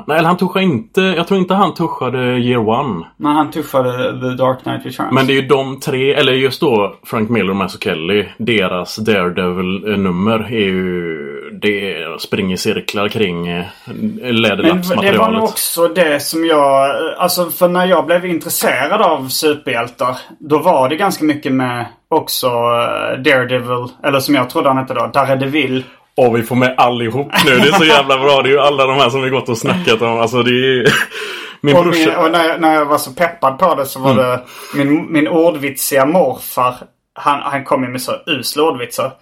Nej, 0.07 0.19
eller 0.19 0.29
han 0.29 0.37
tuschade 0.37 0.65
inte. 0.65 1.01
Jag 1.01 1.29
tror 1.29 1.41
inte 1.41 1.55
han 1.55 1.75
tuschade 1.75 2.19
Year 2.19 2.69
One. 2.69 3.07
När 3.17 3.31
han 3.31 3.51
tuschade 3.51 4.21
The 4.21 4.43
Dark 4.43 4.63
Knight 4.63 4.87
Returns? 4.87 5.13
Men 5.13 5.27
det 5.27 5.33
är 5.33 5.43
ju 5.43 5.49
de 5.49 5.81
tre, 5.81 6.15
eller 6.15 6.33
just 6.33 6.61
då 6.61 6.95
Frank 7.05 7.31
Miller 7.31 7.51
och 7.51 7.57
Mazzucchelli, 7.57 8.29
deras 8.39 8.97
Daredevil-nummer 8.97 10.39
är 10.39 10.67
ju 10.67 11.19
det 11.63 12.21
springer 12.21 12.57
cirklar 12.57 13.09
kring 13.09 13.49
eh, 13.49 13.65
Men 13.85 14.37
läderlappsmaterialet. 14.37 15.13
det 15.13 15.19
var 15.19 15.31
nog 15.33 15.45
också 15.45 15.89
det 15.89 16.21
som 16.23 16.45
jag... 16.45 16.91
Alltså 17.19 17.51
för 17.51 17.69
när 17.69 17.87
jag 17.87 18.07
blev 18.07 18.27
intresserad 18.27 19.03
av 19.03 19.29
superhjältar. 19.29 20.19
Då 20.39 20.59
var 20.59 20.89
det 20.89 20.97
ganska 20.97 21.25
mycket 21.25 21.53
med 21.53 21.87
också 22.13 22.47
eh, 22.47 23.19
Daredevil. 23.19 23.89
Eller 24.05 24.21
som 24.21 24.35
jag 24.35 24.51
trodde 24.51 24.69
han 24.69 24.79
hette 24.79 24.95
då. 24.95 25.07
Daredevil. 25.07 25.85
Och 26.17 26.37
vi 26.37 26.43
får 26.43 26.57
med 26.57 26.75
allihop 26.77 27.33
nu. 27.47 27.57
Det 27.59 27.69
är 27.69 27.73
så 27.73 27.85
jävla 27.85 28.19
bra. 28.19 28.43
Det 28.43 28.49
är 28.49 28.53
ju 28.53 28.61
alla 28.61 28.87
de 28.87 28.97
här 28.97 29.11
som 29.11 29.23
vi 29.23 29.31
gått 29.31 29.49
och 29.49 29.59
snackat 29.59 30.03
om. 30.03 30.21
Alltså 30.21 30.43
det 30.43 30.51
är. 30.51 30.87
Min 31.65 31.77
Och, 31.77 31.87
min, 31.87 32.09
och 32.17 32.31
när, 32.31 32.49
jag, 32.49 32.61
när 32.61 32.75
jag 32.75 32.85
var 32.85 32.99
så 32.99 33.13
peppad 33.13 33.59
på 33.59 33.75
det 33.75 33.87
så 33.87 34.01
var 34.01 34.11
Mm. 34.11 34.25
det 34.25 34.41
min, 34.75 35.13
min 35.13 35.29
ordvitsiga 35.29 36.07
morfar. 36.07 36.75
Han, 37.15 37.41
han 37.43 37.65
kom 37.65 37.83
ju 37.83 37.89
med 37.89 38.03
så 38.03 38.13
usla 38.27 38.63
ordvitsar. 38.63 39.13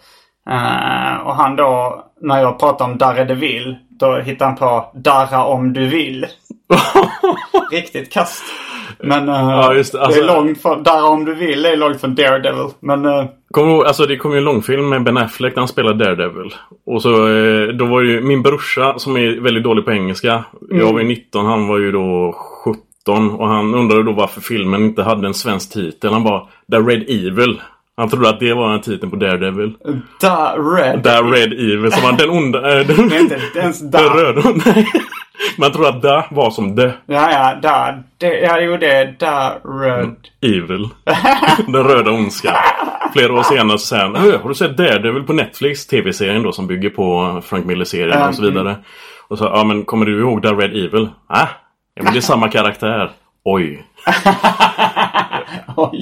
Eh, 0.50 1.26
och 1.26 1.34
han 1.36 1.56
då, 1.56 2.04
när 2.20 2.40
jag 2.40 2.58
pratade 2.60 2.90
om 2.92 2.98
Daredevil. 2.98 3.76
Då 3.90 4.16
hittade 4.16 4.44
han 4.50 4.56
på 4.56 4.90
Darra 4.94 5.44
om 5.44 5.72
du 5.72 5.86
vill. 5.86 6.26
Riktigt 7.72 8.12
kast. 8.12 8.42
Men 9.02 9.28
eh, 9.28 9.34
Ja, 9.34 9.74
just 9.74 9.92
det. 9.92 9.98
det 9.98 10.04
Alltså- 10.04 10.20
är 10.20 10.26
långt 10.26 10.62
från, 10.62 10.82
Darra 10.82 11.04
om 11.04 11.24
du 11.24 11.34
vill 11.34 11.64
är 11.66 11.76
långt 11.76 12.00
från 12.00 12.14
Daredevil. 12.14 12.66
Men 12.80 13.04
eh, 13.04 13.24
Kommer 13.50 13.68
du 13.68 13.74
ihåg, 13.76 13.86
alltså 13.86 14.06
det 14.06 14.16
kom 14.16 14.32
ju 14.32 14.38
en 14.38 14.44
långfilm 14.44 14.88
med 14.88 15.02
Ben 15.04 15.16
Affleck 15.18 15.54
när 15.56 15.60
han 15.60 15.68
spelade 15.68 16.04
Daredevil. 16.04 16.54
Och 16.86 17.02
så 17.02 17.28
eh, 17.28 17.66
då 17.68 17.84
var 17.84 18.00
ju 18.02 18.20
min 18.20 18.42
brorsa 18.42 18.98
som 18.98 19.16
är 19.16 19.40
väldigt 19.40 19.64
dålig 19.64 19.84
på 19.84 19.92
engelska. 19.92 20.44
Jag 20.70 20.92
var 20.92 21.00
ju 21.00 21.06
19, 21.06 21.46
han 21.46 21.68
var 21.68 21.78
ju 21.78 21.92
då 21.92 22.34
17. 23.04 23.30
Och 23.30 23.48
han 23.48 23.74
undrade 23.74 24.02
då 24.02 24.12
varför 24.12 24.40
filmen 24.40 24.84
inte 24.84 25.02
hade 25.02 25.26
en 25.26 25.34
svensk 25.34 25.72
titel. 25.72 26.12
Han 26.12 26.24
bara 26.24 26.40
The 26.72 26.76
Red 26.78 27.02
Evil. 27.02 27.60
Han 27.96 28.08
trodde 28.08 28.28
att 28.28 28.40
det 28.40 28.54
var 28.54 28.72
en 28.74 28.80
titel 28.80 29.10
på 29.10 29.16
Daredevil. 29.16 29.72
Da 30.20 30.54
Red. 30.58 31.02
The 31.04 31.10
Red 31.10 31.52
Evil, 31.52 31.92
som 31.92 32.02
var 32.02 32.12
den 32.18 32.30
onda... 32.30 32.80
Äh, 32.80 32.86
den, 32.86 33.08
Det 33.08 33.16
är 33.16 33.20
inte 33.20 33.40
ens 33.58 33.80
den 33.90 33.90
Da. 33.90 34.14
röda. 34.14 34.42
Nej. 34.66 34.86
Man 35.58 35.72
trodde 35.72 35.88
att 35.88 36.02
Da 36.02 36.24
var 36.30 36.50
som 36.50 36.76
The 36.76 36.82
Ja, 37.06 37.30
ja, 37.32 37.54
Da. 37.62 37.94
Det, 38.18 38.40
ja, 38.40 38.60
jo 38.60 38.76
det 38.76 38.92
är 38.94 39.14
Da 39.18 39.58
Red. 39.64 40.14
Evil. 40.42 40.88
Den 41.66 41.84
röda 41.84 42.10
ondskan. 42.10 42.54
Flera 43.12 43.32
år 43.32 43.42
senare 43.42 43.78
så 43.78 43.86
säger 43.86 44.02
han 44.02 44.16
"Ö, 44.16 44.38
Har 44.42 44.48
du 44.48 44.54
sett 44.54 44.76
Daredevil 44.76 45.22
på 45.22 45.32
Netflix? 45.32 45.86
TV-serien 45.86 46.42
då 46.42 46.52
som 46.52 46.66
bygger 46.66 46.90
på 46.90 47.40
Frank 47.44 47.66
Miller-serien 47.66 48.28
och 48.28 48.34
så 48.34 48.42
vidare. 48.42 48.76
Och 49.28 49.38
så, 49.38 49.44
ja 49.44 49.64
men 49.64 49.84
kommer 49.84 50.06
du 50.06 50.20
ihåg 50.20 50.42
The 50.42 50.48
Red 50.48 50.70
Evil? 50.70 51.08
Ah, 51.26 51.46
ja 51.94 52.02
men 52.02 52.12
det 52.12 52.18
är 52.18 52.20
samma 52.20 52.48
karaktär. 52.48 53.10
Oj. 53.44 53.84
Oj. 55.76 56.00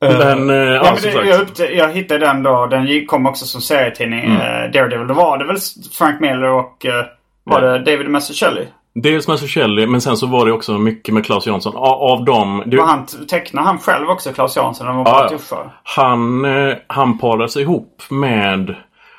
Men, 0.00 0.50
eh, 0.50 0.56
Ja, 0.56 0.96
som 0.96 1.10
det, 1.10 1.26
jag, 1.28 1.40
upptä- 1.40 1.70
jag 1.76 1.92
hittade 1.92 2.26
den 2.26 2.42
då. 2.42 2.66
Den 2.66 3.06
kom 3.06 3.26
också 3.26 3.44
som 3.46 3.60
serietidning. 3.60 4.24
Mm. 4.24 4.36
eh, 4.40 4.70
Daredevil. 4.70 5.06
Då 5.06 5.14
var 5.14 5.38
det 5.38 5.44
väl 5.46 5.56
Frank 5.98 6.20
Miller 6.20 6.50
och 6.50 6.86
eh, 6.86 7.04
var 7.46 7.60
det 7.60 7.78
David 7.78 8.08
Mazzucchelli? 8.10 8.66
Dels 8.94 9.26
Shelley 9.54 9.86
men 9.86 10.00
sen 10.00 10.16
så 10.16 10.26
var 10.26 10.46
det 10.46 10.52
också 10.52 10.78
mycket 10.78 11.14
med 11.14 11.26
Claes 11.26 11.46
Jansson. 11.46 11.72
Av 11.76 12.24
dem... 12.24 12.62
Var 12.66 12.86
han 12.86 13.06
tecknar 13.06 13.62
han 13.62 13.78
själv 13.78 14.08
också, 14.10 14.32
Claes 14.32 14.56
Jansson? 14.56 14.86
De 14.86 14.96
var 14.96 15.04
Ja, 15.22 15.28
tuffare. 15.28 15.70
han, 15.82 16.44
eh, 16.44 16.74
han 16.86 17.18
parade 17.18 17.48
sig 17.48 17.62
ihop 17.62 18.02
med 18.10 18.74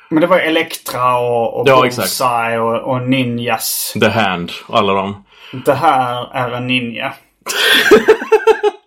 Men 0.08 0.20
det 0.20 0.26
var 0.26 0.38
Elektra 0.38 1.18
och, 1.18 1.60
och 1.60 1.68
Ja, 1.68 1.80
Bullseye 1.80 2.58
och, 2.58 2.94
och 2.94 3.02
Ninjas. 3.08 3.94
The 4.00 4.08
Hand 4.08 4.50
och 4.66 4.78
alla 4.78 4.92
dem. 4.92 5.24
Det 5.64 5.74
här 5.74 6.28
är 6.34 6.50
en 6.50 6.66
ninja. 6.66 7.12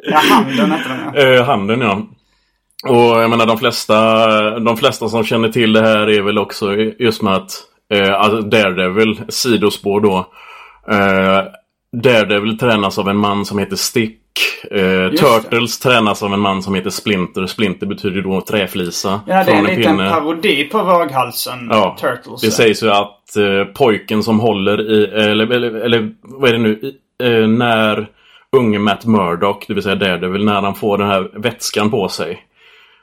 ja, 0.03 0.17
handen 0.17 0.71
hette 0.71 0.89
den 0.89 0.99
ja. 1.13 1.21
Eh, 1.21 1.45
handen 1.45 1.81
ja. 1.81 2.01
Och 2.89 3.21
jag 3.21 3.29
menar 3.29 3.45
de 3.45 3.57
flesta, 3.57 4.59
de 4.59 4.77
flesta 4.77 5.09
som 5.09 5.23
känner 5.23 5.49
till 5.49 5.73
det 5.73 5.81
här 5.81 6.09
är 6.09 6.21
väl 6.21 6.37
också 6.37 6.75
just 6.75 7.21
med 7.21 7.33
att 7.33 7.51
eh, 7.91 8.13
alltså 8.13 8.41
Daredevil, 8.41 9.21
sidospår 9.29 10.01
då. 10.01 10.17
Eh, 10.87 11.43
Daredevil 12.03 12.57
tränas 12.57 12.99
av 12.99 13.09
en 13.09 13.17
man 13.17 13.45
som 13.45 13.59
heter 13.59 13.75
Stick. 13.75 14.17
Eh, 14.71 14.81
det. 14.81 15.17
Turtles 15.17 15.79
tränas 15.79 16.23
av 16.23 16.33
en 16.33 16.39
man 16.39 16.63
som 16.63 16.75
heter 16.75 16.89
Splinter. 16.89 17.45
Splinter 17.45 17.87
betyder 17.87 18.21
då 18.21 18.41
träflisa. 18.41 19.21
Ja, 19.27 19.43
det 19.43 19.51
är 19.51 19.55
en 19.55 19.63
liten 19.63 19.97
parodi 19.97 20.63
på 20.63 20.83
våghalsen. 20.83 21.67
Ja, 21.69 21.97
Turtles. 22.01 22.41
det 22.41 22.51
sägs 22.51 22.83
ju 22.83 22.89
att 22.89 23.35
eh, 23.37 23.73
pojken 23.73 24.23
som 24.23 24.39
håller 24.39 24.91
i, 24.91 25.05
eller, 25.05 25.51
eller, 25.51 25.73
eller 25.73 26.11
vad 26.21 26.49
är 26.49 26.53
det 26.53 26.59
nu, 26.59 26.69
I, 26.69 26.93
eh, 27.23 27.47
när 27.47 28.07
unge 28.57 28.79
Matt 28.79 29.05
Murdock, 29.05 29.65
det 29.67 29.73
vill 29.73 29.83
säga 29.83 29.95
Daredevil, 29.95 30.45
när 30.45 30.61
han 30.61 30.75
får 30.75 30.97
den 30.97 31.07
här 31.07 31.29
vätskan 31.33 31.91
på 31.91 32.07
sig. 32.07 32.45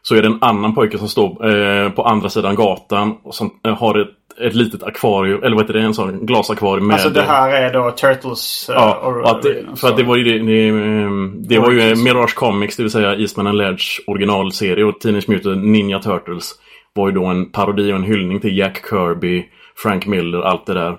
Så 0.03 0.15
är 0.15 0.23
det 0.23 0.29
en 0.29 0.39
annan 0.41 0.75
pojke 0.75 0.99
som 0.99 1.09
står 1.09 1.51
eh, 1.51 1.91
på 1.91 2.03
andra 2.03 2.29
sidan 2.29 2.55
gatan 2.55 3.17
och 3.23 3.35
som 3.35 3.51
eh, 3.67 3.77
har 3.77 3.99
ett, 3.99 4.09
ett 4.41 4.55
litet 4.55 4.83
akvarium, 4.83 5.43
eller 5.43 5.57
vad 5.57 5.65
heter 5.65 5.75
det, 5.75 5.81
en 5.85 5.95
sån 5.95 6.27
glasakvarium 6.27 6.87
med... 6.87 6.95
Alltså 6.95 7.11
det 7.11 7.23
här 7.23 7.51
är 7.63 7.73
då 7.73 7.91
Turtles... 7.91 8.69
eh, 8.71 8.75
Ja, 8.75 9.01
or- 9.05 9.21
och 9.23 9.31
att 9.31 9.43
det, 9.43 9.65
för 9.77 9.89
att 9.89 9.97
det 9.97 10.03
var 10.03 10.17
ju 10.17 10.25
det, 10.25 10.39
det, 10.39 10.69
ehm, 10.69 11.35
det 11.49 11.59
var 11.59 11.71
ju. 11.73 11.95
Mirage 11.97 12.35
Comics, 12.35 12.77
det 12.77 12.83
vill 12.83 12.93
säga 12.93 13.15
Eastman 13.17 13.47
and 13.47 13.59
Ledge 13.59 14.01
originalserie 14.07 14.85
och 14.85 15.01
Teenage 15.01 15.29
Mutant 15.29 15.65
Ninja 15.65 15.99
Turtles 15.99 16.55
var 16.95 17.09
ju 17.09 17.15
då 17.15 17.25
en 17.27 17.51
parodi 17.53 17.93
och 17.93 17.97
en 17.97 18.03
hyllning 18.03 18.41
till 18.41 18.59
Jack 18.59 18.83
Kirby, 18.91 19.45
Frank 19.77 20.07
Miller, 20.07 20.41
allt 20.41 20.67
det 20.67 20.75
där. 20.75 20.97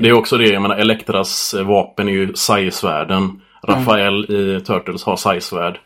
Det 0.00 0.08
är 0.08 0.12
också 0.12 0.36
det, 0.36 0.48
jag 0.48 0.62
menar 0.62 0.76
Elektras 0.76 1.54
eh, 1.54 1.66
vapen 1.66 2.08
är 2.08 2.12
ju 2.12 2.32
Sai-svärden. 2.34 3.40
Rafael 3.68 4.24
i 4.30 4.60
Turtles 4.60 5.04
har 5.04 5.16
Sai-svärd. 5.16 5.78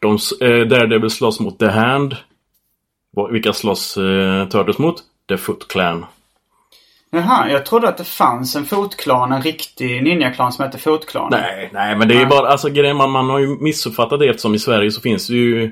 De, 0.00 0.18
eh, 0.40 0.66
Daredevil 0.66 1.10
slåss 1.10 1.40
mot 1.40 1.58
The 1.58 1.66
Hand. 1.68 2.16
Vilka 3.30 3.52
slåss 3.52 3.96
eh, 3.96 4.48
Turtles 4.48 4.78
mot? 4.78 4.96
The 5.28 5.36
Foot 5.36 5.68
Clan. 5.68 6.06
Jaha, 7.14 7.50
jag 7.50 7.66
trodde 7.66 7.88
att 7.88 7.96
det 7.96 8.04
fanns 8.04 8.56
en 8.56 8.64
fotklan, 8.64 9.32
en 9.32 9.42
riktig 9.42 10.02
ninjaklan 10.02 10.52
som 10.52 10.64
hette 10.64 10.78
Fotklanen. 10.78 11.40
Nej, 11.40 11.70
nej 11.72 11.96
men 11.96 12.08
det 12.08 12.14
är 12.14 12.26
bara, 12.26 12.48
alltså 12.48 12.70
grejen, 12.70 12.96
man, 12.96 13.10
man 13.10 13.30
har 13.30 13.38
ju 13.38 13.46
missuppfattat 13.60 14.20
det 14.20 14.28
eftersom 14.28 14.54
i 14.54 14.58
Sverige 14.58 14.90
så 14.90 15.00
finns 15.00 15.26
det 15.26 15.34
ju 15.34 15.70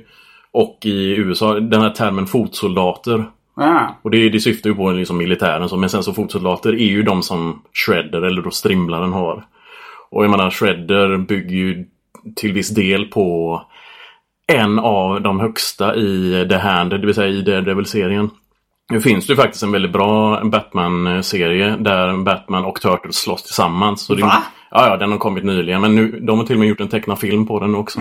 och 0.53 0.79
i 0.83 1.17
USA 1.17 1.55
den 1.61 1.81
här 1.81 1.91
termen 1.91 2.27
fotsoldater. 2.27 3.25
Ja. 3.57 3.97
Och 4.03 4.11
det, 4.11 4.29
det 4.29 4.41
syftar 4.41 4.71
ju 4.71 4.77
på 4.77 4.91
liksom 4.91 5.19
militären 5.19 5.69
så, 5.69 5.77
men 5.77 5.91
sen 5.91 6.03
så 6.03 6.13
fotsoldater 6.13 6.73
är 6.73 6.89
ju 6.89 7.03
de 7.03 7.23
som 7.23 7.63
Shredder 7.73 8.23
eller 8.23 8.43
då 8.43 8.51
Strimlaren 8.51 9.13
har. 9.13 9.47
Och 10.11 10.25
jag 10.25 10.31
menar 10.31 10.51
Shredder 10.51 11.17
bygger 11.17 11.57
ju 11.57 11.87
till 12.37 12.53
viss 12.53 12.71
del 12.71 13.05
på 13.05 13.63
en 14.47 14.79
av 14.79 15.23
de 15.23 15.41
högsta 15.41 15.97
i 15.97 16.47
The 16.49 16.57
Hand, 16.57 16.91
det 16.91 17.07
vill 17.07 17.15
säga 17.15 17.29
i 17.29 17.43
Daredevil-serien. 17.43 18.31
Nu 18.91 19.01
finns 19.01 19.27
det 19.27 19.33
ju 19.33 19.37
faktiskt 19.37 19.63
en 19.63 19.73
väldigt 19.73 19.93
bra 19.93 20.45
Batman-serie 20.45 21.77
där 21.79 22.17
Batman 22.17 22.65
och 22.65 22.81
Turtles 22.81 23.17
slåss 23.17 23.43
tillsammans. 23.43 24.01
Så 24.01 24.15
det, 24.15 24.23
Va? 24.23 24.43
Ja, 24.71 24.87
ja, 24.89 24.97
den 24.97 25.13
har 25.13 25.19
kommit 25.19 25.45
nyligen. 25.45 25.81
Men 25.81 25.95
nu, 25.95 26.21
de 26.21 26.39
har 26.39 26.47
till 26.47 26.57
och 26.57 26.61
med 26.61 26.69
gjort 26.69 26.81
en 26.81 26.89
tecknad 26.89 27.19
film 27.19 27.47
på 27.47 27.61
den 27.61 27.75
också. 27.75 28.01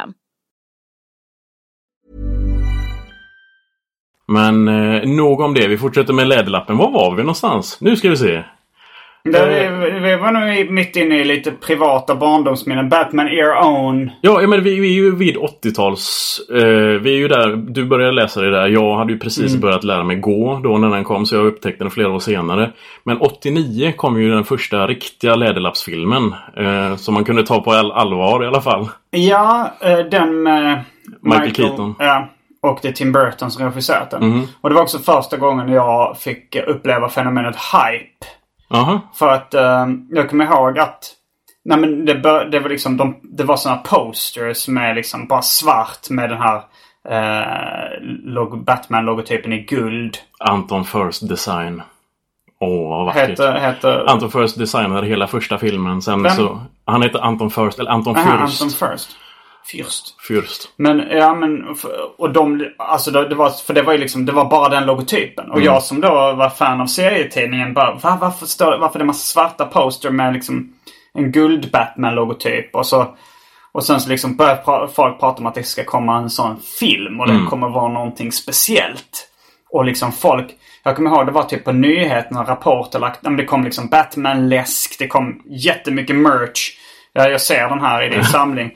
Men 4.31 4.67
eh, 4.67 5.09
nog 5.09 5.39
om 5.39 5.53
det. 5.53 5.67
Vi 5.67 5.77
fortsätter 5.77 6.13
med 6.13 6.27
läderlappen. 6.27 6.77
Var 6.77 6.91
var 6.91 7.15
vi 7.15 7.21
någonstans? 7.21 7.77
Nu 7.81 7.95
ska 7.95 8.09
vi 8.09 8.17
se. 8.17 8.43
Där 9.23 9.47
vi, 9.47 9.99
vi 9.99 10.15
var 10.15 10.31
nog 10.31 10.71
mitt 10.71 10.95
inne 10.95 11.19
i 11.19 11.23
lite 11.23 11.51
privata 11.51 12.15
barndomsminnen. 12.15 12.89
Batman 12.89 13.27
Ear 13.27 13.65
Own. 13.65 14.11
Ja, 14.21 14.47
men 14.47 14.63
vi, 14.63 14.79
vi 14.79 14.87
är 14.87 14.93
ju 14.93 15.15
vid 15.15 15.37
80-tals... 15.37 16.37
Eh, 16.49 17.01
vi 17.01 17.13
är 17.13 17.17
ju 17.17 17.27
där. 17.27 17.55
Du 17.55 17.85
började 17.85 18.11
läsa 18.11 18.41
det 18.41 18.51
där. 18.51 18.67
Jag 18.67 18.97
hade 18.97 19.13
ju 19.13 19.19
precis 19.19 19.55
börjat 19.55 19.83
lära 19.83 20.03
mig 20.03 20.15
gå 20.15 20.59
då 20.63 20.77
när 20.77 20.89
den 20.89 21.03
kom. 21.03 21.25
Så 21.25 21.35
jag 21.35 21.45
upptäckte 21.45 21.83
den 21.83 21.91
flera 21.91 22.09
år 22.09 22.19
senare. 22.19 22.71
Men 23.03 23.17
89 23.17 23.93
kom 23.97 24.21
ju 24.21 24.29
den 24.29 24.43
första 24.43 24.87
riktiga 24.87 25.35
läderlappsfilmen. 25.35 26.35
Eh, 26.57 26.95
som 26.95 27.13
man 27.13 27.23
kunde 27.23 27.45
ta 27.45 27.61
på 27.61 27.71
all 27.71 27.91
allvar 27.91 28.43
i 28.43 28.47
alla 28.47 28.61
fall. 28.61 28.89
Ja, 29.11 29.73
eh, 29.81 29.99
den 29.99 30.43
med 30.43 30.83
Michael 31.21 31.55
Keaton. 31.55 31.95
Ja. 31.99 32.29
Och 32.61 32.79
det 32.81 32.87
är 32.87 32.91
Tim 32.91 33.11
Burton 33.11 33.51
som 33.51 33.65
regisserat 33.65 34.11
den. 34.11 34.47
Och 34.61 34.69
det 34.69 34.75
var 34.75 34.81
också 34.81 34.99
första 34.99 35.37
gången 35.37 35.69
jag 35.69 36.17
fick 36.17 36.55
uppleva 36.55 37.09
fenomenet 37.09 37.55
hype. 37.55 38.25
Jaha. 38.69 39.01
För 39.13 39.29
att 39.29 39.53
eh, 39.53 39.87
jag 40.09 40.29
kommer 40.29 40.45
ihåg 40.45 40.79
att 40.79 41.15
Nej 41.65 41.77
men 41.77 42.05
det, 42.05 42.15
bör, 42.15 42.45
det 42.45 42.59
var 42.59 42.69
liksom 42.69 42.97
de, 42.97 43.15
Det 43.23 43.43
var 43.43 43.57
såna 43.57 43.77
posters 43.77 44.67
med 44.67 44.95
liksom 44.95 45.27
bara 45.27 45.41
svart 45.41 46.09
med 46.09 46.29
den 46.29 46.39
här 46.41 46.61
eh, 47.09 48.01
log, 48.23 48.63
Batman-logotypen 48.63 49.53
i 49.53 49.57
guld. 49.57 50.17
Anton 50.39 50.85
First 50.85 51.29
Design. 51.29 51.81
Åh, 52.59 52.89
vad 52.89 53.05
vackert. 53.05 53.29
Heter, 53.29 53.59
heter 53.59 54.09
Anton 54.09 54.31
First 54.31 54.57
designade 54.57 55.07
hela 55.07 55.27
första 55.27 55.57
filmen. 55.57 56.01
Sen 56.01 56.23
Vem? 56.23 56.35
så... 56.35 56.59
Han 56.85 57.01
heter 57.01 57.19
Anton 57.19 57.51
First, 57.51 57.79
eller 57.79 57.91
Anton 57.91 58.15
Aha, 58.15 58.31
Fürst. 58.31 58.63
Anton 58.63 58.89
First. 58.89 59.17
Fürst. 59.65 60.03
Fürst. 60.27 60.67
Men 60.75 60.99
ja 61.11 61.33
men 61.35 61.75
och 62.17 62.33
de, 62.33 62.65
alltså 62.77 63.11
det, 63.11 63.29
det 63.29 63.35
var, 63.35 63.49
för 63.49 63.73
det 63.73 63.81
var 63.81 63.93
ju 63.93 63.99
liksom, 63.99 64.25
det 64.25 64.31
var 64.31 64.45
bara 64.45 64.69
den 64.69 64.85
logotypen. 64.85 65.45
Och 65.51 65.55
Mm. 65.57 65.65
jag 65.65 65.83
som 65.83 66.01
då 66.01 66.09
var 66.09 66.49
fan 66.49 66.81
av 66.81 66.85
serietidningen 66.85 67.73
bara, 67.73 67.93
Va, 67.93 68.17
varför, 68.21 68.45
står, 68.45 68.77
varför 68.77 68.99
det 68.99 69.03
är 69.03 69.07
massa 69.07 69.33
svarta 69.33 69.65
poster 69.65 70.09
med 70.09 70.33
liksom 70.33 70.73
en 71.13 71.31
guld 71.31 71.71
Batman-logotyp 71.71 72.69
och 72.75 72.85
så 72.85 73.15
och 73.73 73.83
sen 73.83 74.01
så 74.01 74.09
liksom 74.09 74.35
börjar 74.35 74.55
pra- 74.55 74.87
folk 74.87 75.19
prata 75.19 75.39
om 75.39 75.45
att 75.45 75.55
det 75.55 75.63
ska 75.63 75.83
komma 75.83 76.17
en 76.17 76.29
sån 76.29 76.59
film 76.79 77.19
och 77.19 77.25
Mm. 77.25 77.37
den 77.41 77.47
kommer 77.49 77.69
vara 77.69 77.93
någonting 77.93 78.31
speciellt. 78.31 79.27
Och 79.69 79.85
liksom 79.85 80.11
folk, 80.11 80.47
jag 80.83 80.95
kommer 80.95 81.09
ihåg 81.11 81.25
det 81.25 81.31
var 81.31 81.43
typ 81.43 81.63
på 81.65 81.71
nyheterna 81.71 82.43
rapporter 82.43 82.99
lagt, 82.99 83.23
men 83.23 83.37
det 83.37 83.45
kom 83.45 83.63
liksom 83.63 83.87
Batman-läsk, 83.87 84.95
det 84.99 85.07
kom 85.07 85.41
jättemycket 85.45 86.15
merch. 86.15 86.71
Ja, 87.13 87.29
jag 87.29 87.41
ser 87.41 87.69
den 87.69 87.81
här 87.81 88.03
i 88.03 88.09
din 88.09 88.23
samling. 88.35 88.71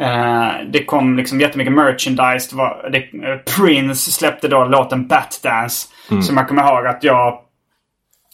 Eh, 0.00 0.52
det 0.72 0.84
kom 0.84 1.16
liksom 1.16 1.40
jättemycket 1.40 1.72
merchandise. 1.72 2.50
Det 2.50 2.56
var, 2.56 2.90
det, 2.92 2.98
eh, 2.98 3.38
Prince 3.56 4.10
släppte 4.10 4.48
då 4.48 4.64
låten 4.64 5.06
Batdance. 5.06 5.88
Som 6.22 6.36
jag 6.36 6.48
kommer 6.48 6.62
ihåg 6.62 6.86
att 6.86 7.04
jag 7.04 7.38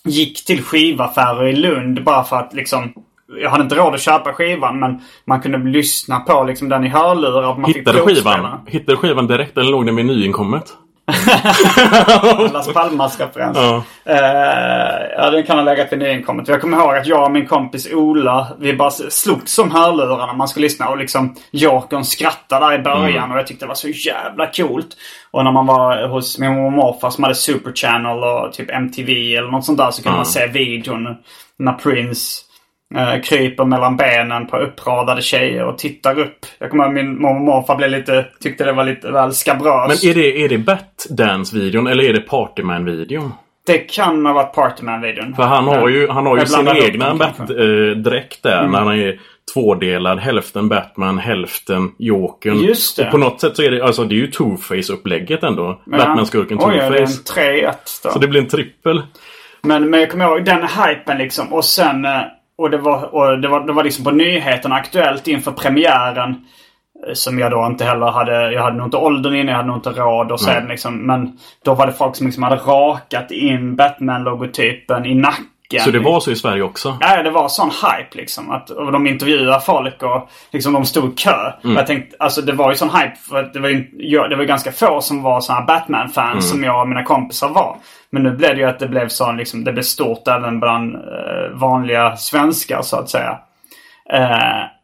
gick 0.05 0.45
till 0.45 0.63
skivaffärer 0.63 1.47
i 1.47 1.57
Lund 1.57 2.05
bara 2.05 2.25
för 2.25 2.37
att 2.37 2.55
liksom 2.55 2.93
jag 3.41 3.51
hade 3.51 3.63
inte 3.63 3.75
råd 3.75 3.95
att 3.95 4.01
köpa 4.01 4.33
skivan 4.33 4.79
men 4.81 5.01
man 5.25 5.41
kunde 5.41 5.59
lyssna 5.59 6.21
på 6.21 6.45
liksom 6.45 6.69
den 6.69 6.85
i 6.85 6.89
hörlurar. 6.89 7.57
Man 7.57 7.65
Hittade 7.65 8.01
skivan, 8.01 8.61
hittade 8.67 8.99
skivan 8.99 9.27
direkt 9.27 9.59
eller 9.59 9.71
låg 9.71 9.87
den 9.87 9.97
vid 9.97 10.07
nyinkommet? 10.07 10.73
Las 12.53 12.73
Palmas-referens. 12.73 13.57
Ja. 13.57 13.83
Eh, 14.05 15.07
ja, 15.17 15.31
den 15.31 15.43
kan 15.43 15.59
ha 15.59 15.65
legat 15.65 15.93
vid 15.93 15.99
nyinkommet. 15.99 16.49
Jag 16.49 16.61
kommer 16.61 16.79
ihåg 16.79 16.97
att 16.97 17.07
jag 17.07 17.25
och 17.25 17.33
min 17.33 17.47
kompis 17.47 17.93
Ola, 17.93 18.47
vi 18.59 18.73
bara 18.73 18.91
slogs 18.91 19.53
som 19.53 19.71
hörlurarna 19.71 20.33
man 20.33 20.49
skulle 20.49 20.65
lyssna. 20.65 20.89
Och 20.89 20.99
liksom 20.99 21.35
Jokern 21.51 22.05
skrattade 22.05 22.67
där 22.67 22.75
i 22.75 22.79
början 22.79 23.33
och 23.33 23.39
jag 23.39 23.47
tyckte 23.47 23.65
det 23.65 23.69
var 23.69 23.75
så 23.75 23.89
jävla 23.89 24.47
coolt. 24.47 24.89
Och 25.31 25.45
när 25.45 25.53
man 25.53 25.67
var 25.67 26.09
hos 26.09 26.39
min 26.39 26.51
mormor 26.51 26.67
och 26.67 26.73
morfar 26.73 27.11
som 27.11 27.25
hade 27.25 27.35
Super 27.35 27.73
Channel 27.73 28.25
och 28.25 28.53
typ 28.53 28.71
MTV 28.71 29.37
eller 29.37 29.51
något 29.51 29.65
sånt 29.65 29.79
där 29.79 29.91
så 29.91 30.03
kunde 30.03 30.17
man 30.17 30.27
se 30.27 30.47
videon 30.47 31.17
när 31.59 31.73
Prince 31.73 32.46
eh, 32.95 33.21
kryper 33.23 33.65
mellan 33.65 33.97
benen 33.97 34.47
på 34.47 34.57
uppradade 34.57 35.23
tjejer 35.23 35.65
och 35.65 35.79
tittar 35.79 36.19
upp. 36.19 36.47
Jag 36.59 36.71
kommer 36.71 36.85
ihåg 36.85 36.95
min 36.95 37.23
mormor 37.23 37.39
och 37.39 37.45
morfar 37.45 37.77
blev 37.77 37.91
lite, 37.91 38.27
tyckte 38.41 38.65
det 38.65 38.73
var 38.73 38.85
lite 38.85 39.11
väl 39.11 39.33
skabröst. 39.33 40.05
Men 40.05 40.11
är 40.11 40.15
det, 40.15 40.45
är 40.45 40.49
det 40.49 40.59
Bat-Dance-videon 40.59 41.87
eller 41.87 42.05
är 42.05 42.13
det 42.13 42.21
Partyman-videon? 42.21 43.33
Det 43.67 43.79
kan 43.79 44.27
ha 44.27 44.33
varit 44.33 44.55
Partyman-videon. 44.55 45.35
För 45.35 45.43
han 45.43 45.65
har 45.65 45.89
ju, 45.89 46.09
han 46.09 46.27
har 46.27 46.39
ju 46.39 46.47
sin 46.47 46.69
egna. 46.69 47.15
Bat-dräkt 47.15 48.43
där. 48.43 48.67
När 48.67 48.79
han 48.79 48.99
är 48.99 49.21
tvådelad. 49.55 50.19
Hälften 50.19 50.69
Batman, 50.69 51.19
hälften 51.19 51.91
Jokern. 51.99 52.61
Just 52.61 52.97
det. 52.97 53.05
Och 53.05 53.11
på 53.11 53.19
något 53.19 53.41
sätt 53.41 53.57
så 53.57 53.63
är 53.63 53.71
det, 53.71 53.85
alltså 53.85 54.05
det 54.05 54.15
är 54.15 54.17
ju 54.17 54.31
Two-Face-upplägget 54.31 55.43
ändå. 55.43 55.81
Batman-skurken 55.87 56.59
Oj, 56.61 56.77
ja, 56.77 56.91
det 56.91 56.99
är 56.99 57.01
en 57.01 57.07
Two-Face. 57.07 57.71
3-1 57.71 57.75
då. 58.03 58.11
Så 58.11 58.19
det 58.19 58.29
blir 58.29 58.41
en 58.41 58.49
trippel. 58.49 59.03
Men, 59.63 59.91
men 59.91 60.01
jag 60.01 60.11
kommer 60.11 60.25
ihåg 60.25 60.45
den 60.45 60.63
hypen 60.63 61.19
liksom. 61.19 61.53
Och 61.53 61.65
sen... 61.65 62.07
Och 62.59 62.71
det 62.71 62.79
var, 62.79 63.15
och 63.15 63.41
det 63.41 63.49
var, 63.49 63.67
det 63.67 63.73
var 63.73 63.85
liksom 63.85 64.05
på 64.05 64.11
nyheterna 64.11 64.75
aktuellt 64.75 65.29
inför 65.29 65.53
premiären. 65.53 66.31
eh, 67.07 67.13
Som 67.15 67.39
jag 67.39 67.51
då 67.51 67.67
inte 67.67 67.85
heller 67.85 68.07
hade. 68.07 68.53
Jag 68.53 68.63
hade 68.63 68.77
nog 68.77 68.87
inte 68.87 68.97
åldern 68.97 69.35
inne, 69.35 69.51
jag 69.51 69.57
hade 69.57 69.69
nog 69.69 69.77
inte 69.77 69.91
råd 69.91 70.33
att 70.33 70.41
se 70.41 70.51
den 70.61 70.69
liksom. 70.69 71.07
Men 71.07 71.39
då 71.65 71.75
var 71.75 71.87
det 71.87 71.93
folk 71.93 72.17
som 72.17 72.27
liksom 72.27 72.43
hade 72.43 72.57
rakat 72.57 73.31
in 73.31 73.77
Batman-logotypen 73.77 75.07
i 75.07 75.15
nacken. 75.15 75.45
Så 75.85 75.91
det 75.91 75.99
var 75.99 76.21
så 76.21 76.31
i 76.31 76.37
Sverige 76.37 76.63
också? 76.63 76.99
Ja, 77.01 77.23
det 77.23 77.31
var 77.31 77.49
sån 77.49 77.71
hype 77.71 78.19
liksom. 78.19 78.51
Att, 78.51 78.71
och 78.71 78.93
de 78.93 79.07
intervjuade 79.07 79.61
folk 79.61 80.03
och 80.03 80.31
liksom 80.53 80.73
de 80.73 80.85
stod 80.85 81.13
i 81.13 81.15
kö. 81.15 81.53
Och 81.63 81.71
Jag 81.71 81.87
tänkte, 81.87 82.17
alltså 82.19 82.43
det 82.43 82.53
var 82.53 82.71
ju 82.71 82.77
sån 82.77 82.91
hype 82.91 83.17
för 83.29 83.41
att 83.41 83.53
det 83.53 83.61
var 83.61 83.69
ju, 83.69 83.85
det 84.29 84.37
var 84.37 84.45
ganska 84.45 84.73
få 84.73 85.01
som 85.01 85.23
var 85.23 85.41
såna 85.41 85.59
här 85.59 85.67
Batman-fans 85.67 86.51
som 86.51 86.65
jag 86.65 86.81
och 86.81 86.89
mina 86.89 87.05
kompisar 87.05 87.49
var. 87.49 87.77
Men 88.11 88.23
nu 88.23 88.31
blev 88.31 88.55
det 88.55 88.61
ju 88.61 88.69
att 88.69 88.79
det 88.79 88.89
blev 88.89 89.09
sån 89.09 89.37
liksom, 89.37 89.65
det 89.65 89.73
blev 89.73 89.83
stort 89.83 90.29
även 90.29 90.61
bland 90.61 90.95
eh, 90.95 91.01
vanliga 91.53 92.17
svenskar 92.17 92.83
så 92.83 92.97
att 92.97 93.11
säga. 93.11 93.39
Eh, 94.13 94.76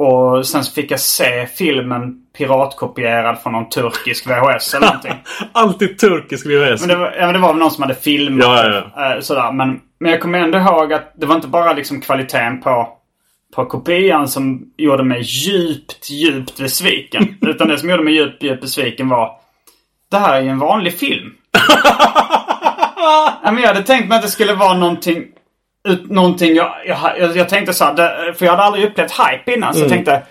och 0.00 0.46
sen 0.46 0.62
fick 0.62 0.90
jag 0.90 1.00
se 1.00 1.46
filmen 1.46 2.14
piratkopierad 2.38 3.38
från 3.42 3.52
någon 3.52 3.68
turkisk 3.68 4.26
VHS 4.26 4.74
eller 4.74 4.86
någonting. 4.86 5.14
Alltid 5.52 5.98
turkisk 5.98 6.46
VHS. 6.46 6.80
Men 6.80 6.88
det, 6.88 6.96
var, 6.96 7.14
ja, 7.18 7.26
men 7.26 7.34
det 7.34 7.40
var 7.40 7.48
väl 7.48 7.56
någon 7.56 7.70
som 7.70 7.82
hade 7.82 7.94
filmat 7.94 8.46
Ja, 8.46 8.82
ja, 8.96 9.14
eh, 9.14 9.20
sådär. 9.20 9.52
Men, 9.52 9.80
men 9.98 10.10
jag 10.10 10.20
kommer 10.20 10.38
ändå 10.38 10.58
ihåg 10.58 10.92
att 10.92 11.12
det 11.16 11.26
var 11.26 11.34
inte 11.34 11.48
bara 11.48 11.72
liksom 11.72 12.00
kvaliteten 12.00 12.60
på, 12.60 12.88
på 13.54 13.64
kopian 13.66 14.28
som 14.28 14.72
gjorde 14.76 15.04
mig 15.04 15.20
djupt, 15.22 16.10
djupt 16.10 16.58
besviken. 16.58 17.36
utan 17.40 17.68
det 17.68 17.78
som 17.78 17.90
gjorde 17.90 18.04
mig 18.04 18.14
djupt, 18.14 18.42
djupt 18.42 18.60
besviken 18.60 19.08
var 19.08 19.30
Det 20.10 20.18
här 20.18 20.36
är 20.36 20.42
ju 20.42 20.48
en 20.48 20.58
vanlig 20.58 20.98
film. 20.98 21.32
ja, 22.96 23.40
men 23.42 23.58
jag 23.58 23.68
hade 23.68 23.82
tänkt 23.82 24.08
mig 24.08 24.16
att 24.16 24.22
det 24.22 24.28
skulle 24.28 24.54
vara 24.54 24.74
någonting 24.74 25.24
ut, 25.88 26.10
Någonting 26.10 26.54
jag, 26.54 26.74
jag, 26.86 27.36
jag, 27.36 27.48
tänkte 27.48 27.74
så 27.74 27.84
här, 27.84 27.94
det, 27.94 28.34
för 28.34 28.44
jag 28.44 28.52
hade 28.52 28.62
aldrig 28.62 28.84
upplevt 28.84 29.12
hype 29.12 29.54
innan. 29.54 29.74
Så 29.74 29.80
jag 29.80 29.88
tänkte 29.88 30.22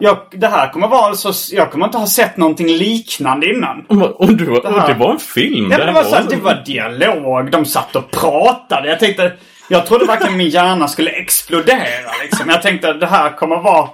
jag, 0.00 0.18
det 0.30 0.46
här 0.46 0.68
kommer 0.72 0.88
vara 0.88 1.14
så, 1.14 1.54
jag 1.56 1.70
kommer 1.70 1.86
inte 1.86 1.98
ha 1.98 2.06
sett 2.06 2.36
någonting 2.36 2.68
liknande 2.68 3.50
innan. 3.50 3.84
Och, 3.88 4.32
du, 4.32 4.48
och 4.48 4.80
här- 4.80 4.88
det 4.88 4.94
var 4.94 5.12
en 5.12 5.18
film? 5.18 5.70
Ja, 5.70 5.78
men 5.78 5.86
det, 5.86 5.92
var 5.92 6.04
så 6.04 6.14
här 6.14 6.26
det 6.30 6.36
var 6.36 6.62
dialog. 6.66 7.50
De 7.50 7.64
satt 7.64 7.96
och 7.96 8.10
pratade. 8.10 8.88
Jag 8.88 8.98
tänkte... 8.98 9.32
Jag 9.68 9.86
trodde 9.86 10.04
verkligen 10.04 10.36
min 10.36 10.48
hjärna 10.48 10.88
skulle 10.88 11.10
explodera 11.10 12.10
liksom. 12.22 12.48
Jag 12.48 12.62
tänkte 12.62 12.92
det 12.92 13.06
här 13.06 13.36
kommer 13.36 13.56
vara... 13.56 13.88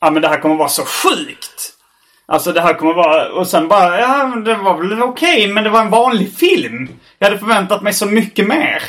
Ja 0.00 0.10
men 0.10 0.22
det 0.22 0.28
här 0.28 0.40
kommer 0.40 0.54
vara 0.54 0.68
så 0.68 0.82
sjukt. 0.82 1.72
Alltså 2.26 2.52
det 2.52 2.60
här 2.60 2.74
kommer 2.74 2.94
vara... 2.94 3.28
Och 3.28 3.46
sen 3.46 3.68
bara... 3.68 4.00
Ja 4.00 4.32
det 4.44 4.54
var 4.54 4.78
väl 4.78 5.02
okej 5.02 5.48
men 5.52 5.64
det 5.64 5.70
var 5.70 5.80
en 5.80 5.90
vanlig 5.90 6.32
film. 6.32 6.88
Jag 7.18 7.26
hade 7.26 7.38
förväntat 7.38 7.82
mig 7.82 7.92
så 7.92 8.06
mycket 8.06 8.46
mer. 8.46 8.82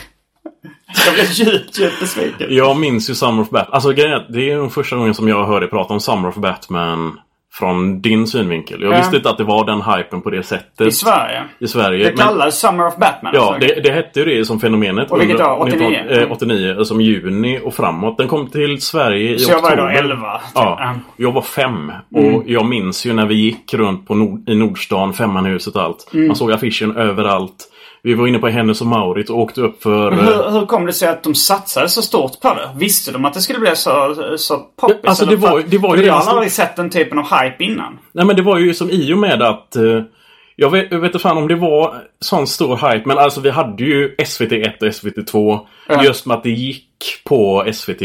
Jag 1.06 1.14
blev 1.14 1.26
djupt, 1.32 1.80
djupt 1.80 2.00
besviken. 2.00 2.48
Jag 2.50 2.78
minns 2.78 3.10
ju 3.10 3.16
Summer 3.16 3.42
of 3.42 3.50
Batman. 3.50 3.74
Alltså 3.74 3.90
det 4.30 4.52
är 4.52 4.58
nog 4.58 4.74
första 4.74 4.96
gången 4.96 5.14
som 5.14 5.28
jag 5.28 5.46
hör 5.46 5.60
dig 5.60 5.70
prata 5.70 5.94
om 5.94 6.00
Summer 6.00 6.30
of 6.30 6.36
Batman 6.36 7.20
från 7.54 8.02
din 8.02 8.28
synvinkel. 8.28 8.82
Jag 8.82 8.94
Ja. 8.94 8.98
visste 8.98 9.16
inte 9.16 9.30
att 9.30 9.38
det 9.38 9.44
var 9.44 9.66
den 9.66 9.82
hypen 9.82 10.22
på 10.22 10.30
det 10.30 10.44
sättet. 10.44 10.88
I 10.88 10.92
Sverige. 10.92 11.44
I 11.60 11.68
Sverige. 11.68 12.04
Det 12.04 12.10
men- 12.10 12.18
kallades 12.28 12.60
Summer 12.60 12.88
of 12.88 12.98
Batman. 12.98 13.32
Ja, 13.36 13.54
alltså. 13.54 13.68
det, 13.76 13.82
det 13.82 13.92
hette 13.92 14.20
ju 14.20 14.26
det 14.26 14.46
som 14.46 14.60
fenomenet. 14.60 15.12
Och 15.12 15.22
vilket 15.22 15.42
år? 15.42 15.62
89? 15.62 15.90
19, 16.04 16.18
eh, 16.24 16.32
89, 16.32 16.84
som 16.84 17.02
juni 17.02 17.60
och 17.64 17.74
framåt. 17.74 18.18
Den 18.18 18.28
kom 18.28 18.48
till 18.48 18.82
Sverige 18.82 19.34
i 19.36 19.40
Så 19.40 19.52
jag 19.52 19.62
var 19.62 19.70
oktober. 19.70 19.92
ju 19.92 20.02
då 20.02 20.04
11. 20.14 20.38
typ. 20.38 20.52
Ja, 20.56 20.78
Ja. 20.80 20.96
jag 21.18 21.32
var 21.32 21.42
fem. 21.42 21.92
Mm. 22.16 22.36
Och 22.36 22.44
jag 22.48 22.66
minns 22.66 23.06
ju 23.06 23.14
när 23.14 23.26
vi 23.26 23.36
gick 23.36 23.74
runt 23.74 24.08
på 24.08 24.16
Nord, 24.16 24.50
i 24.50 24.56
Nordstan, 24.56 25.14
Femmanhuset 25.14 25.76
och 25.76 25.82
allt. 25.82 26.10
Mm. 26.14 26.28
Man 26.28 26.36
såg 26.36 26.52
affischen 26.52 26.98
överallt. 26.98 27.69
Vi 28.04 28.14
var 28.14 28.28
inne 28.28 28.40
på 28.40 28.48
Hennes 28.48 28.82
och 28.82 28.88
Mauritz 28.88 29.30
och 29.30 29.40
åkte 29.40 29.62
upp 29.62 29.84
för... 29.84 30.12
Men 30.12 30.20
eh, 30.20 30.26
hur, 30.26 30.52
hur 30.60 30.66
kom 30.66 30.86
det 30.86 30.94
sig 30.94 31.10
att 31.10 31.24
de 31.24 31.36
satsade 31.36 31.90
så 31.90 32.02
stort 32.02 32.40
på 32.42 32.48
det? 32.54 32.70
Visste 32.76 33.12
de 33.12 33.26
att 33.26 33.34
det 33.34 33.42
skulle 33.42 33.60
bli 33.60 33.76
så, 33.76 34.16
så 34.38 34.58
poppis? 34.82 34.98
Alltså, 35.04 35.26
det 35.26 35.36
var- 35.36 35.64
det 35.68 35.78
var 35.78 35.96
ju 35.96 36.06
Jag 36.06 36.14
har 36.14 36.32
aldrig 36.32 36.52
sett 36.52 36.76
den 36.76 36.90
typen 36.90 37.20
av 37.20 37.26
hype 37.26 37.64
innan. 37.64 38.00
Nej 38.12 38.26
men 38.26 38.36
det 38.36 38.42
var 38.42 38.58
ju 38.58 38.74
som 38.74 38.90
i 38.90 39.14
och 39.14 39.18
med 39.18 39.42
att 39.42 39.76
eh, 39.76 40.02
jag 40.56 40.70
vet, 40.70 40.88
jag 40.92 41.00
vet 41.00 41.08
inte 41.10 41.20
fan 41.20 41.38
om 41.38 41.48
det 41.48 41.56
var 41.56 41.96
sån 42.20 42.48
stor 42.48 42.76
hype 42.76 43.04
men 43.08 43.18
alltså 43.18 43.42
vi 43.42 43.50
hade 43.50 43.84
ju 43.84 44.16
SVT1 44.16 44.78
och 44.82 44.88
SVT2 44.88 45.60
Ja. 45.88 46.04
just 46.04 46.26
med 46.26 46.38
att 46.38 46.44
det 46.44 46.50
gick 46.52 46.86
på 47.26 47.66
SVT 47.74 48.02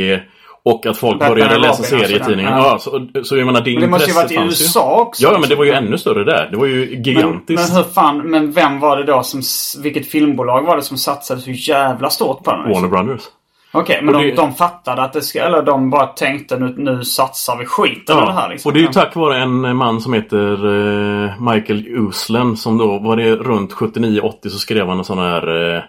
och 0.65 0.87
att 0.87 0.97
folk 0.97 1.19
började 1.19 1.59
läsa 1.59 1.83
sådär, 1.83 2.39
ja. 2.43 2.79
Så, 2.81 3.07
så 3.25 3.37
jag 3.37 3.47
menar 3.47 3.61
det 3.61 3.73
Men 3.73 3.81
det 3.81 3.87
måste 3.89 4.11
ju 4.11 4.17
varit 4.17 4.31
i 4.31 4.35
ju. 4.35 4.41
USA 4.41 5.01
också. 5.01 5.23
Ja 5.23 5.39
men 5.39 5.49
det 5.49 5.55
var 5.55 5.65
ju 5.65 5.73
ännu 5.73 5.99
större 5.99 6.25
där. 6.25 6.49
Det 6.51 6.57
var 6.57 6.67
ju 6.67 6.81
Men, 6.81 6.91
men 6.91 7.03
gigantiskt. 7.03 7.77
hur 7.77 7.83
fan, 7.83 8.19
men 8.31 8.53
vem 8.53 8.81
var 8.81 8.97
det 8.97 9.05
då 9.05 9.23
som, 9.23 9.43
vilket 9.83 10.07
filmbolag 10.07 10.63
var 10.63 10.77
det 10.77 10.83
som 10.83 10.97
satsade 10.97 11.41
så 11.41 11.51
jävla 11.51 12.11
stort 12.11 12.43
på 12.45 12.51
den? 12.51 12.73
Warner 12.73 12.89
Brothers. 12.89 13.23
Okej, 13.77 14.01
men 14.03 14.15
de, 14.15 14.23
det- 14.23 14.35
de 14.35 14.55
fattade 14.55 15.03
att 15.03 15.13
det 15.13 15.23
ska, 15.23 15.41
eller 15.41 15.63
de 15.63 15.91
bara 15.91 16.07
tänkte 16.07 16.59
nu, 16.59 16.75
nu 16.77 17.05
satsar 17.05 17.57
vi 17.57 17.65
skiten 17.67 18.17
ja, 18.19 18.25
det 18.27 18.33
här 18.33 18.49
liksom. 18.49 18.69
och 18.69 18.73
det 18.75 18.79
är 18.81 18.83
ju 18.83 18.89
tack 18.93 19.15
vare 19.17 19.39
en 19.43 19.77
man 19.77 20.01
som 20.01 20.13
heter 20.13 20.53
eh, 21.25 21.41
Michael 21.53 21.85
Uslen 21.89 22.57
som 22.57 22.79
då 22.79 22.99
var 22.99 23.17
det 23.17 23.37
runt 23.37 23.73
79-80 23.73 24.49
så 24.49 24.59
skrev 24.59 24.89
han 24.89 24.99
en 24.99 25.05
sån 25.05 25.19
här 25.19 25.75
eh, 25.77 25.83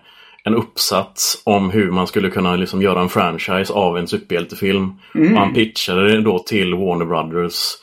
en 0.45 0.55
uppsats 0.55 1.41
om 1.43 1.69
hur 1.69 1.91
man 1.91 2.07
skulle 2.07 2.29
kunna 2.29 2.55
liksom 2.55 2.81
göra 2.81 3.01
en 3.01 3.09
franchise 3.09 3.73
av 3.73 3.97
en 3.97 4.07
superhjältefilm. 4.07 4.93
Mm. 5.15 5.33
Och 5.33 5.39
han 5.39 5.53
pitchade 5.53 6.11
det 6.11 6.21
då 6.21 6.39
till 6.39 6.73
Warner 6.73 7.05
Brothers. 7.05 7.73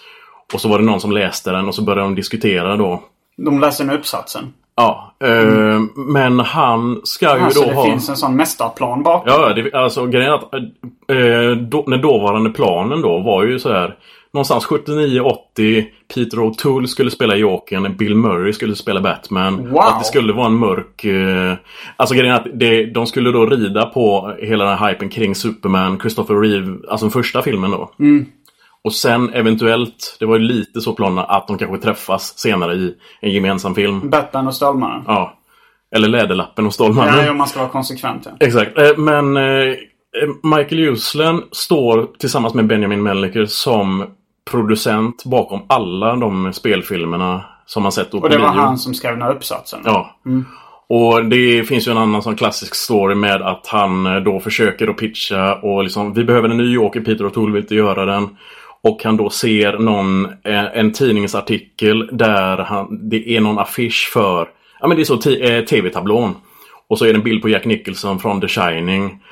Och 0.55 0.61
så 0.61 0.69
var 0.69 0.79
det 0.79 0.85
någon 0.85 1.01
som 1.01 1.13
läste 1.13 1.51
den 1.51 1.69
och 1.69 1.75
så 1.75 1.83
började 1.83 2.03
de 2.03 2.15
diskutera 2.15 2.77
då. 2.77 3.03
De 3.37 3.61
läser 3.61 3.85
nu 3.85 3.95
uppsatsen. 3.95 4.53
Ja, 4.77 5.15
eh, 5.25 5.81
men 5.95 6.41
han 6.41 7.01
ska 7.05 7.37
ju 7.37 7.43
Alltså 7.43 7.61
då 7.61 7.69
det 7.69 7.75
ha... 7.75 7.85
finns 7.85 8.09
en 8.09 8.17
sån 8.17 8.37
mästarplan 8.37 9.03
bakom. 9.03 9.33
Ja, 9.33 9.55
det, 9.55 9.75
alltså 9.75 10.07
grejen 10.07 10.33
är 10.33 10.35
att 10.35 10.55
eh, 10.55 11.63
då, 11.69 11.85
den 11.87 12.01
dåvarande 12.01 12.51
planen 12.51 13.03
då 13.03 13.19
var 13.19 13.45
ju 13.45 13.59
så 13.59 13.73
här 13.73 13.97
Någonstans 14.33 14.67
79-80 14.67 15.85
Peter 16.15 16.37
O'Toole 16.37 16.87
skulle 16.87 17.11
spela 17.11 17.37
Jokern, 17.37 17.97
Bill 17.97 18.15
Murray 18.15 18.53
skulle 18.53 18.77
spela 18.77 19.01
Batman. 19.01 19.71
Wow. 19.71 19.79
Att 19.81 19.99
det 19.99 20.05
skulle 20.05 20.33
vara 20.33 20.47
en 20.47 20.59
mörk... 20.59 21.05
Eh, 21.05 21.55
alltså 21.97 22.15
grejen 22.15 22.35
är 22.35 22.41
att 22.41 22.47
det, 22.55 22.87
de 22.87 23.07
skulle 23.07 23.31
då 23.31 23.47
rida 23.47 23.87
på 23.87 24.35
hela 24.39 24.65
den 24.65 24.79
här 24.79 24.89
hypen 24.89 25.09
kring 25.09 25.35
Superman, 25.35 26.01
Christopher 26.01 26.35
Reeve, 26.35 26.79
alltså 26.89 27.07
den 27.07 27.11
första 27.11 27.43
filmen 27.43 27.71
då. 27.71 27.91
Och 28.85 28.93
sen 28.93 29.35
eventuellt, 29.35 30.17
det 30.21 30.27
var 30.27 30.37
ju 30.37 30.43
lite 30.43 30.81
så 30.81 30.93
planerna, 30.93 31.25
att 31.25 31.49
de 31.49 31.59
kanske 31.59 31.79
träffas 31.79 32.39
senare 32.39 32.75
i 32.75 32.95
en 33.21 33.33
gemensam 33.33 33.75
film. 33.75 34.11
Batman 34.11 34.47
och 34.47 34.55
Stålmannen. 34.55 35.03
Ja. 35.07 35.39
Eller 35.95 36.09
Läderlappen 36.09 36.67
och 36.67 36.75
Stålmannen. 36.75 37.25
Ja, 37.25 37.31
om 37.31 37.37
man 37.37 37.47
ska 37.47 37.61
vara 37.61 37.71
konsekvent. 37.71 38.27
Ja. 38.27 38.47
Exakt. 38.47 38.79
Eh, 38.79 38.97
Men 38.97 39.37
eh, 39.37 39.75
Michael 40.43 40.81
Uslen 40.81 41.43
står 41.53 42.09
tillsammans 42.19 42.55
med 42.55 42.67
Benjamin 42.67 43.03
Melniker 43.03 43.47
som 43.47 44.07
producent 44.51 45.25
bakom 45.25 45.63
alla 45.67 46.17
de 46.17 46.53
spelfilmerna 46.53 47.45
som 47.67 47.83
man 47.83 47.93
sett 47.93 48.11
på 48.11 48.19
Och 48.19 48.31
det 48.31 48.39
var 48.39 48.49
han 48.49 48.79
som 48.79 48.95
skrev 48.95 49.13
den 49.13 49.23
här 49.23 49.35
uppsatsen. 49.35 49.81
Ja. 49.85 50.17
Och 50.89 51.25
det 51.25 51.65
finns 51.65 51.89
ju 51.89 51.93
en 51.93 51.99
annan 51.99 52.23
sån 52.23 52.37
klassisk 52.37 52.75
story 52.75 53.15
med 53.15 53.43
att 53.43 53.67
han 53.67 54.07
eh, 54.07 54.17
då 54.17 54.41
försöker 54.41 54.89
att 54.89 54.97
pitcha 54.97 55.55
och 55.55 55.83
liksom 55.85 56.13
Vi 56.13 56.25
behöver 56.25 56.49
en 56.49 56.57
ny 56.57 56.75
Joker, 56.75 57.01
Peter 57.01 57.25
O'Toole 57.25 57.53
vill 57.53 57.63
inte 57.63 57.75
göra 57.75 58.05
den. 58.05 58.29
Och 58.83 59.05
han 59.05 59.17
då 59.17 59.31
ser 59.31 59.79
någon, 59.79 60.25
eh, 60.25 60.79
en 60.79 60.93
tidningsartikel 60.93 62.09
där 62.13 62.59
han, 62.59 63.09
det 63.09 63.37
är 63.37 63.41
någon 63.41 63.59
affisch 63.59 64.11
för 64.13 64.49
Ja 64.81 64.89
men 64.89 64.97
det 64.97 65.03
är 65.03 65.05
så 65.05 65.31
eh, 65.31 65.65
tv-tablån. 65.65 66.35
Och 66.89 66.99
så 66.99 67.05
är 67.05 67.09
det 67.09 67.19
en 67.19 67.23
bild 67.23 67.43
på 67.43 67.49
Jack 67.49 67.65
Nicholson 67.65 68.19
från 68.19 68.41
The 68.41 68.49
Shining. 68.49 69.23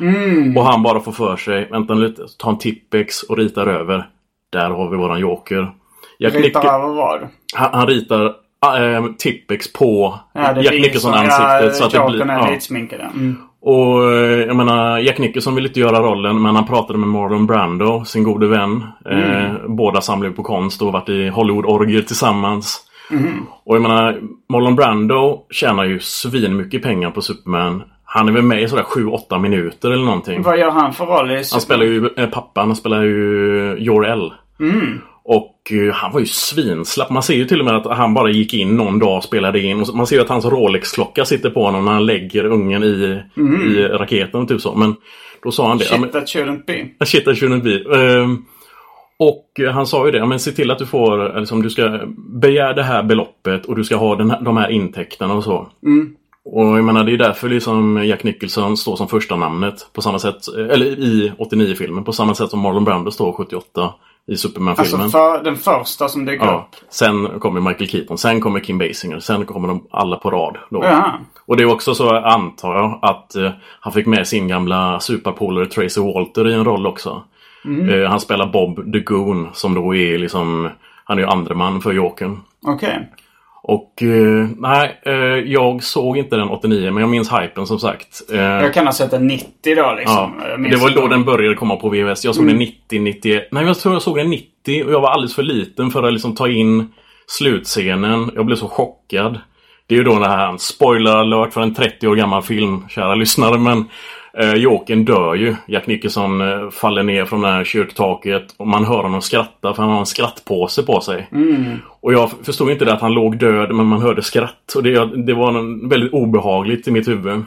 Och 0.57 0.65
han 0.65 0.83
bara 0.83 1.01
får 1.01 1.13
för 1.13 1.37
sig, 1.37 1.69
vänta 1.71 1.95
lite, 1.95 2.23
ta 2.39 2.51
en 2.51 2.59
tippex 2.59 3.23
och 3.23 3.39
ritar 3.39 3.67
över. 3.67 4.09
Där 4.53 4.71
har 4.71 4.91
vi 4.91 4.97
våran 4.97 5.21
Joker. 5.21 5.71
Jack 6.19 6.35
Ritar 6.35 6.65
över 6.75 6.95
vad? 6.95 7.29
han, 7.55 7.71
han 7.73 7.87
ritar 7.87 8.25
äh, 8.27 9.05
Tippex 9.19 9.73
på 9.73 10.19
Ja, 10.35 10.41
Jack 10.41 10.57
blir 10.57 10.81
Nicholson 10.81 11.13
så- 11.13 11.19
ansiktet. 11.19 11.63
Ja, 11.63 11.71
så 11.71 11.85
att 11.85 11.91
det 11.91 12.11
blir, 12.13 12.21
är 12.23 12.27
ja. 12.27 12.59
ja. 12.99 13.07
Mm. 13.15 13.37
Och 13.63 14.13
eh, 14.13 14.47
jag 14.47 14.57
menar, 14.57 14.99
Jack 14.99 15.19
Nicholson 15.19 15.55
ville 15.55 15.69
inte 15.69 15.81
göra 15.81 16.01
rollen 16.01 16.43
men 16.43 16.55
han 16.55 16.67
pratade 16.67 16.99
med 16.99 17.09
Marlon 17.09 17.47
Brando, 17.47 18.05
sin 18.05 18.23
gode 18.23 18.47
vän. 18.47 18.85
Mm. 19.11 19.31
Eh, 19.47 19.53
båda 19.69 20.01
samlar 20.01 20.29
ju 20.29 20.35
på 20.35 20.43
konst 20.43 20.83
och 20.83 20.93
varit 20.93 21.09
i 21.09 21.29
Hollywood-orgier 21.29 22.03
tillsammans. 22.03 22.87
Mm. 23.11 23.47
Och 23.65 23.75
jag 23.75 23.83
menar, 23.83 24.21
Marlon 24.49 24.77
Brando 24.77 25.47
tjänar 25.51 25.85
ju 25.85 26.01
svin 26.01 26.57
mycket 26.57 26.83
pengar 26.83 27.11
på 27.11 27.23
Superman. 27.23 27.83
Han 28.05 28.29
är 28.29 28.33
väl 28.33 28.43
med 28.43 28.63
i 28.63 28.69
sådär 28.69 28.83
7-8 28.83 29.39
minuter 29.39 29.91
eller 29.91 30.05
någonting. 30.05 30.43
Vad 30.43 30.59
gör 30.59 30.71
han 30.71 30.93
för 30.93 31.07
roll 31.07 31.31
i 31.31 31.35
Han 31.35 31.45
spelar 31.61 31.85
ju 31.85 32.11
eh, 32.17 32.29
pappan, 32.29 32.67
han 32.67 32.77
spelar 32.77 33.03
ju 33.03 33.77
Jor-El. 33.79 34.33
Mm. 34.61 34.99
Och 35.23 35.73
eh, 35.73 35.95
han 35.95 36.13
var 36.13 36.21
ju 36.21 36.27
svinslapp. 36.27 37.11
Man 37.11 37.23
ser 37.23 37.35
ju 37.35 37.45
till 37.45 37.61
och 37.61 37.65
med 37.65 37.77
att 37.77 37.97
han 37.97 38.15
bara 38.15 38.31
gick 38.31 38.55
in 38.55 38.77
någon 38.77 38.99
dag 38.99 39.17
och 39.17 39.25
spelade 39.25 39.61
in. 39.61 39.81
Och 39.81 39.95
man 39.95 40.07
ser 40.07 40.17
ju 40.17 40.23
att 40.23 40.29
hans 40.29 40.45
Rolex-klocka 40.45 41.25
sitter 41.25 41.51
på 41.51 41.65
honom 41.65 41.85
när 41.85 41.93
han 41.93 42.07
lägger 42.07 42.45
ungen 42.45 42.83
i, 42.83 43.23
i 43.37 43.89
raketen. 43.89 44.47
Typ 44.47 44.61
så. 44.61 44.75
Men 44.75 44.95
då 45.43 45.51
sa 45.51 45.69
han 45.69 45.79
det. 45.79 45.85
Shit 45.85 46.13
that 46.13 46.29
shouldn't 46.29 46.65
be. 46.67 46.89
Shit, 47.05 47.25
that 47.25 47.37
shouldn't 47.37 47.63
be. 47.63 47.99
Ehm, 47.99 48.45
och 49.19 49.61
eh, 49.61 49.73
han 49.73 49.87
sa 49.87 50.07
ju 50.07 50.13
det, 50.13 50.27
men 50.27 50.41
se 50.41 50.53
till 50.53 50.71
att 50.71 50.79
du 50.79 50.87
får, 50.87 51.35
eh, 51.35 51.41
liksom, 51.41 51.63
du 51.63 51.71
ska 51.71 52.01
begära 52.17 52.73
det 52.73 52.83
här 52.83 53.03
beloppet 53.03 53.67
och 53.67 53.77
du 53.77 53.85
ska 53.85 53.97
ha 53.97 54.17
den 54.17 54.31
här, 54.31 54.41
de 54.41 54.57
här 54.57 54.71
intäkterna 54.71 55.35
och 55.35 55.45
så. 55.45 55.69
Och 56.45 56.67
jag 56.79 56.85
menar 56.85 57.05
det 57.05 57.13
är 57.13 57.19
därför 57.19 57.49
liksom 57.49 58.05
Jack 58.05 58.25
Nicholson 58.25 58.77
står 58.77 58.97
som 58.97 59.09
första 59.09 59.37
namnet 59.37 59.91
på 59.93 60.03
samma 60.03 60.19
sätt, 60.19 60.49
eller 60.49 60.87
i 60.87 61.33
89-filmen, 61.39 62.05
på 62.05 62.13
samma 62.13 62.35
sätt 62.35 62.51
som 62.51 62.61
Marlon 62.61 62.85
Brando 62.85 63.11
står 63.11 63.33
78 63.33 63.95
i 64.27 64.37
Superman-filmen. 64.37 65.01
Alltså 65.05 65.18
för, 65.18 65.45
den 65.45 65.57
första 65.57 66.09
som 66.09 66.25
dyker 66.25 66.47
Ja. 66.47 66.66
upp. 66.71 66.81
Sen 66.91 67.41
kommer 67.41 67.61
Michael 67.61 67.91
Keaton, 67.91 68.18
sen 68.18 68.41
kommer 68.41 68.61
Kim 68.61 68.79
Basinger, 68.79 69.21
sen 69.21 69.47
kommer 69.47 69.68
de 69.68 69.87
alla 69.91 70.16
på 70.16 70.31
rad. 70.31 70.57
Då. 70.71 70.85
Jaha. 70.85 71.12
Och 71.47 71.57
det 71.57 71.62
är 71.62 71.73
också 71.73 71.95
så, 71.95 72.16
antar 72.16 72.75
jag, 72.77 72.99
att 73.03 73.35
eh, 73.37 73.51
han 73.81 73.93
fick 73.93 74.07
med 74.07 74.27
sin 74.29 74.49
gamla 74.49 75.01
superpolare 75.01 75.66
Tracy 75.66 76.01
Walter 76.01 76.49
i 76.49 76.55
en 76.55 76.64
roll 76.64 76.87
också. 76.87 77.23
Eh, 77.91 78.11
han 78.11 78.21
spelar 78.21 78.47
Bob 78.47 78.93
the 78.93 79.01
Goon 79.01 79.49
som 79.53 79.75
då 79.75 79.95
är 79.95 80.18
liksom, 80.18 80.68
han 81.05 81.18
är 81.18 81.23
ju 81.23 81.29
andre 81.29 81.55
man 81.55 81.81
för 81.81 81.93
Jokern. 81.93 82.41
Okej. 82.66 83.09
Och 83.71 84.03
eh, 84.03 84.49
nej, 84.57 85.01
eh, 85.07 85.12
jag 85.53 85.83
såg 85.83 86.18
inte 86.18 86.37
den 86.37 86.49
89 86.49 86.91
men 86.91 87.01
jag 87.01 87.11
minns 87.11 87.33
hypen 87.33 87.66
som 87.66 87.79
sagt. 87.79 88.23
Eh, 88.33 88.41
Jag 88.41 88.75
kan 88.75 88.87
ha 88.87 88.93
sett 88.93 89.11
den 89.11 89.27
90 89.27 89.47
då 89.64 89.71
ja, 89.73 89.95
liksom. 89.95 90.33
Minns 90.59 90.75
det 90.75 90.83
var 90.83 90.91
då 90.91 91.09
den 91.09 91.25
började 91.25 91.55
komma 91.55 91.77
på 91.77 91.89
VHS. 91.89 92.25
Jag 92.25 92.35
såg 92.35 92.47
den 92.47 92.57
90, 92.57 93.01
91. 93.01 93.49
Nej, 93.51 93.66
jag 93.66 93.79
tror 93.79 93.95
jag 93.95 94.03
såg 94.03 94.16
den 94.16 94.31
90 94.31 94.85
och 94.85 94.93
jag 94.93 95.01
var 95.01 95.11
alldeles 95.11 95.35
för 95.35 95.43
liten 95.43 95.91
för 95.91 96.03
att 96.03 96.12
liksom 96.12 96.35
ta 96.35 96.49
in 96.49 96.93
slutscenen. 97.27 98.31
Jag 98.35 98.47
blev 98.47 98.57
så 98.57 98.68
chockad. 98.68 99.41
Det 99.87 99.95
är 99.95 99.99
ju 99.99 100.05
då 100.05 100.12
den 100.12 100.31
här, 100.31 100.57
spoiler 100.59 101.16
alert 101.16 101.53
för 101.53 101.61
en 101.61 101.75
30 101.75 102.09
år 102.09 102.16
gammal 102.16 102.43
film, 102.43 102.89
kära 102.89 103.14
lyssnare, 103.14 103.59
men 103.59 103.85
eh, 104.33 104.55
Jokern 104.55 105.05
dör 105.05 105.35
ju. 105.35 105.57
Jack 105.66 105.87
Nicholson 105.87 106.41
eh, 106.41 106.70
faller 106.70 107.03
ner 107.03 107.24
från 107.24 107.41
det 107.41 107.49
här 107.49 107.64
kyrktaket 107.64 108.55
och 108.57 108.66
man 108.66 108.85
hör 108.85 109.03
honom 109.03 109.22
skratta 109.22 109.74
för 109.74 109.83
han 109.83 109.93
har 109.93 110.01
en 110.01 110.07
skrattpåse 110.07 110.83
på 110.83 111.01
sig. 111.01 111.28
Och 112.01 112.12
jag 112.12 112.31
förstod 112.43 112.70
inte 112.70 112.85
det 112.85 112.93
att 112.93 113.01
han 113.01 113.12
låg 113.12 113.39
död 113.39 113.74
men 113.74 113.87
man 113.87 114.03
hörde 114.03 114.22
skratt. 114.22 114.72
Och 114.76 114.83
det, 114.83 115.24
det 115.26 115.35
var 115.35 115.59
en, 115.59 115.89
väldigt 115.89 116.12
obehagligt 116.12 116.89
i 116.89 116.91
mitt 116.91 117.09
huvud. 117.09 117.45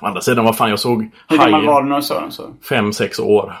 Å 0.00 0.06
andra 0.06 0.20
sidan, 0.20 0.44
vad 0.44 0.56
fan 0.56 0.70
jag 0.70 0.78
såg 0.78 1.10
Hur 1.28 1.38
gammal 1.38 1.66
var 1.66 1.82
du 1.82 1.88
när 1.88 1.96
du 1.96 2.02
såg 2.02 2.22
den? 2.22 2.32
Så? 2.32 2.42
fem 2.68 2.92
sex 2.92 3.20
år. 3.20 3.52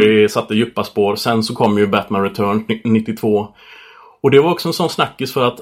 Det 0.00 0.28
satte 0.28 0.54
djupa 0.54 0.84
spår. 0.84 1.16
Sen 1.16 1.42
så 1.42 1.54
kom 1.54 1.78
ju 1.78 1.86
Batman 1.86 2.22
Return 2.22 2.64
92. 2.84 3.48
Och 4.22 4.30
det 4.30 4.40
var 4.40 4.50
också 4.50 4.68
en 4.68 4.72
sån 4.72 4.88
snackis 4.88 5.32
för 5.32 5.46
att 5.46 5.60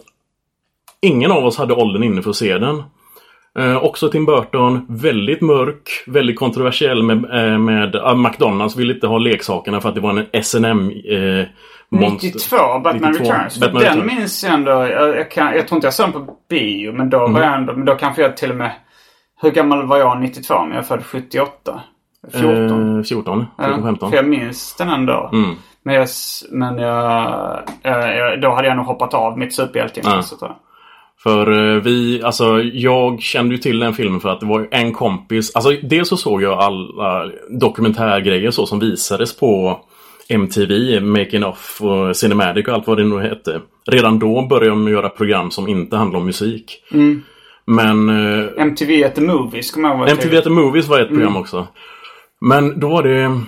ingen 1.00 1.32
av 1.32 1.44
oss 1.44 1.58
hade 1.58 1.74
åldern 1.74 2.02
inne 2.02 2.22
för 2.22 2.30
att 2.30 2.36
se 2.36 2.58
den. 2.58 2.82
Eh, 3.58 3.76
också 3.84 4.08
Tim 4.08 4.26
Burton, 4.26 4.86
väldigt 4.88 5.40
mörk, 5.40 6.04
väldigt 6.06 6.38
kontroversiell 6.38 7.02
med, 7.02 7.16
eh, 7.52 7.58
med 7.58 7.96
ah, 7.96 8.14
McDonalds 8.14 8.76
ville 8.76 8.94
inte 8.94 9.06
ha 9.06 9.18
leksakerna 9.18 9.80
för 9.80 9.88
att 9.88 9.94
det 9.94 10.00
var 10.00 10.10
en 10.10 10.26
S&M 10.32 10.90
eh, 10.90 11.46
monster. 11.98 12.26
92, 12.26 12.56
Batman 12.78 13.12
92, 13.12 13.32
Returns. 13.32 13.60
Batman 13.60 13.82
den 13.82 13.92
Returns. 13.98 14.12
minns 14.18 14.44
jag 14.44 14.52
ändå. 14.54 14.70
Jag, 14.70 15.16
jag, 15.16 15.30
kan, 15.30 15.52
jag 15.54 15.68
tror 15.68 15.76
inte 15.76 15.86
jag 15.86 15.94
såg 15.94 16.06
den 16.06 16.12
på 16.26 16.36
bio. 16.50 16.92
Men 16.92 17.10
då 17.10 17.18
Mm. 17.20 17.32
var 17.32 17.40
jag 17.40 17.54
ändå... 17.54 17.72
Men 17.72 17.84
då 17.84 17.94
kanske 17.94 18.22
jag 18.22 18.36
till 18.36 18.50
och 18.50 18.56
med... 18.56 18.70
Hur 19.42 19.50
gammal 19.50 19.86
var 19.86 19.96
jag 19.98 20.20
92? 20.20 20.54
Men 20.64 20.68
jag 20.70 20.78
är 20.78 20.82
född 20.82 21.04
78. 21.04 21.80
14. 22.32 22.50
Eh, 22.50 22.68
14, 22.68 23.04
14, 23.04 23.46
Ja, 23.58 23.78
15. 23.82 24.10
för 24.10 24.16
jag 24.16 24.28
minns 24.28 24.76
den 24.76 24.88
ändå. 24.88 25.30
Mm. 25.32 25.50
Men, 25.82 25.94
jag, 25.94 26.08
men 26.50 26.78
jag, 26.78 27.62
jag, 27.82 28.40
då 28.40 28.50
hade 28.54 28.68
jag 28.68 28.76
nog 28.76 28.86
hoppat 28.86 29.14
av 29.14 29.38
mitt 29.38 29.54
superhjälteintresse 29.54 30.36
tror 30.36 30.50
jag. 30.50 30.56
För 31.22 31.74
eh, 31.76 31.82
vi, 31.82 32.22
alltså 32.22 32.62
jag 32.62 33.20
kände 33.22 33.54
ju 33.54 33.60
till 33.60 33.78
den 33.78 33.94
filmen 33.94 34.20
för 34.20 34.28
att 34.28 34.40
det 34.40 34.46
var 34.46 34.68
en 34.70 34.92
kompis. 34.92 35.54
Alltså 35.54 35.70
dels 35.82 36.08
så 36.08 36.16
såg 36.16 36.42
jag 36.42 36.58
alla 36.58 37.30
dokumentärgrejer 37.50 38.50
så 38.50 38.66
som 38.66 38.78
visades 38.78 39.36
på 39.36 39.80
MTV, 40.28 41.00
Making 41.00 41.44
Off 41.44 41.80
och 41.80 42.16
Cinematic 42.16 42.68
och 42.68 42.74
allt 42.74 42.86
vad 42.86 42.96
det 42.96 43.04
nu 43.04 43.20
hette. 43.20 43.60
Redan 43.86 44.18
då 44.18 44.46
började 44.46 44.70
de 44.70 44.88
göra 44.88 45.08
program 45.08 45.50
som 45.50 45.68
inte 45.68 45.96
handlar 45.96 46.18
om 46.18 46.26
musik. 46.26 46.84
Men 47.66 48.08
eh, 48.08 48.48
MTV 48.56 49.04
at 49.04 49.14
the 49.14 49.20
Movies, 49.20 49.70
kommer 49.70 49.88
jag 49.88 49.98
ihåg. 49.98 50.08
MTV 50.08 50.38
at 50.38 50.44
the 50.44 50.50
Movies 50.50 50.88
var 50.88 51.00
ett 51.00 51.08
program 51.08 51.36
också. 51.36 51.66
Men 52.40 52.80
då 52.80 52.88
var 52.88 53.02
det... 53.02 53.40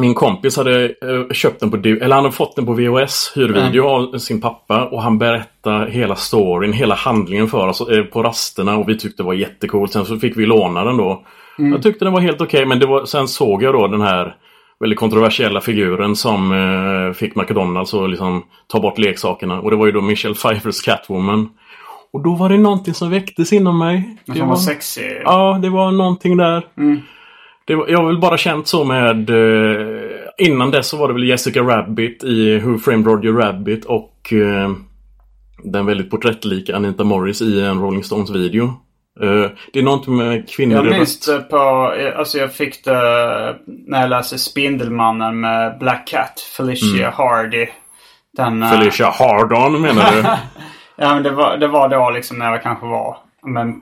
Min 0.00 0.14
kompis 0.14 0.56
hade 0.56 0.84
eh, 0.84 1.32
köpt 1.32 1.60
den 1.60 1.70
på... 1.70 1.76
Eller 1.76 2.14
han 2.14 2.24
hade 2.24 2.32
fått 2.32 2.56
den 2.56 2.66
på 2.66 2.72
VHS, 2.72 3.32
hyrvideo 3.36 3.84
av 3.86 4.18
sin 4.18 4.40
pappa. 4.40 4.84
Och 4.84 5.02
han 5.02 5.18
berättade 5.18 5.90
hela 5.90 6.16
storyn, 6.16 6.72
hela 6.72 6.94
handlingen 6.94 7.48
för 7.48 7.68
oss 7.68 7.80
eh, 7.80 8.02
på 8.04 8.22
rasterna. 8.22 8.76
Och 8.76 8.88
vi 8.88 8.98
tyckte 8.98 9.22
det 9.22 9.26
var 9.26 9.34
jättecoolt. 9.34 9.92
Sen 9.92 10.04
så 10.04 10.18
fick 10.18 10.36
vi 10.36 10.46
låna 10.46 10.84
den 10.84 10.96
då. 10.96 11.22
Jag 11.58 11.82
tyckte 11.82 12.04
den 12.04 12.12
var 12.12 12.20
helt 12.20 12.40
okej 12.40 12.66
men 12.66 12.78
det 12.78 12.86
var, 12.86 13.04
sen 13.04 13.28
såg 13.28 13.62
jag 13.62 13.74
då 13.74 13.86
den 13.88 14.00
här 14.00 14.36
väldigt 14.80 14.98
kontroversiella 14.98 15.60
figuren 15.60 16.16
som 16.16 16.52
eh, 16.52 17.12
fick 17.12 17.34
McDonalds 17.36 17.94
att 17.94 18.10
liksom 18.10 18.44
ta 18.66 18.80
bort 18.80 18.98
leksakerna. 18.98 19.60
Och 19.60 19.70
det 19.70 19.76
var 19.76 19.86
ju 19.86 19.92
då 19.92 20.00
Michelle 20.00 20.34
Pfeiffers 20.34 20.80
Catwoman. 20.82 21.48
Och 22.12 22.22
då 22.22 22.34
var 22.34 22.48
det 22.48 22.58
någonting 22.58 22.94
som 22.94 23.10
väcktes 23.10 23.52
inom 23.52 23.78
mig. 23.78 24.18
Men 24.26 24.34
Det 24.34 24.40
som 24.40 24.48
var 24.48 24.56
sexig. 24.56 25.20
Ja, 25.24 25.58
det 25.62 25.70
var 25.70 25.90
någonting 25.90 26.36
där. 26.36 26.66
Mm. 26.76 27.00
Det 27.66 27.74
var, 27.74 27.88
jag 27.88 27.98
har 27.98 28.06
väl 28.06 28.18
bara 28.20 28.36
känt 28.36 28.66
så 28.68 28.84
med... 28.84 29.30
Eh, 29.30 30.00
innan 30.38 30.70
dess 30.70 30.88
så 30.88 30.96
var 30.96 31.08
det 31.08 31.14
väl 31.14 31.24
Jessica 31.28 31.60
Rabbit 31.60 32.24
i 32.24 32.58
Who 32.58 32.78
Framed 32.78 33.06
Roger 33.06 33.32
Rabbit 33.32 33.84
och 33.84 34.32
eh, 34.32 34.70
den 35.64 35.86
väldigt 35.86 36.10
porträttlika 36.10 36.76
Anita 36.76 37.04
Morris 37.04 37.42
i 37.42 37.60
en 37.60 37.80
Rolling 37.80 38.04
Stones 38.04 38.30
video. 38.30 38.64
Eh, 39.20 39.50
det 39.72 39.78
är 39.78 39.82
någonting 39.82 40.16
med 40.16 40.48
kvinnor 40.50 40.76
Jag 40.76 40.86
minns 40.86 41.20
det 41.26 41.38
på, 41.38 41.58
alltså 42.16 42.38
jag 42.38 42.52
fick 42.52 42.84
det 42.84 42.92
när 43.66 44.00
jag 44.00 44.10
läste 44.10 44.38
Spindelmannen 44.38 45.40
med 45.40 45.78
Black 45.78 46.06
Cat, 46.08 46.40
Felicia 46.56 47.10
Hardy. 47.10 47.66
Den, 48.36 48.62
eh, 48.62 48.68
Mm. 48.68 48.78
Felicia 48.80 49.10
Hardon 49.10 49.80
menar 49.82 50.12
du? 50.12 50.22
Ja 50.98 51.14
men 51.14 51.22
det 51.22 51.30
var, 51.30 51.56
det 51.56 51.68
var 51.68 51.88
då 51.88 52.10
liksom 52.10 52.38
när 52.38 52.50
jag 52.50 52.62
kanske 52.62 52.86
var, 52.86 53.16
men 53.46 53.74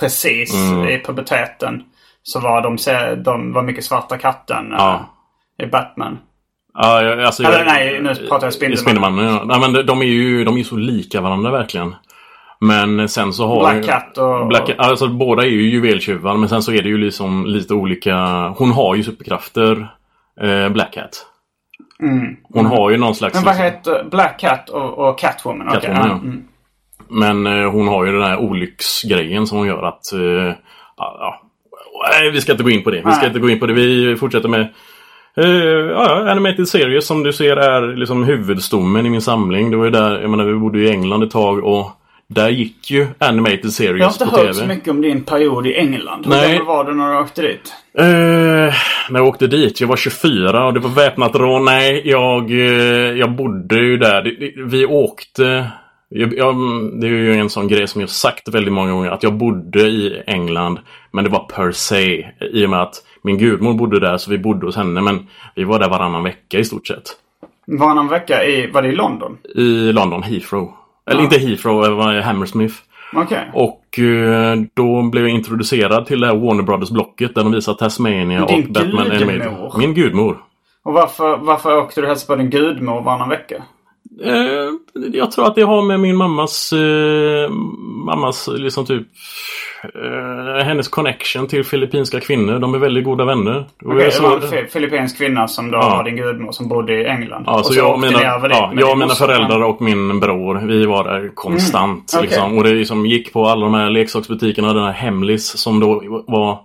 precis 0.00 0.54
Mm. 0.54 0.88
i 0.88 1.02
puberteten. 1.06 1.82
Så 2.22 2.40
var 2.40 2.62
de, 2.62 2.76
de 3.24 3.52
var 3.52 3.62
mycket 3.62 3.84
svarta 3.84 4.18
katten 4.18 4.72
eh, 4.72 4.78
Ja. 4.78 5.00
i 5.62 5.66
Batman. 5.66 6.18
Ja, 6.74 7.02
jag- 7.02 7.22
alltså, 7.22 7.42
Eller 7.42 7.58
jag- 7.58 7.66
nej, 7.66 8.00
nu 8.02 8.14
pratar 8.28 8.46
jag 8.46 8.54
Spindelmannen. 8.54 8.78
Spindelmannen, 8.84 9.24
ja. 9.34 9.42
Nej, 9.44 9.60
men 9.60 9.72
de- 9.72 9.82
de 9.82 10.00
är 10.02 10.06
ju 10.06 10.44
de 10.44 10.56
är 10.58 10.62
så 10.62 10.76
lika 10.76 11.20
varandra 11.20 11.50
verkligen. 11.50 11.94
Men 12.60 13.08
sen 13.08 13.32
så 13.32 13.46
har... 13.48 13.60
Black 13.72 13.86
Cat 13.86 14.18
och... 14.18 14.46
Black, 14.48 14.70
alltså 14.78 15.08
båda 15.08 15.42
är 15.42 15.46
ju 15.48 15.70
juveltjuvar 15.70 16.36
men 16.36 16.48
sen 16.48 16.62
så 16.62 16.72
är 16.72 16.82
det 16.82 16.88
ju 16.88 16.98
liksom 16.98 17.46
lite 17.46 17.74
olika. 17.74 18.16
Hon 18.58 18.72
har 18.72 18.94
ju 18.94 19.02
superkrafter. 19.02 19.94
Eh, 20.40 20.68
Black 20.68 20.92
Cat. 20.94 21.26
Hon 22.54 22.66
har 22.66 22.90
ju 22.90 22.96
någon 22.96 23.14
slags... 23.14 23.34
Mm. 23.34 23.44
Men 23.44 23.56
vad 23.56 23.64
liksom- 23.72 23.92
heter 23.94 24.10
Black 24.10 24.40
Cat 24.40 24.68
och, 24.68 24.98
och 24.98 25.18
Catwoman? 25.18 25.72
Catwoman, 25.72 25.96
ja. 26.02 26.08
ja. 26.08 26.14
Mm. 26.14 26.42
Men 27.08 27.46
eh, 27.62 27.70
hon 27.70 27.88
har 27.88 28.04
ju 28.04 28.12
den 28.12 28.22
här 28.22 28.36
olycksgrejen 28.38 29.46
som 29.46 29.58
hon 29.58 29.66
gör 29.66 29.82
att... 29.82 30.12
Eh, 30.12 30.54
ja. 30.96 31.40
Nej, 32.10 32.30
vi 32.30 32.40
ska 32.40 32.52
inte 32.52 32.64
gå 32.64 32.70
in 32.70 32.82
på 32.82 32.90
det. 32.90 32.96
Vi 32.96 33.02
ska 33.12 33.18
Nej. 33.18 33.26
inte 33.26 33.38
gå 33.40 33.50
in 33.50 33.60
på 33.60 33.66
det. 33.66 33.72
Vi 33.72 34.16
fortsätter 34.16 34.48
med... 34.48 34.60
Eh, 35.36 35.46
ja, 35.90 36.30
Animated 36.30 36.68
Series 36.68 37.06
som 37.06 37.22
du 37.22 37.32
ser 37.32 37.56
är 37.56 37.96
liksom 37.96 38.24
huvudstommen 38.24 39.06
i 39.06 39.10
min 39.10 39.20
samling. 39.22 39.70
Det 39.70 39.76
var 39.76 39.84
ju 39.84 39.90
där, 39.90 40.20
jag 40.20 40.30
menar 40.30 40.44
vi 40.44 40.54
bodde 40.54 40.78
i 40.78 40.90
England 40.90 41.22
ett 41.22 41.30
tag 41.30 41.64
och 41.64 41.90
där 42.28 42.48
gick 42.48 42.90
ju 42.90 43.06
Animated 43.18 43.58
Jag 43.58 43.64
har 43.64 43.70
Series 43.70 44.12
inte 44.20 44.24
på 44.24 44.30
hört 44.30 44.40
TV. 44.40 44.54
så 44.54 44.66
mycket 44.66 44.88
om 44.88 45.00
din 45.00 45.24
period 45.24 45.66
i 45.66 45.74
England. 45.74 46.24
Hur 46.26 46.30
Nej. 46.30 46.52
gammal 46.58 46.66
var 46.66 46.84
du 46.84 46.94
när 46.94 47.12
du 47.12 47.18
åkte 47.18 47.42
dit? 47.42 47.72
Eh, 47.98 48.04
när 49.10 49.20
jag 49.20 49.26
åkte 49.26 49.46
dit, 49.46 49.80
jag 49.80 49.88
var 49.88 49.96
24 49.96 50.66
och 50.66 50.74
det 50.74 50.80
var 50.80 50.90
väpnat 50.90 51.34
rån. 51.36 51.64
Nej, 51.64 52.02
jag, 52.04 52.50
eh, 52.50 53.18
jag 53.18 53.30
bodde 53.30 53.76
ju 53.76 53.96
där. 53.96 54.36
Vi 54.66 54.86
åkte... 54.86 55.70
Jag, 56.08 56.34
jag, 56.34 56.56
det 57.00 57.06
är 57.06 57.10
ju 57.10 57.34
en 57.34 57.50
sån 57.50 57.68
grej 57.68 57.86
som 57.88 58.00
jag 58.00 58.10
sagt 58.10 58.48
väldigt 58.48 58.72
många 58.72 58.92
gånger. 58.92 59.10
Att 59.10 59.22
jag 59.22 59.34
bodde 59.34 59.80
i 59.80 60.22
England. 60.26 60.78
Men 61.12 61.24
det 61.24 61.30
var 61.30 61.44
per 61.44 61.72
se. 61.72 62.26
I 62.52 62.66
och 62.66 62.70
med 62.70 62.82
att 62.82 62.94
min 63.22 63.38
gudmor 63.38 63.74
bodde 63.74 64.00
där 64.00 64.16
så 64.16 64.30
vi 64.30 64.38
bodde 64.38 64.66
hos 64.66 64.76
henne. 64.76 65.00
Men 65.00 65.26
vi 65.54 65.64
var 65.64 65.78
där 65.78 65.88
varannan 65.88 66.22
vecka 66.24 66.58
i 66.58 66.64
stort 66.64 66.86
sett. 66.86 67.02
Varannan 67.66 68.08
vecka 68.08 68.44
i, 68.44 68.70
var 68.70 68.82
det 68.82 68.88
i 68.88 68.94
London? 68.94 69.38
I 69.54 69.92
London, 69.92 70.22
Heathrow. 70.22 70.72
Eller 71.10 71.20
Ja. 71.20 71.24
inte 71.24 71.38
Heathrow, 71.38 71.82
det 71.82 71.90
var 71.94 72.20
Hammersmith. 72.20 72.74
Okej. 73.14 73.50
Och 73.54 73.98
eh, 73.98 74.56
då 74.74 75.02
blev 75.02 75.24
jag 75.24 75.32
introducerad 75.34 76.06
till 76.06 76.20
det 76.20 76.26
här 76.26 76.34
Warner 76.36 76.62
Brothers-blocket 76.62 77.34
där 77.34 77.42
de 77.42 77.52
visar 77.52 77.74
Tasmania 77.74 78.46
Din 78.46 78.62
och 78.66 78.72
Batman 78.72 79.08
gudmor? 79.08 79.30
Animated. 79.32 79.78
Min 79.78 79.94
gudmor. 79.94 80.38
Och 80.82 80.92
varför, 80.92 81.36
varför 81.36 81.76
åkte 81.78 82.00
du 82.00 82.06
helst 82.06 82.26
på 82.26 82.36
din 82.36 82.50
gudmor 82.50 83.00
varannan 83.02 83.28
vecka? 83.28 83.62
Eh, 84.24 84.70
jag 85.12 85.30
tror 85.32 85.46
att 85.46 85.54
det 85.54 85.62
har 85.62 85.82
med 85.82 86.00
min 86.00 86.16
mammas, 86.16 86.72
eh, 86.72 87.50
mammas 88.06 88.48
liksom 88.52 88.86
typ 88.86 89.06
eh, 89.94 90.64
hennes 90.64 90.88
connection 90.88 91.46
till 91.46 91.64
filippinska 91.64 92.20
kvinnor. 92.20 92.58
De 92.58 92.74
är 92.74 92.78
väldigt 92.78 93.04
goda 93.04 93.24
vänner. 93.24 93.64
Okej, 93.84 94.10
det 94.16 94.22
var 94.22 94.36
en 94.36 94.42
fi- 94.42 94.66
filippinsk 94.66 95.18
kvinna 95.18 95.48
som 95.48 95.70
då 95.70 95.78
Ja. 95.78 95.88
var 95.88 96.04
din 96.04 96.16
gudmor 96.16 96.52
som 96.52 96.68
bodde 96.68 96.92
i 97.00 97.06
England. 97.06 97.44
Ja, 97.46 97.62
så, 97.62 97.70
och 97.70 97.76
jag 97.76 98.00
mina, 98.00 98.22
ja, 98.22 98.72
jag 98.76 98.98
mina 98.98 99.14
föräldrar 99.14 99.60
och 99.62 99.82
min 99.82 100.20
bror, 100.20 100.60
vi 100.66 100.86
var 100.86 101.04
där 101.04 101.30
konstant. 101.34 102.12
Mm, 102.12 102.18
okej. 102.18 102.22
liksom. 102.22 102.58
Och 102.58 102.64
det 102.64 102.70
liksom 102.74 103.06
gick 103.06 103.32
på 103.32 103.46
alla 103.46 103.64
de 103.64 103.74
här 103.74 103.90
leksaksbutikerna. 103.90 104.72
Den 104.72 104.84
här 104.84 104.92
Hemlis 104.92 105.46
som 105.58 105.80
då 105.80 106.02
var, 106.28 106.58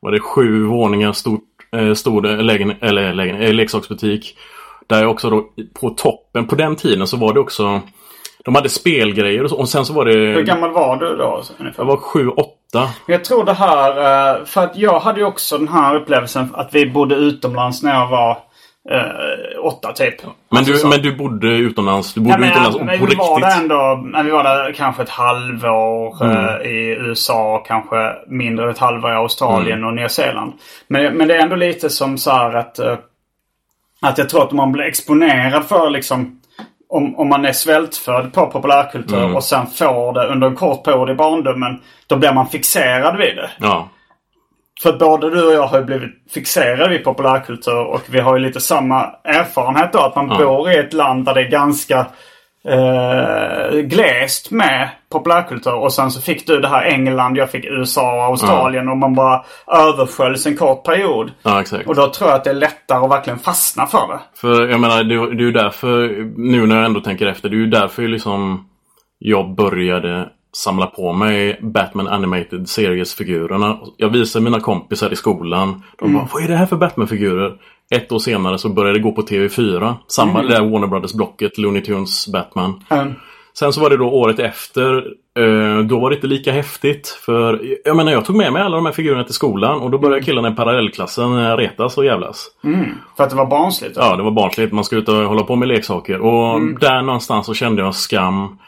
var 0.00 0.10
det 0.12 0.20
sju 0.20 0.62
våningar 0.64 1.12
stort, 1.12 1.44
eh, 1.76 1.92
stor 1.94 2.22
lägen, 2.42 2.72
eller, 2.80 3.14
lägen, 3.14 3.42
eh, 3.42 3.52
leksaksbutik. 3.52 4.36
Där 4.90 5.06
också 5.06 5.30
då 5.30 5.44
på 5.80 5.90
toppen, 5.90 6.46
på 6.46 6.54
den 6.54 6.76
tiden 6.76 7.06
så 7.06 7.16
var 7.16 7.32
det 7.34 7.40
också 7.40 7.80
de 8.44 8.54
hade 8.54 8.68
spelgrejer 8.68 9.44
och, 9.44 9.50
så, 9.50 9.56
och 9.56 9.68
sen 9.68 9.84
så 9.84 9.92
var 9.92 10.04
det... 10.04 10.12
Hur 10.18 10.42
gammal 10.42 10.70
var 10.70 10.96
du 10.96 11.16
då? 11.16 11.42
ungefär? 11.58 11.82
Jag 11.82 11.86
var 11.88 11.96
sju, 11.96 12.28
åtta. 12.28 12.88
Jag 13.06 13.24
tror 13.24 13.44
det 13.44 13.52
här, 13.52 13.90
eh, 14.38 14.44
för 14.44 14.64
att 14.64 14.76
jag 14.76 15.00
hade 15.00 15.20
ju 15.20 15.26
också 15.26 15.58
den 15.58 15.68
här 15.68 15.96
upplevelsen 15.96 16.48
att 16.54 16.74
vi 16.74 16.86
bodde 16.86 17.14
utomlands 17.14 17.82
när 17.82 17.94
jag 17.94 18.08
var 18.08 18.30
eh, 18.90 19.64
åtta 19.64 19.92
typ. 19.92 20.14
Men 20.48 20.58
Alltså 20.58 20.72
du, 20.72 20.78
så. 20.78 20.88
men 20.88 21.02
du 21.02 21.16
bodde 21.16 21.46
utomlands? 21.48 22.14
Du 22.14 22.20
bodde 22.20 22.32
Ja, 22.34 22.38
men, 22.38 22.48
utomlands 22.50 22.78
men 22.78 22.98
på 22.98 23.06
vi 23.06 23.14
var 23.14 23.36
riktigt? 23.36 23.50
där 23.50 23.60
ändå, 23.60 24.02
men 24.04 24.26
vi 24.26 24.32
var 24.32 24.44
där 24.44 24.72
kanske 24.72 25.02
ett 25.02 25.08
halvår 25.08 26.24
Mm. 26.24 26.36
eh, 26.36 26.70
i 26.70 26.96
USA, 27.00 27.64
kanske 27.66 27.96
mindre 28.26 28.70
ett 28.70 28.78
halvår 28.78 29.10
i 29.10 29.14
Australien 29.14 29.78
Mm. 29.78 29.88
och 29.88 29.94
Nya 29.94 30.08
Zeeland. 30.08 30.52
Men, 30.88 31.16
men 31.16 31.28
det 31.28 31.36
är 31.36 31.42
ändå 31.42 31.56
lite 31.56 31.90
som 31.90 32.18
så 32.18 32.30
här 32.30 32.54
att, 32.56 32.78
eh, 32.78 32.96
att 34.02 34.18
jag 34.18 34.28
tror 34.28 34.42
att 34.42 34.52
man 34.52 34.72
blir 34.72 34.84
exponerad 34.84 35.64
för 35.64 35.90
liksom 35.90 36.36
om, 36.88 37.16
om 37.18 37.28
man 37.28 37.44
är 37.44 37.52
svältfödd 37.52 38.32
på 38.32 38.46
populärkultur 38.46 39.18
Mm. 39.18 39.36
och 39.36 39.44
sen 39.44 39.66
får 39.66 40.12
det 40.12 40.26
under 40.26 40.46
en 40.46 40.56
kort 40.56 40.84
period 40.84 41.10
i 41.10 41.14
barndomen. 41.14 41.80
Då 42.06 42.16
blir 42.16 42.32
man 42.32 42.46
fixerad 42.48 43.16
vid 43.16 43.36
det. 43.36 43.50
Ja. 43.58 43.88
För 44.82 44.92
både 44.92 45.30
du 45.30 45.46
och 45.46 45.52
jag 45.54 45.66
har 45.66 45.78
ju 45.78 45.84
blivit 45.84 46.10
fixerade 46.34 46.88
vid 46.88 47.04
populärkultur 47.04 47.86
och 47.86 48.02
vi 48.10 48.20
har 48.20 48.36
ju 48.36 48.42
lite 48.46 48.60
samma 48.60 49.10
erfarenhet 49.24 49.92
då. 49.92 49.98
Att 49.98 50.16
man 50.16 50.28
Ja. 50.30 50.38
bor 50.38 50.70
i 50.70 50.76
ett 50.76 50.92
land 50.92 51.24
där 51.24 51.34
det 51.34 51.40
är 51.40 51.50
ganska 51.50 52.06
eh, 52.64 53.78
glest 53.78 54.50
med 54.50 54.88
populärkultur. 55.08 55.74
Och 55.74 55.92
sen 55.92 56.10
så 56.10 56.20
fick 56.20 56.46
du 56.46 56.60
det 56.60 56.68
här 56.68 56.82
England, 56.82 57.36
jag 57.36 57.50
fick 57.50 57.64
USA 57.64 58.16
och 58.16 58.22
Australien 58.22 58.88
och 58.88 58.96
man 58.96 59.14
bara 59.14 59.44
översköljs 59.66 60.46
en 60.46 60.56
kort 60.56 60.84
period. 60.84 61.30
ja, 61.42 61.60
exakt. 61.60 61.88
Och 61.88 61.94
då 61.94 62.10
tror 62.10 62.30
jag 62.30 62.36
att 62.36 62.44
det 62.44 62.50
är 62.50 62.54
lättare 62.54 63.04
att 63.04 63.10
verkligen 63.10 63.38
fastna 63.38 63.86
för 63.86 64.08
det. 64.08 64.20
För 64.34 64.68
jag 64.68 64.80
menar, 64.80 65.04
det, 65.04 65.14
det 65.36 65.42
är 65.42 65.46
ju 65.46 65.52
därför, 65.52 66.08
nu 66.36 66.66
när 66.66 66.76
jag 66.76 66.84
ändå 66.84 67.00
tänker 67.00 67.26
efter, 67.26 67.48
det 67.48 67.56
är 67.56 67.58
ju 67.58 67.66
därför 67.66 68.02
liksom 68.02 68.66
jag 69.18 69.54
började 69.54 70.28
samla 70.52 70.86
på 70.86 71.12
mig 71.12 71.58
Batman 71.62 72.08
Animated 72.08 72.68
Series-figurerna. 72.68 73.78
Jag 73.96 74.08
visade 74.08 74.44
mina 74.44 74.60
kompisar 74.60 75.12
i 75.12 75.16
skolan. 75.16 75.82
De 75.98 76.14
bara, 76.14 76.28
vad 76.32 76.44
är 76.44 76.48
det 76.48 76.56
här 76.56 76.66
för 76.66 76.76
Batman-figurer? 76.76 77.52
Ett 77.94 78.12
år 78.12 78.18
senare 78.18 78.58
så 78.58 78.68
började 78.68 78.98
det 78.98 79.02
gå 79.02 79.12
på 79.12 79.22
TV4. 79.22 79.94
Samma, 80.06 80.42
det 80.42 80.48
där 80.48 80.70
Warner 80.70 80.86
Brothers-blocket, 80.86 81.58
Looney 81.58 81.82
Tunes, 81.82 82.28
Batman. 82.32 82.84
Mm. 82.88 83.12
Sen 83.54 83.72
så 83.72 83.80
var 83.80 83.90
det 83.90 83.96
då 83.96 84.08
året 84.08 84.38
efter. 84.38 84.96
Eh, 85.38 85.78
då 85.84 85.98
var 86.00 86.10
det 86.10 86.14
inte 86.16 86.26
lika 86.26 86.52
häftigt. 86.52 87.08
För 87.08 87.60
jag 87.84 87.96
menar 87.96 88.12
jag 88.12 88.24
tog 88.24 88.36
med 88.36 88.52
mig 88.52 88.62
alla 88.62 88.76
de 88.76 88.86
här 88.86 88.92
figurerna 88.92 89.24
till 89.24 89.34
skolan 89.34 89.80
och 89.80 89.90
då 89.90 89.98
började 89.98 90.22
killarna 90.22 90.48
i 90.48 90.54
parallellklassen 90.54 91.38
eh, 91.38 91.56
retas 91.56 91.98
och 91.98 92.04
jävlas. 92.04 92.46
För 93.16 93.24
att 93.24 93.30
det 93.30 93.36
var 93.36 93.46
barnsligt. 93.46 93.94
då. 93.94 94.00
Ja, 94.00 94.16
det 94.16 94.22
var 94.22 94.30
barnsligt. 94.30 94.72
Man 94.72 94.84
ska 94.84 94.96
ut 94.96 95.08
och 95.08 95.14
hålla 95.14 95.42
på 95.42 95.56
med 95.56 95.68
leksaker. 95.68 96.20
Och 96.20 96.60
där 96.80 97.02
någonstans 97.02 97.46
så 97.46 97.54
kände 97.54 97.82
jag 97.82 97.94
skam. 97.94 98.58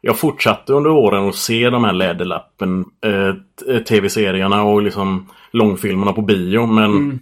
Jag 0.00 0.18
fortsatte 0.18 0.72
under 0.72 0.90
åren 0.90 1.28
att 1.28 1.34
se 1.34 1.70
de 1.70 1.84
här 1.84 1.92
Läderlappen, 1.92 2.84
eh, 3.04 3.78
tv-serierna 3.78 4.62
och 4.62 4.82
liksom 4.82 5.28
långfilmerna 5.52 6.12
på 6.12 6.22
bio. 6.22 6.66
Men 6.66 7.20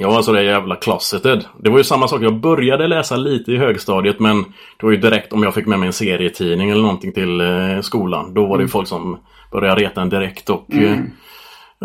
Jag 0.00 0.08
var 0.08 0.22
så 0.22 0.32
där 0.32 0.42
jävla 0.42 0.76
closeted. 0.76 1.44
Det 1.58 1.70
var 1.70 1.78
ju 1.78 1.84
samma 1.84 2.08
sak. 2.08 2.22
Jag 2.22 2.40
började 2.40 2.86
läsa 2.86 3.16
lite 3.16 3.52
i 3.52 3.56
högstadiet 3.56 4.20
men 4.20 4.42
det 4.76 4.86
var 4.86 4.90
ju 4.90 4.96
direkt 4.96 5.32
om 5.32 5.42
jag 5.42 5.54
fick 5.54 5.66
med 5.66 5.78
mig 5.78 5.86
en 5.86 5.92
serietidning 5.92 6.70
eller 6.70 6.82
någonting 6.82 7.12
till 7.12 7.40
eh, 7.40 7.80
skolan. 7.80 8.34
Då 8.34 8.46
var 8.46 8.58
det 8.58 8.62
ju 8.62 8.68
folk 8.68 8.88
som 8.88 9.18
började 9.52 9.80
reta 9.80 10.02
en 10.02 10.08
direkt 10.08 10.50
och 10.50 10.74
eh, 10.74 10.98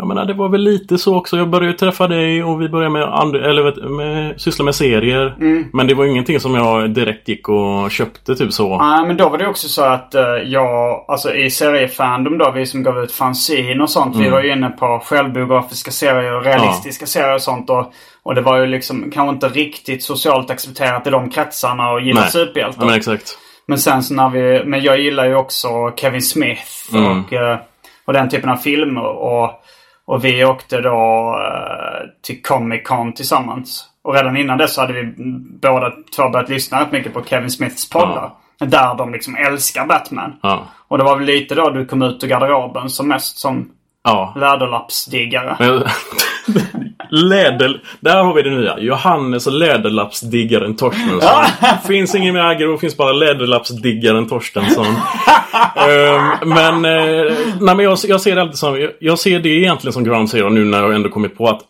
Jag 0.00 0.08
menar 0.08 0.24
det 0.24 0.34
var 0.34 0.48
väl 0.48 0.60
lite 0.60 0.98
så 0.98 1.16
också. 1.16 1.36
Jag 1.36 1.48
började 1.48 1.78
träffa 1.78 2.08
dig 2.08 2.44
och 2.44 2.62
vi 2.62 2.68
började 2.68 2.90
med, 2.90 3.02
and- 3.02 3.36
eller, 3.36 3.88
med 3.88 4.40
syssla 4.40 4.64
med 4.64 4.74
serier. 4.74 5.34
Men 5.72 5.86
det 5.86 5.94
var 5.94 6.04
ingenting 6.04 6.40
som 6.40 6.54
jag 6.54 6.90
direkt 6.90 7.28
gick 7.28 7.48
och 7.48 7.90
köpte 7.90 8.36
typ 8.36 8.52
så. 8.52 8.78
Nej, 8.78 9.06
men 9.06 9.16
då 9.16 9.28
var 9.28 9.38
det 9.38 9.46
också 9.46 9.68
så 9.68 9.82
att 9.84 10.14
eh, 10.14 10.22
jag, 10.44 11.04
alltså 11.08 11.34
i 11.34 11.50
seriefandom 11.50 12.38
då, 12.38 12.50
vi 12.50 12.66
som 12.66 12.82
gav 12.82 12.98
ut 12.98 13.12
fanzine 13.12 13.82
och 13.82 13.90
sånt. 13.90 14.16
Vi 14.16 14.28
var 14.30 14.42
ju 14.42 14.52
inne 14.52 14.70
på 14.70 15.02
självbiografiska 15.04 15.90
serier 15.90 16.34
och 16.36 16.44
realistiska 16.44 17.06
serier 17.06 17.34
och 17.34 17.42
sånt. 17.42 17.70
Och, 17.70 17.92
och 18.22 18.34
det 18.34 18.40
var 18.40 18.58
ju 18.58 18.66
liksom 18.66 19.10
kanske 19.14 19.34
inte 19.34 19.48
riktigt 19.48 20.02
socialt 20.02 20.50
accepterat 20.50 21.06
i 21.06 21.10
de 21.10 21.30
kretsarna 21.30 21.90
och 21.90 22.00
gilla 22.00 22.20
superhjältar. 22.26 22.82
Ja, 22.82 22.86
men 22.86 22.94
exakt. 22.96 23.38
Men 23.66 23.78
sen 23.78 24.02
så 24.02 24.14
när 24.14 24.28
vi, 24.30 24.64
men 24.64 24.82
jag 24.82 25.00
gillar 25.00 25.24
ju 25.26 25.34
också 25.34 25.68
Kevin 25.96 26.22
Smith 26.22 26.62
och, 27.26 27.32
eh, 27.32 27.58
och 28.04 28.12
den 28.12 28.28
typen 28.28 28.50
av 28.50 28.56
filmer. 28.56 29.04
Och, 29.04 29.59
och 30.10 30.24
vi 30.24 30.44
åkte 30.44 30.80
då 30.80 31.36
eh, 31.46 32.08
till 32.22 32.42
Comic 32.42 32.86
Con 32.86 33.12
tillsammans. 33.12 33.84
Och 34.02 34.14
redan 34.14 34.36
innan 34.36 34.58
dess 34.58 34.74
så 34.74 34.80
hade 34.80 34.92
vi 34.92 35.14
båda 35.62 35.92
två 36.16 36.28
börjat 36.28 36.48
lyssna 36.48 36.80
rätt 36.80 36.92
mycket 36.92 37.14
på 37.14 37.24
Kevin 37.24 37.50
Smiths 37.50 37.90
poddar. 37.90 38.30
Där 38.58 38.94
de 38.94 39.12
liksom 39.12 39.36
älskar 39.36 39.86
Batman. 39.86 40.36
Ja. 40.42 40.64
Och 40.88 40.98
det 40.98 41.04
var 41.04 41.16
väl 41.16 41.26
lite 41.26 41.54
då 41.54 41.70
du 41.70 41.86
kom 41.86 42.02
ut 42.02 42.24
ur 42.24 42.28
garderoben 42.28 42.90
som 42.90 43.08
mest 43.08 43.38
som 43.38 43.70
Ja. 44.04 44.32
läderlappsdiggare. 44.36 45.56
Läder... 47.10 47.80
Där 48.00 48.24
har 48.24 48.34
vi 48.34 48.42
det 48.42 48.50
nya. 48.50 48.78
Johannes 48.78 49.46
Läderlappsdiggaren 49.46 50.76
Torstensson. 50.76 51.44
finns 51.86 52.14
ingen 52.14 52.34
mer 52.34 52.40
aggro, 52.40 52.78
finns 52.78 52.96
bara 52.96 53.12
Läderlappsdiggaren 53.12 54.28
Torstensson. 54.28 54.86
Ehm, 55.76 56.48
men, 56.48 56.84
eh, 56.84 57.32
nej, 57.60 57.76
men 57.76 57.78
jag, 57.78 57.98
jag 58.08 58.20
ser 58.20 58.34
det 58.34 58.42
alltid 58.42 58.58
som... 58.58 58.80
Jag, 58.80 58.90
jag 59.00 59.18
ser 59.18 59.40
det 59.40 59.48
egentligen 59.48 59.92
som 59.92 60.04
ground 60.04 60.30
zero 60.30 60.48
nu 60.48 60.64
när 60.64 60.82
jag 60.82 60.94
ändå 60.94 61.08
kommit 61.08 61.38
på 61.38 61.48
att 61.48 61.60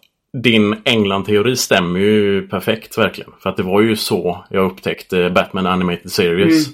din 0.42 0.76
England-teori 0.84 1.56
stämmer 1.56 2.00
ju 2.00 2.48
perfekt 2.48 2.98
verkligen. 2.98 3.30
För 3.42 3.50
att 3.50 3.56
det 3.56 3.62
var 3.62 3.80
ju 3.80 3.96
så 3.96 4.44
jag 4.50 4.64
upptäckte 4.64 5.30
Batman 5.30 5.66
Animated 5.66 6.12
Series. 6.12 6.68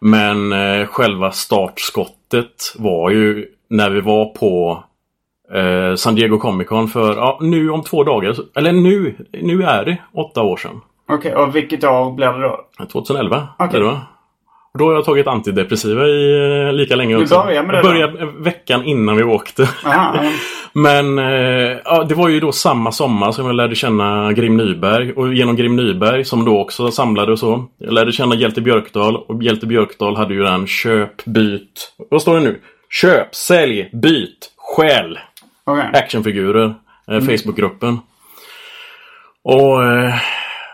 Men 0.00 0.52
eh, 0.52 0.86
själva 0.86 1.32
startskottet 1.32 2.74
var 2.76 3.10
ju 3.10 3.46
när 3.70 3.90
vi 3.90 4.00
var 4.00 4.24
på 4.24 4.84
eh, 5.52 5.94
San 5.94 6.14
Diego 6.14 6.38
Comic 6.38 6.68
Con 6.68 6.88
för, 6.88 7.16
ja, 7.16 7.38
nu 7.40 7.70
om 7.70 7.82
två 7.82 8.04
dagar. 8.04 8.36
Eller 8.56 8.72
nu, 8.72 9.14
nu 9.42 9.62
är 9.62 9.84
det 9.84 9.96
åtta 10.14 10.42
år 10.42 10.56
sedan. 10.56 10.80
Okej, 11.08 11.34
och 11.34 11.56
vilket 11.56 11.84
år 11.84 12.12
blev 12.12 12.32
det 12.32 12.42
då? 12.42 12.60
2011 12.92 13.48
Okej. 13.58 13.76
är 13.76 13.80
det 13.80 13.86
va? 13.90 14.00
Och 14.74 14.78
Då 14.78 14.86
har 14.86 14.92
jag 14.94 15.04
tagit 15.04 15.26
antidepressiva 15.26 16.06
i 16.06 16.66
eh, 16.66 16.72
lika 16.72 16.96
länge 16.96 17.16
Du 17.16 17.22
också. 17.22 17.34
började 17.34 17.66
med 17.66 17.74
det 17.74 17.78
Jag 17.78 17.84
började 17.86 18.18
eh, 18.22 18.26
veckan 18.28 18.84
innan 18.84 19.16
vi 19.16 19.22
åkte. 19.24 19.62
Aha, 19.86 20.16
ja. 20.16 20.30
Men 20.72 21.18
eh, 21.18 21.78
ja, 21.84 22.04
det 22.08 22.14
var 22.14 22.28
ju 22.28 22.40
då 22.40 22.52
samma 22.52 22.92
sommar 22.92 23.32
som 23.32 23.46
jag 23.46 23.54
lärde 23.54 23.74
känna 23.74 24.32
Grim 24.32 24.56
Nyberg. 24.56 25.12
Och 25.12 25.34
genom 25.34 25.56
Grim 25.56 25.76
Nyberg 25.76 26.24
som 26.24 26.44
då 26.44 26.60
också 26.60 26.90
samlade 26.90 27.32
och 27.32 27.38
så. 27.38 27.64
Jag 27.78 27.92
lärde 27.92 28.12
känna 28.12 28.34
Hjälte 28.34 28.60
Björkdal. 28.60 29.16
Och 29.16 29.42
Hjälte 29.42 29.66
Björkdal 29.66 30.16
hade 30.16 30.34
ju 30.34 30.42
den 30.42 30.66
köp, 30.66 31.24
byt. 31.24 31.92
Vad 32.10 32.22
står 32.22 32.34
det 32.34 32.44
nu? 32.44 32.60
Köp, 32.90 33.34
sälj, 33.34 33.90
byt, 33.92 34.50
stjäl. 34.58 35.18
Okej. 35.66 35.90
Actionfigurer. 35.94 36.74
Eh, 37.10 37.20
Facebookgruppen. 37.20 37.98
Och 39.44 39.84
eh, 39.84 40.14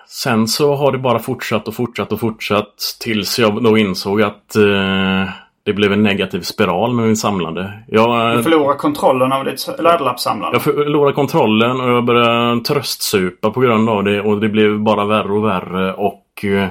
sen 0.09 0.49
så 0.49 0.75
har 0.75 0.93
det 0.93 0.99
bara 0.99 1.19
fortsatt 1.19 1.69
och 1.69 1.75
fortsatt 1.75 2.13
och 2.13 2.21
fortsatt. 2.21 2.75
Tills 3.01 3.39
jag 3.39 3.63
då 3.63 3.79
insåg 3.79 4.23
att 4.23 4.57
eh, 4.57 5.29
det 5.65 5.73
blev 5.73 5.93
en 5.93 6.03
negativ 6.03 6.41
spiral 6.41 6.95
med 6.95 7.07
min 7.07 7.17
samlande. 7.17 7.73
Jag, 7.89 8.37
Du 8.37 8.43
förlorar 8.43 8.75
kontrollen 8.77 9.33
av 9.33 9.45
ditt 9.45 9.69
läderlappssamlande. 9.79 10.55
jag 10.55 10.63
förlorade 10.63 11.13
kontrollen 11.15 11.81
och 11.81 11.91
jag 11.91 12.05
började 12.05 12.61
tröstsupa 12.65 13.51
på 13.51 13.61
grund 13.61 13.89
av 13.89 14.05
det 14.05 14.21
och 14.21 14.41
det 14.41 14.49
blev 14.49 14.79
bara 14.81 15.05
värre 15.05 15.33
och 15.33 15.45
värre 15.45 15.95
och 15.95 16.45
eh, 16.45 16.69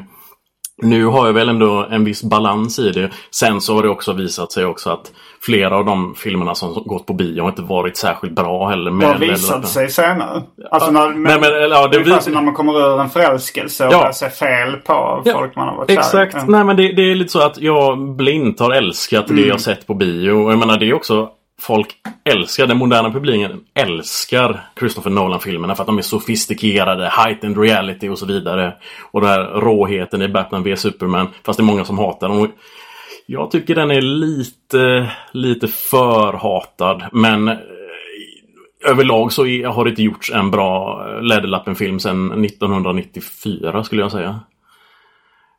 nu 0.82 1.06
har 1.06 1.26
jag 1.26 1.34
väl 1.34 1.50
ändå 1.50 1.86
en 1.92 2.04
viss 2.06 2.24
balans 2.24 2.80
i 2.80 2.92
det. 2.92 3.10
Sen 3.32 3.62
så 3.62 3.76
har 3.76 3.84
det 3.84 3.90
också 3.90 4.14
visat 4.14 4.52
sig 4.52 4.66
också 4.66 4.90
att 4.90 5.12
flera 5.42 5.76
av 5.78 5.86
de 5.86 6.16
filmerna 6.16 6.56
som 6.56 6.74
gått 6.86 7.06
på 7.06 7.14
bio 7.14 7.42
har 7.42 7.50
inte 7.50 7.62
varit 7.62 7.98
särskilt 7.98 8.34
bra 8.34 8.68
heller. 8.68 8.92
Det 8.92 9.06
har 9.06 9.20
med- 9.20 9.30
visat 9.30 9.68
sig 9.68 9.90
senare. 9.90 10.42
Alltså 10.72 10.92
när, 10.92 11.10
men, 11.10 11.24
Nej, 11.24 11.40
men, 11.40 11.50
eller, 11.64 11.76
ja, 11.76 11.88
det 11.88 11.96
är 11.96 12.00
det 12.00 12.06
ungefär 12.06 12.22
som 12.22 12.34
när 12.34 12.42
man 12.42 12.54
kommer 12.54 12.74
ur 12.94 13.02
en 13.02 13.10
förälskelse 13.10 13.88
och 13.88 13.94
Ja. 13.94 13.98
börjar 13.98 14.12
se 14.12 14.30
fel 14.30 14.76
på 14.76 15.22
Ja, 15.26 15.34
folk 15.34 15.56
man 15.56 15.68
har 15.68 15.76
varit 15.76 15.90
kär. 15.90 15.98
Exakt. 15.98 16.34
Ja. 16.36 16.44
Nej 16.48 16.64
men 16.64 16.76
det, 16.76 16.92
det 16.92 17.02
är 17.12 17.16
lite 17.16 17.32
så 17.32 17.42
att 17.42 17.58
jag 17.62 18.00
blint 18.16 18.60
har 18.60 18.72
älskat 18.72 19.28
det 19.28 19.42
jag 19.42 19.60
sett 19.62 19.88
på 19.88 19.94
bio. 19.94 20.50
Jag 20.50 20.60
menar 20.60 20.78
det 20.78 20.90
är 20.90 20.94
också 20.94 21.30
Folk 21.62 21.88
älskar, 22.30 22.68
den 22.68 22.78
moderna 22.78 23.12
publiken 23.12 23.60
älskar 23.76 24.60
Christopher 24.80 25.10
Nolan-filmerna 25.10 25.76
för 25.76 25.84
att 25.84 25.88
de 25.88 25.98
är 25.98 26.02
sofistikerade, 26.02 27.10
heightened 27.10 27.58
reality 27.58 28.10
och 28.10 28.18
så 28.20 28.26
vidare. 28.26 28.74
Och 29.12 29.22
den 29.22 29.30
här 29.30 29.40
råheten 29.44 30.22
i 30.22 30.28
Batman 30.28 30.64
v 30.64 30.76
Superman. 30.76 31.28
Fast 31.46 31.58
det 31.58 31.64
är 31.64 31.66
många 31.66 31.86
som 31.86 31.98
hatar 31.98 32.30
dem. 32.30 32.52
Jag 33.32 33.52
tycker 33.52 33.76
den 33.76 33.92
är 33.92 34.02
lite, 34.02 35.12
lite 35.32 35.68
för 35.68 36.34
hatad. 36.34 37.04
Men 37.12 37.48
eh, 37.48 37.58
överlag 38.86 39.32
så 39.32 39.42
har 39.44 39.84
det 39.84 39.90
inte 39.90 40.04
gjorts 40.04 40.32
en 40.32 40.52
bra 40.52 41.06
eh, 41.08 41.22
Läderlappen-film 41.22 42.00
sedan 42.00 42.46
1994 42.46 43.84
skulle 43.84 44.02
jag 44.02 44.12
säga. 44.12 44.40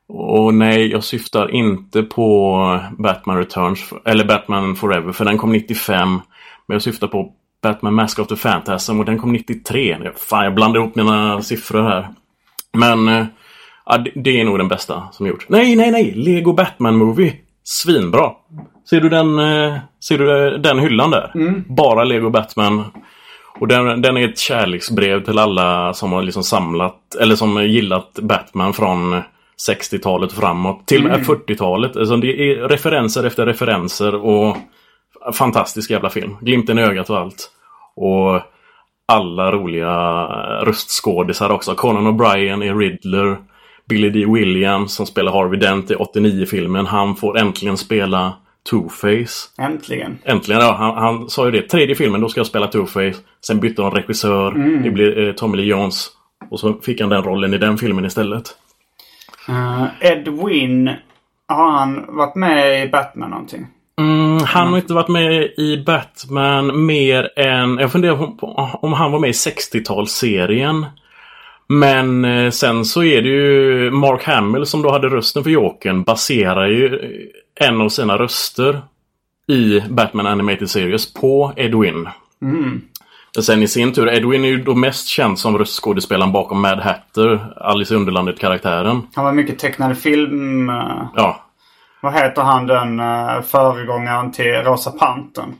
Och 0.08 0.54
nej, 0.54 0.90
jag 0.90 1.04
syftar 1.04 1.50
inte 1.50 2.02
på 2.02 2.80
Batman 2.98 3.36
Returns, 3.36 3.92
eller 4.04 4.24
Batman 4.24 4.76
Forever, 4.76 5.12
för 5.12 5.24
den 5.24 5.38
kom 5.38 5.52
95. 5.52 6.08
Men 6.66 6.74
jag 6.74 6.82
syftar 6.82 7.06
på 7.06 7.32
Batman 7.62 7.94
Mask 7.94 8.18
of 8.18 8.28
the 8.28 8.36
Phantasm 8.36 9.00
och 9.00 9.04
den 9.04 9.18
kom 9.18 9.32
93. 9.32 10.10
Fan, 10.16 10.44
jag 10.44 10.54
blandar 10.54 10.80
ihop 10.80 10.94
mina 10.94 11.42
siffror 11.42 11.82
här. 11.82 12.08
Men 12.72 13.08
eh, 13.08 13.26
ja, 13.86 14.04
det 14.14 14.40
är 14.40 14.44
nog 14.44 14.58
den 14.58 14.68
bästa 14.68 15.08
som 15.12 15.26
gjorts. 15.26 15.46
Nej, 15.48 15.76
nej, 15.76 15.90
nej! 15.90 16.14
Lego 16.14 16.52
Batman 16.52 16.96
Movie. 16.96 17.36
Svinbra! 17.64 18.30
Ser 18.90 19.00
du 19.00 19.08
den, 19.08 19.38
eh, 19.38 19.76
ser 20.08 20.18
du 20.18 20.58
den 20.58 20.78
hyllan 20.78 21.10
där? 21.10 21.30
Bara 21.68 22.04
Lego 22.04 22.30
Batman. 22.30 22.84
Och 23.60 23.68
den, 23.68 24.02
den 24.02 24.16
är 24.16 24.28
ett 24.28 24.38
kärleksbrev 24.38 25.24
till 25.24 25.38
alla 25.38 25.94
som 25.94 26.12
har 26.12 26.22
liksom 26.22 26.42
samlat, 26.42 27.14
eller 27.20 27.34
som 27.34 27.66
gillat 27.66 28.18
Batman 28.22 28.72
från 28.72 29.22
60-talet 29.68 30.32
framåt. 30.32 30.86
Till 30.86 31.04
och 31.04 31.10
med 31.10 31.26
40-talet. 31.26 31.96
Alltså 31.96 32.16
det 32.16 32.52
är 32.52 32.68
referenser 32.68 33.24
efter 33.24 33.46
referenser 33.46 34.14
och 34.14 34.56
fantastisk 35.32 35.90
jävla 35.90 36.10
film. 36.10 36.36
Glimten 36.40 36.78
i 36.78 36.82
ögat 36.82 37.10
och 37.10 37.18
allt. 37.18 37.50
Och 37.96 38.40
alla 39.08 39.52
roliga 39.52 40.26
röstskådisar 40.64 41.50
också. 41.50 41.74
Conan 41.74 42.06
O'Brien 42.06 42.64
är 42.64 42.74
Riddler. 42.74 43.38
Billy 43.90 44.10
D. 44.10 44.26
Williams 44.32 44.94
som 44.94 45.06
spelar 45.06 45.32
Harvey 45.32 45.60
Dent 45.60 45.90
i 45.90 45.94
89-filmen. 45.94 46.86
Han 46.86 47.16
får 47.16 47.38
äntligen 47.38 47.76
spela 47.76 48.32
Two-Face. 48.70 49.48
Äntligen. 49.58 50.18
Äntligen, 50.24 50.60
ja. 50.60 50.72
Han, 50.78 50.96
han 50.96 51.30
sa 51.30 51.46
ju 51.46 51.50
det. 51.50 51.62
Tredje 51.62 51.94
filmen, 51.94 52.20
då 52.20 52.28
ska 52.28 52.40
jag 52.40 52.46
spela 52.46 52.66
Two-Face. 52.66 53.16
Sen 53.46 53.60
bytte 53.60 53.82
de 53.82 53.90
regissör. 53.90 54.80
Det 54.82 54.90
blev 54.90 55.18
eh, 55.18 55.32
Tommy 55.32 55.56
Lee 55.56 55.66
Jones. 55.66 56.08
Och 56.50 56.60
så 56.60 56.74
fick 56.74 57.00
han 57.00 57.10
den 57.10 57.22
rollen 57.22 57.54
i 57.54 57.58
den 57.58 57.78
filmen 57.78 58.04
istället. 58.04 58.44
Uh, 59.48 59.84
Ed 60.00 60.28
Wynn, 60.28 60.90
har 61.48 61.70
han 61.70 62.16
varit 62.16 62.34
med 62.34 62.86
i 62.86 62.88
Batman 62.88 63.30
någonting? 63.30 63.66
Mm, 63.98 64.38
han 64.44 64.68
har 64.68 64.78
inte 64.78 64.94
varit 64.94 65.08
med 65.08 65.42
i 65.42 65.82
Batman 65.86 66.86
mer 66.86 67.38
än... 67.38 67.78
Jag 67.78 67.92
funderar 67.92 68.16
på 68.16 68.46
om 68.82 68.92
han 68.92 69.12
var 69.12 69.18
med 69.18 69.30
i 69.30 69.32
60-talsserien. 69.32 70.84
Men 71.72 72.24
eh, 72.24 72.50
sen 72.50 72.84
så 72.84 73.02
är 73.02 73.22
det 73.22 73.28
ju 73.28 73.90
Mark 73.90 74.24
Hamill 74.24 74.66
som 74.66 74.82
då 74.82 74.90
hade 74.90 75.08
rösten 75.08 75.42
för 75.42 75.50
Jokern 75.50 76.02
baserar 76.02 76.66
ju 76.68 76.98
en 77.60 77.80
av 77.80 77.88
sina 77.88 78.18
röster 78.18 78.80
i 79.48 79.80
Batman 79.80 80.26
Animated 80.26 80.70
Series 80.70 81.14
på 81.14 81.52
Edwin. 81.56 82.08
Och 83.36 83.44
Sen 83.44 83.62
i 83.62 83.68
sin 83.68 83.92
tur, 83.92 84.08
Edwin 84.08 84.44
är 84.44 84.48
ju 84.48 84.62
då 84.62 84.74
mest 84.74 85.08
känd 85.08 85.38
som 85.38 85.58
röstskådespelaren 85.58 86.32
bakom 86.32 86.60
Mad 86.60 86.78
Hatter, 86.80 87.52
Alice 87.56 87.94
i 87.94 87.96
Underlandet-karaktären. 87.96 89.02
Han 89.14 89.24
var 89.24 89.32
mycket 89.32 89.58
tecknad 89.58 89.98
film. 89.98 90.70
eh, 90.70 91.02
Ja, 91.16 91.44
vad 92.02 92.12
heter 92.14 92.42
han 92.42 92.66
den 92.66 92.98
föregångaren 93.42 94.32
till 94.32 94.52
Rosa 94.54 94.90
Pantern? 94.90 95.54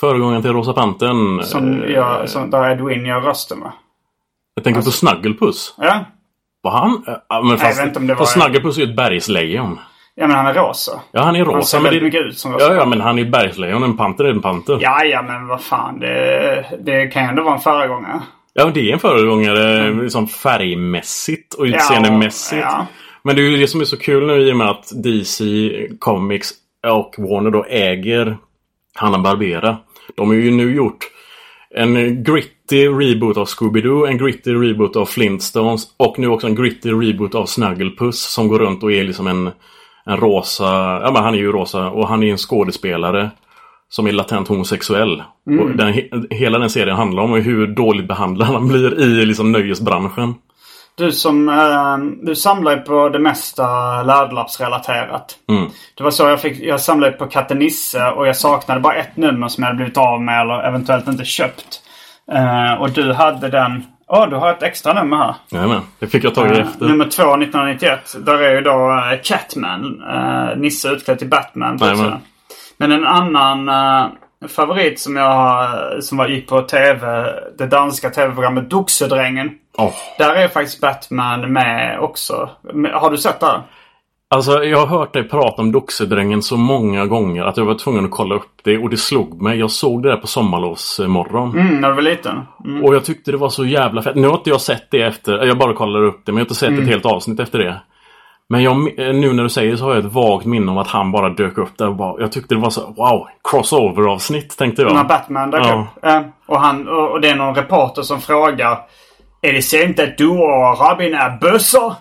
föregångaren 0.00 0.42
till 0.42 0.52
Rosa 0.52 0.72
Pantern. 0.72 1.42
Som 1.42 1.82
eh, 1.82 1.90
gör, 1.90 2.26
som, 2.26 2.50
där 2.50 2.70
Ed 2.70 2.80
Wynn 2.80 3.06
gör 3.06 3.20
rösten 3.20 3.60
va? 3.60 3.72
Jag 4.54 4.64
tänker 4.64 4.82
på 4.82 4.90
Snugglepuss. 4.90 5.74
Ja? 5.78 6.04
Var 6.62 6.70
han? 6.70 7.04
Ja, 7.28 7.42
men 7.42 7.58
fast, 7.58 7.80
vet 7.80 7.86
inte 7.86 7.98
om 7.98 8.06
det 8.06 8.14
var- 8.14 8.18
fast 8.18 8.32
Snugglepuss 8.32 8.76
är 8.76 8.82
ju 8.82 8.90
ett 8.90 8.96
bergslejon. 8.96 9.78
Ja 10.14 10.26
men 10.26 10.36
han 10.36 10.46
är 10.46 10.54
rosa. 10.54 11.00
Ja, 11.12 11.22
han 11.22 11.36
är 11.36 11.44
rosa. 11.44 11.52
Han 11.54 11.62
ser 11.64 11.78
men 11.78 11.84
väldigt 11.84 12.00
det... 12.00 12.04
mycket 12.04 12.20
ut 12.26 12.38
som 12.38 12.52
rosa. 12.52 12.64
Ja, 12.64 12.74
ja, 12.74 12.86
men 12.86 13.00
han 13.00 13.18
är 13.18 13.24
bergslejon. 13.24 13.82
En 13.82 13.96
panter 13.96 14.24
är 14.24 14.30
en 14.30 14.42
panter. 14.42 14.78
Ja, 14.80 15.04
ja 15.04 15.22
men 15.22 15.46
vad 15.46 15.60
fan. 15.60 15.98
Det, 16.00 16.64
det 16.80 17.06
kan 17.06 17.22
ju 17.22 17.28
ändå 17.28 17.42
vara 17.42 17.54
en 17.54 17.60
föregångare. 17.60 18.20
Ja, 18.52 18.70
det 18.74 18.80
är 18.90 18.92
en 18.92 18.98
föregångare 18.98 19.90
liksom 19.92 20.28
färgmässigt 20.28 21.54
och 21.54 21.64
utseendemässigt. 21.64 22.62
Ja, 22.62 22.68
ja. 22.78 22.86
Men 23.22 23.36
det 23.36 23.42
är 23.42 23.50
ju 23.50 23.56
det 23.56 23.68
som 23.68 23.80
är 23.80 23.84
så 23.84 23.98
kul 23.98 24.26
nu 24.26 24.40
i 24.48 24.52
och 24.52 24.56
med 24.56 24.70
att 24.70 24.92
DC 25.04 25.44
Comics 25.98 26.50
och 26.86 27.14
Warner 27.18 27.50
då 27.50 27.64
äger 27.64 28.38
Hanna-Barbera. 28.94 29.76
De 30.16 30.28
har 30.28 30.34
ju 30.34 30.50
nu 30.50 30.74
gjort 30.74 30.98
en 31.74 32.24
gritty 32.24 32.88
reboot 32.88 33.36
av 33.36 33.46
Scooby-Doo, 33.46 34.06
en 34.08 34.18
gritty 34.18 34.54
reboot 34.54 34.96
av 34.96 35.06
Flintstones 35.06 35.84
och 35.96 36.18
nu 36.18 36.28
också 36.28 36.46
en 36.46 36.54
gritty 36.54 36.90
reboot 36.92 37.34
av 37.34 37.46
Snugglepuss 37.46 38.20
som 38.20 38.48
går 38.48 38.58
runt 38.58 38.82
och 38.82 38.92
är 38.92 39.04
liksom 39.04 39.26
en, 39.26 39.50
en 40.06 40.16
rosa, 40.16 40.64
ja 41.02 41.10
men 41.14 41.22
han 41.22 41.34
är 41.34 41.38
ju 41.38 41.52
rosa 41.52 41.90
och 41.90 42.08
han 42.08 42.22
är 42.22 42.30
en 42.30 42.38
skådespelare 42.38 43.30
som 43.88 44.06
är 44.06 44.12
latent 44.12 44.48
homosexuell. 44.48 45.22
Och 45.60 45.70
den, 45.76 45.92
he- 45.92 46.34
hela 46.34 46.58
den 46.58 46.70
serien 46.70 46.96
handlar 46.96 47.22
om 47.22 47.32
hur 47.32 47.66
dåligt 47.66 48.08
behandlad 48.08 48.48
han 48.48 48.68
blir 48.68 49.00
i 49.00 49.26
liksom 49.26 49.52
nöjesbranschen. 49.52 50.34
Du 50.94 51.12
som 51.12 51.48
eh, 51.48 51.96
du 52.26 52.34
samlar 52.34 52.76
på 52.76 53.08
det 53.08 53.18
mesta 53.18 53.66
läderlappsrelaterat. 54.02 55.36
Mm. 55.48 55.70
Det 55.94 56.04
var 56.04 56.10
så 56.10 56.28
jag 56.28 56.40
fick. 56.40 56.60
Jag 56.60 56.80
samlade 56.80 57.12
på 57.12 57.26
katten 57.26 57.58
Nisse 57.58 58.06
och 58.10 58.26
jag 58.26 58.36
saknade 58.36 58.80
bara 58.80 58.94
ett 58.94 59.16
nummer 59.16 59.48
som 59.48 59.62
jag 59.62 59.68
hade 59.68 59.76
blivit 59.76 59.96
av 59.96 60.22
med 60.22 60.40
eller 60.40 60.68
eventuellt 60.68 61.08
inte 61.08 61.24
köpt. 61.24 61.80
Eh, 62.32 62.72
och 62.80 62.90
du 62.90 63.12
hade 63.12 63.48
den. 63.48 63.84
Åh, 64.08 64.28
du 64.28 64.36
har 64.36 64.50
ett 64.50 64.62
extra 64.62 64.92
nummer 64.92 65.16
här. 65.16 65.34
Jajamän, 65.50 65.80
det 65.98 66.06
fick 66.06 66.24
jag 66.24 66.34
tag 66.34 66.46
i 66.50 66.60
Eh, 66.60 66.66
efter. 66.66 66.88
nummer 66.88 67.04
två 67.04 67.22
1991. 67.22 68.16
Där 68.18 68.38
är 68.42 68.54
ju 68.54 68.60
då 68.60 68.70
eh, 69.12 69.20
Catman. 69.22 70.02
Uh, 70.02 70.56
Nisse 70.56 70.88
utklädd 70.88 71.18
till 71.18 71.28
Batman. 71.28 71.78
på. 71.78 72.12
Men 72.76 72.92
en 72.92 73.06
annan 73.06 73.68
eh, 73.68 74.10
favorit 74.48 75.00
som 75.00 75.16
jag 75.16 75.68
som 76.04 76.18
var, 76.18 76.28
gick 76.28 76.48
på 76.48 76.62
tv. 76.62 77.24
Det 77.58 77.66
danska 77.66 78.10
tv-programmet 78.10 78.70
Doxedrängen. 78.70 79.50
Åh. 79.78 79.92
Där 80.18 80.34
är 80.34 80.48
faktiskt 80.48 80.80
Batman 80.80 81.52
med 81.52 81.98
också. 82.00 82.50
Har 82.92 83.10
du 83.10 83.16
sett 83.18 83.40
det? 83.40 83.60
Alltså 84.30 84.64
jag 84.64 84.78
har 84.78 84.98
hört 84.98 85.12
dig 85.12 85.28
prata 85.28 85.62
om 85.62 85.72
Doxedrängen 85.72 86.42
så 86.42 86.56
många 86.56 87.06
gånger 87.06 87.44
att 87.44 87.56
jag 87.56 87.64
var 87.64 87.74
tvungen 87.74 88.04
att 88.04 88.10
kolla 88.10 88.34
upp 88.34 88.50
det 88.64 88.78
och 88.78 88.90
det 88.90 88.96
slog 88.96 89.42
mig. 89.42 89.58
Jag 89.58 89.70
såg 89.70 90.02
det 90.02 90.08
där 90.08 90.16
på 90.16 90.26
sommarlovsmorgon. 90.26 91.58
Mm, 91.58 91.80
när 91.80 91.88
du 91.88 91.94
var 91.94 92.02
liten. 92.02 92.40
Mm. 92.64 92.84
Och 92.84 92.94
jag 92.94 93.04
tyckte 93.04 93.30
det 93.30 93.36
var 93.36 93.48
så 93.48 93.64
jävla 93.64 94.02
fett. 94.02 94.14
Nu 94.14 94.28
har 94.28 94.34
inte 94.36 94.50
jag 94.50 94.60
sett 94.60 94.90
det 94.90 95.02
efter, 95.02 95.46
jag 95.46 95.58
bara 95.58 95.74
kollar 95.74 96.02
upp 96.04 96.20
det, 96.24 96.32
men 96.32 96.36
jag 96.38 96.40
har 96.40 96.46
inte 96.46 96.54
sett 96.54 96.68
Mm. 96.68 96.82
ett 96.82 96.88
helt 96.88 97.06
avsnitt 97.06 97.40
efter 97.40 97.58
det. 97.58 97.80
Men 98.52 98.62
jag, 98.62 98.76
nu 98.96 99.32
när 99.32 99.42
du 99.42 99.48
säger 99.48 99.76
så 99.76 99.84
har 99.84 99.94
jag 99.94 100.04
ett 100.04 100.12
vagt 100.12 100.46
minne 100.46 100.70
om 100.70 100.78
att 100.78 100.86
han 100.86 101.12
bara 101.12 101.28
dök 101.28 101.58
upp 101.58 101.78
där 101.78 101.88
och 101.88 101.96
bara, 101.96 102.20
Jag 102.20 102.32
tyckte 102.32 102.54
det 102.54 102.60
var 102.60 102.70
så, 102.70 102.80
wow, 102.96 103.26
crossover-avsnitt 103.50 104.56
tänkte 104.58 104.82
jag. 104.82 104.94
När 104.94 105.04
Batman 105.04 105.50
dök 105.50 105.66
Ja. 105.66 105.86
upp. 106.02 106.24
Och, 106.46 106.60
han, 106.60 106.88
och, 106.88 107.20
det 107.20 107.28
är 107.28 107.36
någon 107.36 107.54
reporter 107.54 108.02
som 108.02 108.20
frågar. 108.20 108.78
Är 109.42 109.52
det 109.52 109.62
sant 109.62 110.00
att 110.00 110.18
du 110.18 110.28
och 110.28 110.80
Robin 110.80 111.14
är 111.14 111.38
bössor? 111.40 111.94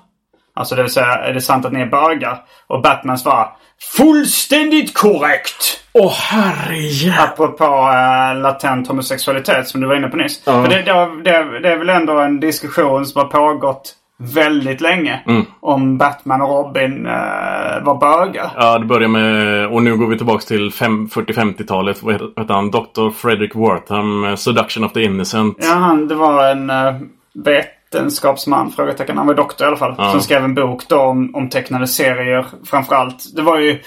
Alltså 0.55 0.75
det 0.75 0.81
vill 0.81 0.91
säga, 0.91 1.05
är 1.05 1.33
det 1.33 1.41
sant 1.41 1.65
att 1.65 1.73
ni 1.73 1.81
är 1.81 1.85
bögar? 1.85 2.37
Och 2.67 2.81
Batman 2.81 3.17
svarar. 3.17 3.49
Fullständigt 3.97 4.93
korrekt! 4.93 5.83
Åh 5.93 6.13
herrejävlar! 6.13 7.23
Apropå 7.23 7.65
uh, 7.65 8.41
latent 8.41 8.87
homosexualitet 8.87 9.67
som 9.67 9.81
du 9.81 9.87
var 9.87 9.95
inne 9.95 10.07
på 10.07 10.17
nyss. 10.17 10.41
Ja. 10.45 10.63
För 10.63 10.69
det, 10.69 10.81
det, 10.81 11.21
det, 11.23 11.59
det 11.59 11.71
är 11.71 11.77
väl 11.77 11.89
ändå 11.89 12.19
en 12.19 12.39
diskussion 12.39 13.05
som 13.05 13.21
har 13.21 13.27
pågått 13.27 13.95
väldigt 14.21 14.81
länge. 14.81 15.19
Mm. 15.27 15.45
Om 15.59 15.97
Batman 15.97 16.41
och 16.41 16.49
Robin 16.49 17.05
eh, 17.05 17.83
var 17.83 17.99
bögar. 17.99 18.51
Ja, 18.55 18.79
det 18.79 18.85
börjar 18.85 19.07
med, 19.07 19.67
och 19.67 19.83
nu 19.83 19.97
går 19.97 20.07
vi 20.07 20.17
tillbaks 20.17 20.45
till 20.45 20.71
fem- 20.71 21.07
40-50-talet. 21.07 22.03
Vad 22.03 22.13
heter 22.13 22.53
han? 22.53 22.71
Dr. 22.71 23.09
Frederick 23.09 23.55
Wortham, 23.55 24.23
eh, 24.23 24.35
Seduction 24.35 24.83
of 24.83 24.93
the 24.93 25.03
Innocent. 25.03 25.57
Ja, 25.61 25.73
han, 25.73 26.07
det 26.07 26.15
var 26.15 26.47
en 26.47 26.69
uh, 26.69 26.93
vetenskapsman, 27.33 28.71
frågetecken. 28.71 29.17
Han 29.17 29.27
var 29.27 29.33
doktor 29.33 29.65
i 29.65 29.67
alla 29.67 29.77
fall. 29.77 29.95
Ja. 29.97 30.11
Som 30.11 30.21
skrev 30.21 30.43
en 30.43 30.55
bok 30.55 30.87
då 30.87 30.99
om, 30.99 31.35
om 31.35 31.49
tecknade 31.49 31.87
serier 31.87 32.45
framförallt. 32.65 33.35
Det 33.35 33.41
var 33.41 33.59
ju 33.59 33.79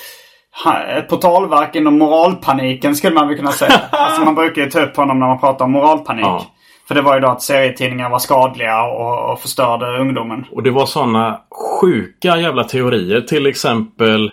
ett 0.97 1.09
portalverk 1.09 1.75
inom 1.75 1.99
moralpaniken 1.99 2.97
skulle 2.97 3.15
man 3.15 3.29
väl 3.29 3.37
kunna 3.37 3.53
säga. 3.53 3.81
alltså 3.91 4.25
man 4.25 4.35
brukar 4.35 4.63
ju 4.63 4.71
ta 4.71 4.81
upp 4.81 4.97
honom 4.97 5.21
när 5.21 5.27
man 5.27 5.41
pratar 5.41 5.65
om 5.65 5.73
moralpanik. 5.73 6.25
Ja. 6.25 6.47
För 6.89 6.95
det 6.95 7.03
var 7.03 7.15
ju 7.15 7.21
då 7.21 7.29
att 7.29 7.43
serietidningar 7.43 8.11
var 8.11 8.19
skadliga 8.19 8.83
och, 8.83 9.33
och 9.33 9.41
förstörde 9.41 9.99
ungdomen. 9.99 10.45
Och 10.51 10.63
det 10.63 10.71
var 10.71 10.87
sådana 10.87 11.41
sjuka 11.81 12.37
jävla 12.37 12.65
teorier. 12.65 13.21
Till 13.21 13.47
exempel 13.47 14.31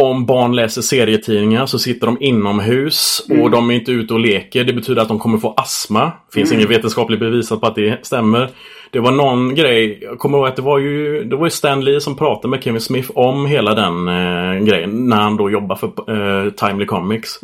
om 0.00 0.26
barn 0.26 0.56
läser 0.56 0.82
serietidningar 0.82 1.66
så 1.66 1.78
sitter 1.78 2.06
de 2.06 2.16
inomhus 2.20 3.26
och 3.30 3.50
de 3.50 3.70
är 3.70 3.74
inte 3.74 3.92
ute 3.92 4.14
och 4.14 4.20
leker. 4.20 4.64
Det 4.64 4.72
betyder 4.72 5.02
att 5.02 5.08
de 5.08 5.18
kommer 5.18 5.38
få 5.38 5.54
astma. 5.56 6.12
Finns 6.32 6.52
inget 6.52 6.70
vetenskapligt 6.70 7.20
bevisat 7.20 7.60
på 7.60 7.66
att 7.66 7.74
det 7.74 8.06
stämmer. 8.06 8.50
Det 8.90 9.00
var 9.00 9.12
någon 9.12 9.54
grej, 9.54 9.98
jag 10.02 10.18
kommer 10.18 10.38
ihåg 10.38 10.46
att 10.46 10.56
det 10.56 10.62
var 10.62 10.78
ju, 10.78 11.24
det 11.24 11.36
var 11.36 11.46
ju 11.46 11.50
Stan 11.50 11.84
Lee 11.84 12.00
som 12.00 12.16
pratade 12.16 12.48
med 12.48 12.62
Kevin 12.62 12.80
Smith 12.80 13.10
om 13.14 13.46
hela 13.46 13.74
den 13.74 14.08
eh, 14.08 14.64
grejen 14.64 15.08
när 15.08 15.16
han 15.16 15.36
då 15.36 15.50
jobbade 15.50 15.80
för 15.80 15.86
eh, 15.86 16.50
Timely 16.50 16.86
Comics. 16.86 17.40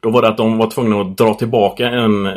Då 0.00 0.10
var 0.10 0.22
det 0.22 0.28
att 0.28 0.36
de 0.36 0.58
var 0.58 0.70
tvungna 0.70 1.00
att 1.00 1.16
dra 1.16 1.34
tillbaka 1.34 1.88
en 1.88 2.28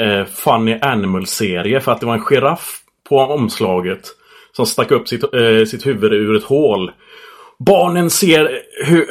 eh, 0.00 0.24
Funny 0.24 0.78
Animal-serie 0.82 1.80
för 1.80 1.92
att 1.92 2.00
det 2.00 2.06
var 2.06 2.14
en 2.14 2.24
giraff 2.24 2.80
på 3.08 3.18
omslaget 3.18 4.00
som 4.52 4.66
stack 4.66 4.90
upp 4.90 5.08
sitt, 5.08 5.24
eh, 5.24 5.64
sitt 5.66 5.86
huvud 5.86 6.12
ur 6.12 6.36
ett 6.36 6.44
hål. 6.44 6.90
Barnen 7.58 8.10
ser 8.10 8.62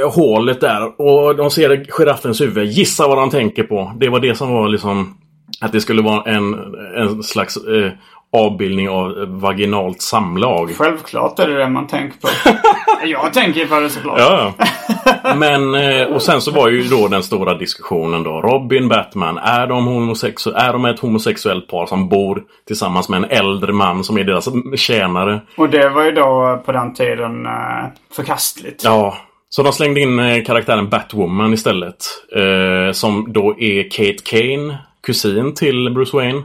hålet 0.09 0.61
där 0.61 1.01
och 1.01 1.35
de 1.35 1.51
ser 1.51 1.85
giraffens 1.97 2.41
huvud. 2.41 2.67
Gissa 2.67 3.07
vad 3.07 3.17
de 3.17 3.29
tänker 3.29 3.63
på. 3.63 3.93
Det 3.99 4.09
var 4.09 4.19
det 4.19 4.35
som 4.35 4.53
var 4.53 4.69
liksom 4.69 5.17
att 5.61 5.71
det 5.71 5.81
skulle 5.81 6.01
vara 6.01 6.31
en, 6.31 6.53
en 6.95 7.23
slags 7.23 7.57
eh, 7.57 7.91
avbildning 8.33 8.89
av 8.89 9.13
vaginalt 9.27 10.01
samlag. 10.01 10.75
Självklart 10.77 11.39
är 11.39 11.47
det 11.47 11.57
det 11.57 11.69
man 11.69 11.87
tänker 11.87 12.19
på. 12.19 12.27
Jag 13.05 13.33
tänker 13.33 13.65
på 13.65 13.79
det 13.79 13.89
såklart. 13.89 14.19
Ja. 14.19 14.53
Men, 15.35 15.75
eh, 15.75 16.07
och 16.07 16.21
sen 16.21 16.41
så 16.41 16.51
var 16.51 16.69
ju 16.69 16.83
då 16.83 17.07
den 17.07 17.23
stora 17.23 17.53
diskussionen 17.53 18.23
då. 18.23 18.41
Robin, 18.41 18.87
Batman, 18.87 19.37
är 19.37 19.67
de, 19.67 19.87
homosexu- 19.89 20.55
är 20.55 20.73
de 20.73 20.85
ett 20.85 20.99
homosexuellt 20.99 21.67
par 21.67 21.85
som 21.85 22.09
bor 22.09 22.43
tillsammans 22.67 23.09
med 23.09 23.17
en 23.17 23.29
äldre 23.29 23.73
man 23.73 24.03
som 24.03 24.17
är 24.17 24.23
deras 24.23 24.49
tjänare? 24.79 25.41
Och 25.57 25.69
det 25.69 25.89
var 25.89 26.03
ju 26.03 26.11
då 26.11 26.61
på 26.65 26.71
den 26.71 26.93
tiden 26.93 27.45
eh, 27.45 27.51
förkastligt. 28.15 28.83
Ja. 28.83 29.17
Så 29.49 29.63
de 29.63 29.73
slängde 29.73 29.99
in 30.01 30.19
eh, 30.19 30.43
karaktären 30.43 30.89
Batwoman 30.89 31.53
istället. 31.53 31.97
Som 32.93 33.33
då 33.33 33.55
är 33.59 33.89
Kate 33.89 34.23
Kane, 34.23 34.77
kusin 35.03 35.53
till 35.53 35.89
Bruce 35.93 36.17
Wayne. 36.17 36.41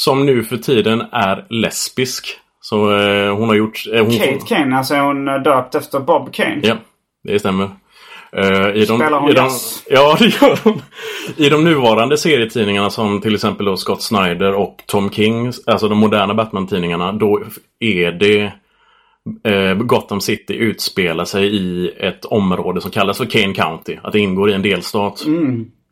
Som 0.00 0.26
nu 0.26 0.44
för 0.44 0.56
tiden 0.56 1.02
är 1.12 1.46
lesbisk. 1.50 2.26
Så 2.60 2.96
eh, 2.98 3.36
hon 3.36 3.48
har 3.48 3.56
gjort... 3.56 3.82
Eh, 3.92 4.04
hon 4.04 4.10
Kate 4.10 4.38
Kane, 4.48 4.76
alltså 4.76 4.94
är 4.94 5.00
hon 5.00 5.28
eh, 5.28 5.34
döpt 5.34 5.74
efter 5.74 6.00
Bob 6.00 6.32
Kane? 6.32 6.60
Ja, 6.62 6.76
det 7.24 7.38
stämmer. 7.38 7.70
Eh, 8.32 8.68
i 8.74 8.84
de, 8.84 8.98
Spelar 8.98 9.20
hon 9.20 9.30
i 9.30 9.32
de, 9.32 9.42
jazz? 9.42 9.84
Ja, 9.90 10.16
det 10.18 10.24
gör 10.24 10.58
hon. 10.64 10.82
I 11.36 11.48
de 11.48 11.64
nuvarande 11.64 12.18
serietidningarna 12.18 12.90
som 12.90 13.20
till 13.20 13.34
exempel 13.34 13.66
då 13.66 13.76
Scott 13.76 14.02
Snyder 14.02 14.54
och 14.54 14.76
Tom 14.86 15.10
King, 15.10 15.52
alltså 15.66 15.88
de 15.88 15.98
moderna 15.98 16.34
Batman-tidningarna, 16.34 17.12
då 17.12 17.42
är 17.80 18.12
det 18.12 18.52
eh, 19.52 19.74
Gotham 19.74 20.20
City 20.20 20.54
utspelar 20.54 21.24
sig 21.24 21.56
i 21.56 21.92
ett 21.98 22.24
område 22.24 22.80
som 22.80 22.90
kallas 22.90 23.18
för 23.18 23.26
Kane 23.26 23.54
County. 23.54 23.96
Att 24.02 24.12
det 24.12 24.18
ingår 24.18 24.50
i 24.50 24.54
en 24.54 24.62
delstat. 24.62 25.24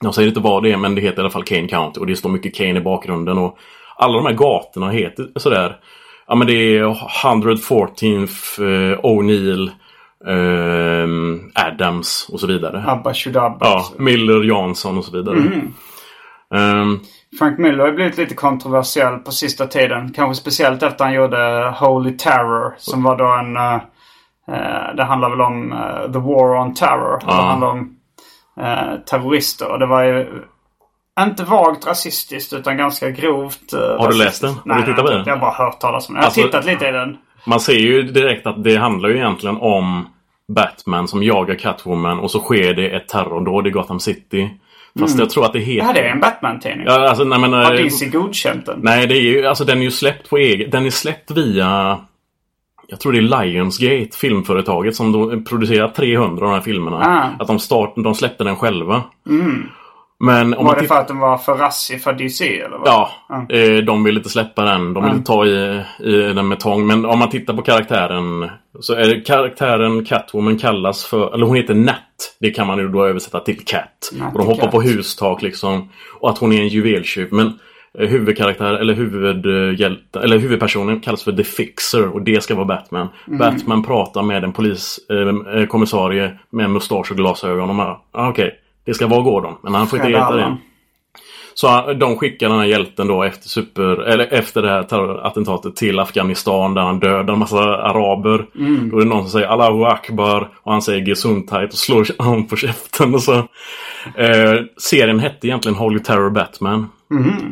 Jag 0.01 0.15
säger 0.15 0.29
inte 0.29 0.41
vad 0.41 0.63
det 0.63 0.73
är, 0.73 0.77
men 0.77 0.95
det 0.95 1.01
heter 1.01 1.19
i 1.19 1.21
alla 1.21 1.31
fall 1.31 1.45
Kane 1.45 1.69
County 1.69 2.01
och 2.01 2.07
det 2.07 2.17
står 2.17 2.31
mycket 2.31 2.55
Kane 2.55 2.79
i 2.79 2.81
bakgrunden. 2.81 3.39
Och 3.39 3.59
alla 3.99 4.17
de 4.17 4.27
här 4.27 4.33
gatorna 4.35 4.91
heter 4.91 5.29
sådär. 5.37 5.77
Ja 6.27 6.35
men 6.35 6.47
det 6.47 6.53
är 6.53 6.85
114th 6.85 8.63
eh, 8.63 8.99
O'Neill, 9.01 9.71
ehm, 10.27 11.51
Adams 11.55 12.29
och 12.33 12.41
så 12.41 12.47
vidare. 12.47 12.85
Abba 12.87 13.15
Shudabba. 13.15 13.67
Ja, 13.67 13.85
Miller, 13.99 14.45
Jansson 14.45 14.99
och 14.99 15.05
så 15.05 15.17
vidare. 15.17 15.37
Ehm, 16.55 16.99
Frank 17.39 17.59
Miller 17.59 17.85
har 17.85 17.93
blivit 17.93 18.17
lite 18.19 18.35
kontroversiell 18.35 19.19
på 19.19 19.33
sista 19.33 19.67
tiden. 19.67 20.13
Kanske 20.13 20.41
speciellt 20.43 20.83
efter 20.83 21.05
han 21.05 21.15
gjorde 21.15 21.75
Holy 21.79 22.17
Terror. 22.17 22.75
Som 22.79 23.03
var 23.03 23.17
då 23.17 23.27
en... 23.27 23.57
eh, 23.57 23.75
eh, 24.57 24.95
det 24.97 25.05
handlar 25.05 25.31
väl 25.31 25.41
om 25.41 25.73
eh, 25.73 26.13
The 26.13 26.19
War 26.19 26.57
on 26.61 26.75
Terror. 26.75 27.21
Det 27.27 27.33
handlar 27.33 27.69
om 27.69 27.97
eh, 28.61 28.95
terrorister. 29.11 29.71
Och 29.73 29.79
det 29.79 29.87
var 29.87 30.03
ju 30.03 30.43
inte 31.25 31.45
vagt 31.45 31.87
rasistiskt 31.87 32.53
utan 32.53 32.77
ganska 32.77 33.11
grovt. 33.11 33.73
eh, 33.73 33.79
Har 33.81 34.11
du 34.13 34.19
läst 34.19 34.41
den? 34.43 34.55
Har 34.69 34.79
du 34.81 34.83
tittat 34.87 35.05
på 35.05 35.11
den? 35.11 35.23
Jag 35.27 35.33
har 35.35 35.41
bara 35.41 35.51
hört 35.65 35.81
talas 35.81 36.09
om 36.09 36.15
den. 36.15 36.21
Jag 36.21 36.23
har 36.23 36.27
Alltså- 36.27 36.43
tittat 36.43 36.67
lite 36.67 36.87
i 36.89 36.93
den. 36.93 37.17
man 37.47 37.61
ser 37.61 37.73
ju 37.79 38.03
direkt 38.03 38.47
att 38.47 38.65
det 38.65 38.77
handlar 38.77 39.09
ju 39.09 39.17
egentligen 39.17 39.57
om 39.57 40.09
Batman 40.55 41.09
som 41.09 41.23
jagar 41.23 41.55
Catwoman 41.55 42.19
och 42.21 42.31
så 42.31 42.39
sker 42.41 42.75
det 42.75 42.89
ett 42.91 43.09
terrordåd 43.09 43.67
i 43.67 43.71
Gotham 43.71 44.01
City. 44.01 44.51
Fast 45.01 45.19
jag 45.19 45.31
tror 45.31 45.45
att 45.45 45.53
det 45.53 45.59
heter... 45.59 45.87
Ja, 45.87 45.93
det 45.93 46.01
är 46.01 46.11
en 46.11 46.21
Batman-tidning. 46.21 46.87
Ja, 46.87 47.09
alltså, 47.09 47.25
nej, 47.25 47.39
men, 47.39 47.53
Har 47.53 47.75
eh, 47.75 47.85
DC 47.85 48.07
godkänt 48.07 48.67
den? 48.67 48.79
Nej, 48.83 49.07
det 49.07 49.15
är 49.15 49.21
ju, 49.23 49.47
alltså 49.47 49.65
den 49.65 49.79
är 49.79 49.83
ju 49.83 49.91
släppt 49.91 50.31
på 50.31 50.37
egen... 50.39 50.71
Den 50.71 50.87
är 50.87 50.91
släppt 50.91 51.31
via... 51.31 51.99
Jag 52.91 53.01
tror 53.01 53.13
det 53.13 53.19
är 53.19 53.43
Lionsgate, 53.45 54.17
filmföretaget, 54.17 54.97
som 54.97 55.13
då 55.13 55.41
producerat 55.41 55.95
300 55.95 56.45
av 56.47 56.51
de 56.51 56.55
här 56.55 56.61
filmerna. 56.63 56.97
Ah. 56.97 57.43
Att 57.43 57.47
de, 57.49 57.59
start, 57.59 57.93
de 57.97 58.15
släppte 58.15 58.45
den 58.45 58.57
själva. 58.57 59.03
Men 60.21 60.55
om 60.55 60.65
Var 60.65 60.73
man 60.73 60.83
det 60.83 60.89
för 60.89 60.95
att 60.95 61.09
den 61.09 61.19
var 61.19 61.39
för 61.39 61.55
rassig 61.55 62.03
för 62.03 62.13
DC 62.13 62.61
eller? 62.61 62.79
Vad? 62.79 62.89
Ja, 62.89 63.11
eh, 63.49 63.77
de 63.77 64.05
vill 64.05 64.17
inte 64.17 64.29
släppa 64.29 64.65
den. 64.65 64.95
De 64.95 65.05
vill 65.05 65.13
inte 65.13 65.27
ta 65.27 65.47
i, 65.47 65.83
i 65.99 66.33
den 66.33 66.49
med 66.49 66.61
tång. 66.61 66.87
Men 66.87 67.05
om 67.05 67.19
man 67.19 67.31
tittar 67.31 67.55
på 67.55 67.63
karaktären 67.63 68.51
så 68.81 68.95
är 68.95 69.25
karaktären 69.25 70.05
Catwoman 70.05 70.59
kallas 70.59 71.05
för, 71.05 71.35
eller 71.35 71.47
hon 71.47 71.57
heter 71.57 71.75
Nat. 71.75 72.37
Det 72.41 72.51
kan 72.51 72.67
man 72.67 72.79
ju 72.79 72.89
då 72.89 73.07
översätta 73.07 73.41
till 73.41 73.65
Cat. 73.65 74.11
Nat 74.13 74.33
och 74.33 74.39
de 74.39 74.47
hoppar 74.47 74.63
Cat. 74.63 74.71
på 74.71 74.83
hustak 74.83 75.43
liksom. 75.43 75.89
Och 76.21 76.31
att 76.31 76.39
hon 76.39 76.53
är 76.53 76.61
en 76.61 76.69
juveltjuv. 76.69 77.29
Men 77.33 77.59
eh, 77.99 78.09
huvudkaraktär 78.09 78.75
eller 78.75 78.95
huvudhjälte, 78.95 80.21
eller 80.21 80.39
huvudpersonen 80.39 81.01
kallas 81.01 81.23
för 81.23 81.33
The 81.33 81.45
Fixer 81.45 82.15
och 82.15 82.23
det 82.23 82.43
ska 82.43 82.55
vara 82.55 82.67
Batman. 82.67 83.09
Mm. 83.27 83.39
Batman 83.39 83.85
pratar 83.85 84.23
med 84.23 84.45
en 84.45 84.53
poliskommissarie 84.53 85.63
eh, 85.63 85.67
kommissarie 85.67 86.39
med 86.51 86.71
mustasch 86.71 87.11
och 87.11 87.17
glasögon 87.17 87.71
och 87.71 87.77
bara, 87.77 87.97
ah, 88.13 88.29
okej, 88.29 88.61
det 88.89 88.95
ska 88.95 89.07
vara 89.07 89.23
Gordon. 89.23 89.55
Men 89.63 89.75
han 89.75 89.87
får 89.87 89.99
inte 89.99 90.09
heta 90.09 90.37
det. 90.37 90.57
Så 91.55 91.93
de 91.93 92.17
skickar 92.17 92.49
den 92.49 92.59
här 92.59 92.67
hjälten 92.67 93.07
då 93.07 93.23
efter, 93.23 93.49
super, 93.49 94.03
eller 94.03 94.33
efter 94.33 94.63
det 94.63 94.69
här 94.69 94.83
terrorattentatet 94.83 95.77
till 95.77 95.99
Afghanistan 95.99 96.75
där 96.75 96.83
han 96.83 96.99
dödar 96.99 97.33
en 97.33 97.39
massa 97.39 97.59
araber. 97.59 98.47
Då 98.91 98.97
är 98.97 99.03
det 99.03 99.09
någon 99.09 99.23
som 99.23 99.31
säger 99.31 99.47
Allahu 99.47 99.85
Akbar 99.85 100.49
och 100.63 100.73
han 100.73 100.83
säger 100.83 101.07
Gesundheit 101.07 101.73
och 101.73 101.79
slår 101.79 102.23
honom 102.23 102.47
på 102.47 102.57
käften. 102.57 103.15
Och 103.15 103.23
så. 103.23 103.35
Eh, 104.15 104.55
serien 104.77 105.21
hette 105.21 105.47
egentligen 105.47 105.77
Holy 105.77 105.99
Terror 105.99 106.31
Batman. 106.31 106.89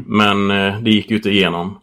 Men 0.06 0.50
eh, 0.50 0.80
det 0.80 0.90
gick 0.90 1.10
ju 1.10 1.16
inte 1.16 1.30
igenom. 1.30 1.78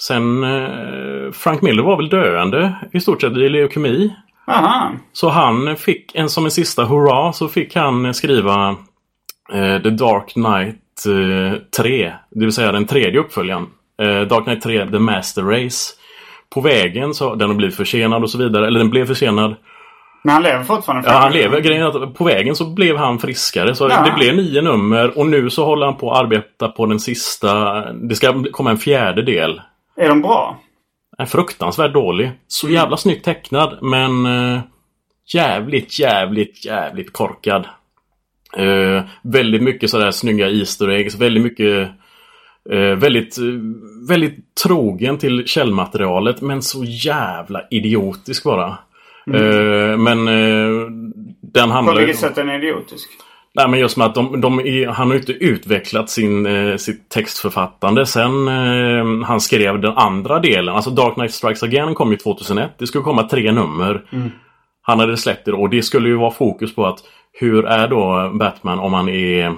Sen 0.00 0.44
eh, 0.44 1.32
Frank 1.32 1.62
Miller 1.62 1.82
var 1.82 1.96
väl 1.96 2.08
döende 2.08 2.74
i 2.92 3.00
stort 3.00 3.20
sett 3.20 3.32
i 3.32 3.48
leukemi. 3.48 4.14
Aha. 4.46 4.90
Så 5.12 5.28
han 5.28 5.76
fick, 5.76 6.14
en 6.14 6.28
som 6.28 6.44
en 6.44 6.50
sista 6.50 6.84
hurra, 6.84 7.32
så 7.32 7.48
fick 7.48 7.76
han 7.76 8.14
skriva 8.14 8.68
eh, 8.68 8.76
The 9.82 9.90
Dark 9.90 10.32
Knight 10.32 11.06
eh, 11.06 11.58
3. 11.82 12.12
Det 12.30 12.44
vill 12.44 12.52
säga 12.52 12.72
den 12.72 12.86
tredje 12.86 13.20
uppföljaren. 13.20 13.66
Eh, 14.02 14.20
Dark 14.20 14.44
Knight 14.44 14.62
3, 14.62 14.86
The 14.90 14.98
Master 14.98 15.42
Race. 15.42 15.94
På 16.54 16.60
vägen 16.60 17.14
så 17.14 17.34
den 17.34 17.48
har 17.48 17.56
blivit 17.56 17.76
försenad 17.76 18.22
och 18.22 18.30
så 18.30 18.38
vidare. 18.38 18.66
Eller 18.66 18.78
den 18.78 18.90
blev 18.90 19.06
försenad. 19.06 19.54
Men 20.24 20.32
han 20.34 20.42
lever 20.42 20.64
fortfarande? 20.64 21.08
Ja, 21.08 21.14
han 21.18 21.32
lever. 21.32 21.60
Grejen 21.60 21.82
är 21.82 22.02
att 22.04 22.14
på 22.14 22.24
vägen 22.24 22.56
så 22.56 22.66
blev 22.70 22.96
han 22.96 23.18
friskare. 23.18 23.74
Så 23.74 23.88
Ja. 23.90 24.02
det 24.04 24.12
blev 24.18 24.36
nio 24.36 24.62
nummer 24.62 25.18
och 25.18 25.26
nu 25.26 25.50
så 25.50 25.64
håller 25.64 25.86
han 25.86 25.96
på 25.96 26.12
att 26.12 26.18
arbeta 26.24 26.68
på 26.68 26.86
den 26.86 27.00
sista. 27.00 27.80
Det 27.92 28.14
ska 28.14 28.44
komma 28.50 28.70
en 28.70 28.78
fjärde 28.78 29.22
del. 29.22 29.60
Är 29.96 30.08
de 30.08 30.22
bra? 30.22 30.58
är 31.18 31.26
fruktansvärt 31.26 31.92
dålig. 31.92 32.30
Så 32.48 32.68
jävla 32.68 32.96
snyggt 32.96 33.24
tecknad 33.24 33.78
men 33.82 34.26
eh, 34.26 34.60
jävligt, 35.34 35.98
jävligt, 35.98 36.64
jävligt 36.66 37.12
korkad. 37.12 37.66
Eh, 38.56 39.02
väldigt 39.22 39.62
mycket 39.62 39.90
sådär 39.90 40.10
snygga 40.10 40.50
Easter 40.50 40.88
eggs. 40.88 41.14
Väldigt 41.14 41.42
mycket 41.42 41.88
eh, 42.70 42.96
väldigt, 42.96 43.36
väldigt 44.08 44.54
trogen 44.64 45.18
till 45.18 45.46
källmaterialet 45.46 46.40
men 46.40 46.62
så 46.62 46.84
jävla 46.84 47.62
idiotisk 47.70 48.44
bara. 48.44 48.78
Eh, 49.34 49.96
men 49.96 50.28
eh, 50.28 50.90
den 51.40 51.68
På 51.68 51.74
handlar 51.74 51.94
ju... 51.94 52.06
vilket 52.06 52.20
sätt 52.20 52.38
är 52.38 52.44
den 52.44 52.54
idiotisk? 52.54 53.08
Nej 53.54 53.68
men 53.68 53.80
just 53.80 53.96
med 53.96 54.06
att 54.06 54.14
de, 54.14 54.40
de 54.40 54.60
är, 54.60 54.86
han 54.86 55.06
har 55.06 55.14
ju 55.14 55.20
inte 55.20 55.32
utvecklat 55.32 56.10
sin, 56.10 56.46
eh, 56.46 56.76
sitt 56.76 57.08
textförfattande 57.08 58.06
sen 58.06 58.48
eh, 58.48 59.26
han 59.26 59.40
skrev 59.40 59.80
den 59.80 59.96
andra 59.96 60.38
delen. 60.38 60.74
Alltså 60.74 60.90
Dark 60.90 61.14
Knight 61.14 61.32
Strikes 61.32 61.62
Again 61.62 61.94
kom 61.94 62.10
ju 62.10 62.16
2001. 62.16 62.70
Det 62.78 62.86
skulle 62.86 63.04
komma 63.04 63.22
tre 63.22 63.52
nummer. 63.52 64.04
Han 64.82 65.00
hade 65.00 65.16
släppt 65.16 65.44
det 65.44 65.52
och 65.52 65.70
det 65.70 65.82
skulle 65.82 66.08
ju 66.08 66.16
vara 66.16 66.30
fokus 66.30 66.74
på 66.74 66.86
att 66.86 66.98
hur 67.40 67.66
är 67.66 67.88
då 67.88 68.30
Batman 68.34 68.78
om 68.78 68.92
han 68.92 69.08
är 69.08 69.54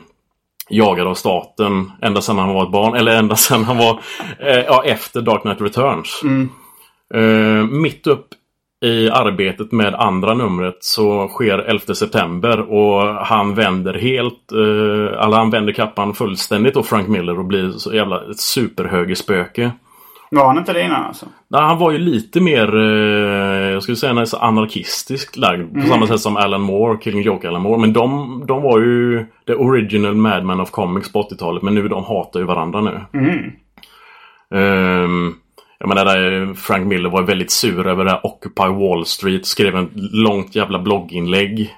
jagad 0.71 1.07
av 1.07 1.15
staten 1.15 1.93
ända 2.03 2.21
sedan 2.21 2.39
han 2.39 2.55
var 2.55 2.65
ett 2.65 2.73
barn 2.73 2.95
eller 2.95 3.17
ända 3.17 3.37
sedan 3.37 3.65
han 3.65 3.77
var 3.77 4.01
eh, 4.39 4.59
ja, 4.59 4.85
efter 4.85 5.21
Dark 5.23 5.43
Knight 5.43 5.61
Returns. 5.61 6.21
Eh, 7.15 7.67
mitt 7.67 8.07
upp 8.07 8.29
i 8.85 9.11
arbetet 9.11 9.73
med 9.73 9.95
andra 9.95 10.35
numret 10.35 10.77
så 10.81 11.29
sker 11.29 11.59
11 11.59 11.95
september 11.95 12.61
och 12.61 13.03
han 13.27 13.55
vänder 13.55 13.95
helt, 13.95 14.53
eh, 14.53 15.31
han 15.33 15.51
vänder 15.51 15.73
kappan 15.73 16.15
fullständigt 16.15 16.77
och 16.77 16.87
Frank 16.87 17.09
Miller 17.09 17.39
och 17.39 17.45
blir 17.45 17.71
så 17.71 17.95
jävla 17.95 18.31
ett 18.31 18.41
superhögerspöke. 18.41 19.71
Var 20.31 20.47
han 20.47 20.59
inte 20.59 20.73
det 20.73 20.83
innan 20.83 21.05
alltså? 21.05 21.27
Nej, 21.49 21.63
han 21.63 21.79
var 21.79 21.91
ju 21.91 21.99
lite 21.99 22.41
mer, 22.41 22.77
eh, 22.77 23.71
jag 23.71 23.83
skulle 23.83 23.97
säga 23.97 24.13
nästan 24.13 24.41
anarkistiskt 24.41 25.37
lagd. 25.37 25.75
På 25.75 25.87
samma 25.87 26.07
sätt 26.07 26.21
som 26.21 26.37
Alan 26.37 26.61
Moore, 26.61 26.99
Killing 26.99 27.23
Joke 27.23 27.49
Alan 27.49 27.63
Moore. 27.63 27.81
Men 27.81 27.93
de, 27.93 28.45
de 28.47 28.63
var 28.63 28.81
ju 28.81 29.27
the 29.47 29.55
original 29.55 30.15
Madman 30.15 30.61
of 30.61 30.71
Comics 30.71 31.13
på 31.13 31.23
80-talet. 31.23 31.63
Men 31.63 31.75
nu 31.75 31.89
de 31.89 32.05
hatar 32.05 32.41
ju 32.41 32.47
varandra 32.47 32.81
nu. 32.81 33.01
Ehm, 34.55 35.35
jag 35.79 35.89
menar, 35.89 36.05
där 36.05 36.55
Frank 36.55 36.87
Miller 36.87 37.11
var 37.11 37.23
väldigt 37.23 37.51
sur 37.51 37.87
över 37.87 38.05
det 38.05 38.11
här 38.11 38.27
Occupy 38.27 38.69
Wall 38.69 39.07
Street. 39.07 39.47
Skrev 39.47 39.77
en 39.77 39.91
långt 40.13 40.57
jävla 40.57 40.79
blogginlägg. 40.79 41.77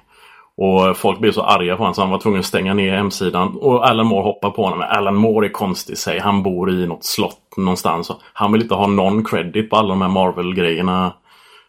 Och 0.57 0.97
folk 0.97 1.19
blev 1.19 1.31
så 1.31 1.41
arga 1.41 1.75
på 1.75 1.83
honom 1.83 1.93
så 1.93 2.01
han 2.01 2.09
var 2.09 2.19
tvungen 2.19 2.39
att 2.39 2.45
stänga 2.45 2.73
ner 2.73 2.95
hemsidan. 2.95 3.57
Och 3.57 3.89
Alan 3.89 4.05
Moore 4.05 4.23
hoppar 4.23 4.49
på 4.49 4.63
honom. 4.63 4.79
Men 4.79 4.87
Alan 4.87 5.15
Moore 5.15 5.47
är 5.47 5.51
konstig 5.51 5.97
sig. 5.97 6.19
Han 6.19 6.43
bor 6.43 6.71
i 6.71 6.87
något 6.87 7.05
slott 7.05 7.42
någonstans. 7.57 8.11
Han 8.33 8.51
vill 8.51 8.61
inte 8.61 8.75
ha 8.75 8.87
någon 8.87 9.23
credit 9.23 9.69
på 9.69 9.75
alla 9.75 9.89
de 9.89 10.01
här 10.01 10.09
Marvel-grejerna 10.09 11.13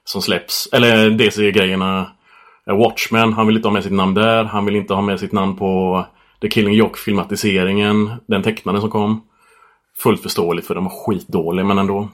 som 0.04 0.22
släpps. 0.22 0.68
Eller 0.72 1.10
DC-grejerna. 1.10 2.06
Eh, 2.70 2.76
Watchmen, 2.76 3.32
han 3.32 3.46
vill 3.46 3.56
inte 3.56 3.68
ha 3.68 3.72
med 3.72 3.82
sitt 3.82 3.92
namn 3.92 4.14
där. 4.14 4.44
Han 4.44 4.64
vill 4.64 4.76
inte 4.76 4.94
ha 4.94 5.02
med 5.02 5.20
sitt 5.20 5.32
namn 5.32 5.56
på 5.56 6.04
The 6.40 6.48
Killing 6.48 6.74
Joke-filmatiseringen. 6.74 8.10
Den 8.26 8.42
tecknade 8.42 8.80
som 8.80 8.90
kom. 8.90 9.22
Fullt 10.02 10.22
förståeligt 10.22 10.66
för 10.66 10.74
den 10.74 10.84
var 10.84 11.06
skitdålig 11.06 11.64
men 11.66 11.78
ändå. 11.78 12.08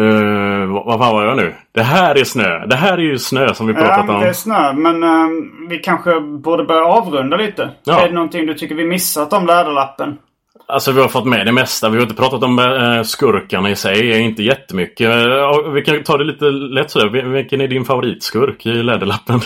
Uh, 0.00 0.66
vad, 0.66 0.98
fan 0.98 1.14
var 1.14 1.24
jag 1.24 1.36
nu? 1.36 1.54
Det 1.72 1.82
här 1.82 2.18
är 2.18 2.24
snö. 2.24 2.66
Det 2.66 2.76
här 2.76 2.92
är 2.92 3.02
ju 3.02 3.18
snö 3.18 3.54
som 3.54 3.66
vi 3.66 3.74
pratat 3.74 4.04
Ja, 4.08 4.14
om. 4.14 4.20
det 4.20 4.28
är 4.28 4.32
snö. 4.32 4.72
Men 4.72 5.02
eh, 5.02 5.28
vi 5.68 5.78
kanske 5.78 6.20
borde 6.20 6.64
börja 6.64 6.84
avrunda 6.84 7.36
lite. 7.36 7.70
Ja. 7.84 8.00
Är 8.00 8.08
det 8.08 8.14
någonting 8.14 8.46
du 8.46 8.54
tycker 8.54 8.74
vi 8.74 8.84
missat 8.86 9.32
om 9.32 9.46
Läderlappen? 9.46 10.18
Alltså 10.68 10.92
vi 10.92 11.00
har 11.00 11.08
fått 11.08 11.24
med 11.26 11.46
det 11.46 11.52
mesta. 11.52 11.88
Vi 11.88 11.96
har 11.96 12.02
inte 12.02 12.14
pratat 12.14 12.42
om 12.42 12.58
eh, 12.58 13.02
skurkarna 13.02 13.70
i 13.70 13.76
sig. 13.76 14.20
Inte 14.20 14.42
jättemycket. 14.42 15.10
Ja, 15.24 15.62
vi 15.74 15.82
kan 15.82 16.02
ta 16.04 16.16
det 16.16 16.24
lite 16.24 16.44
lätt 16.44 16.90
sådär. 16.90 17.06
Vil- 17.08 17.28
Vilken 17.32 17.60
är 17.60 17.68
din 17.68 17.84
favoritskurk 17.84 18.66
i 18.66 18.72
Läderlappen? 18.82 19.40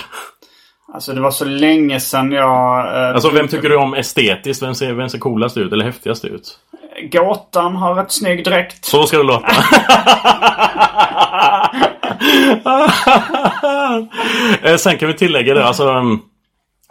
Alltså 0.95 1.13
det 1.13 1.21
var 1.21 1.31
så 1.31 1.45
länge 1.45 2.01
sedan 2.01 2.33
jag... 2.33 2.87
eh, 3.09 3.15
Alltså 3.15 3.31
vem 3.31 3.49
tycker 3.49 3.69
du 3.69 3.77
om 3.77 3.95
estetiskt? 3.95 4.63
Vem 4.63 4.75
ser, 4.75 4.93
vem 4.93 5.09
ser 5.09 5.19
coolast 5.19 5.57
ut 5.57 5.73
eller 5.73 5.85
häftigast 5.85 6.25
ut? 6.25 6.59
Gåtan 7.13 7.77
har 7.77 7.95
rätt 7.95 8.13
snygg 8.13 8.45
dräkt. 8.45 8.85
Så 8.85 9.07
ska 9.07 9.17
det 9.17 9.23
låta. 9.23 9.47
Eh, 14.63 14.77
Sen 14.77 14.99
kan 14.99 15.09
vi 15.09 15.15
tillägga 15.15 15.55
det. 15.55 15.65
Alltså, 15.65 15.89
mm, 15.91 16.19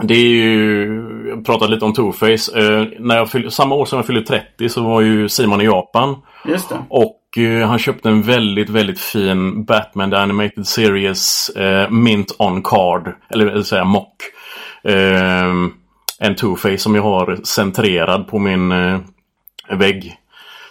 det 0.03 0.13
är 0.13 0.27
ju... 0.27 0.85
Jag 1.29 1.45
pratade 1.45 1.71
lite 1.71 1.85
om 1.85 1.93
Two-Face. 1.93 2.57
Eh, 2.57 2.87
när 2.99 3.17
jag 3.17 3.29
fyll, 3.31 3.51
samma 3.51 3.75
år 3.75 3.85
som 3.85 3.97
jag 3.97 4.05
fyllde 4.05 4.21
30 4.21 4.69
så 4.69 4.83
var 4.83 5.01
ju 5.01 5.29
Simon 5.29 5.61
i 5.61 5.65
Japan. 5.65 6.15
Just 6.45 6.69
det. 6.69 6.75
Och 6.89 7.37
eh, 7.37 7.67
han 7.67 7.79
köpte 7.79 8.09
en 8.09 8.21
väldigt, 8.21 8.69
väldigt 8.69 8.99
fin 8.99 9.63
Batman 9.65 10.09
The 10.11 10.17
Animated 10.17 10.67
Series 10.67 11.49
eh, 11.49 11.89
Mint 11.89 12.35
on 12.39 12.61
Card. 12.63 13.13
Eller 13.29 13.45
det 13.45 13.53
vill 13.53 13.63
säga 13.63 13.83
mock. 13.83 14.15
Eh, 14.83 15.45
en 16.21 16.35
Two-Face 16.35 16.77
som 16.77 16.95
jag 16.95 17.03
har 17.03 17.39
centrerad 17.43 18.27
på 18.27 18.39
min 18.39 18.71
eh, 18.71 18.99
vägg. 19.69 20.15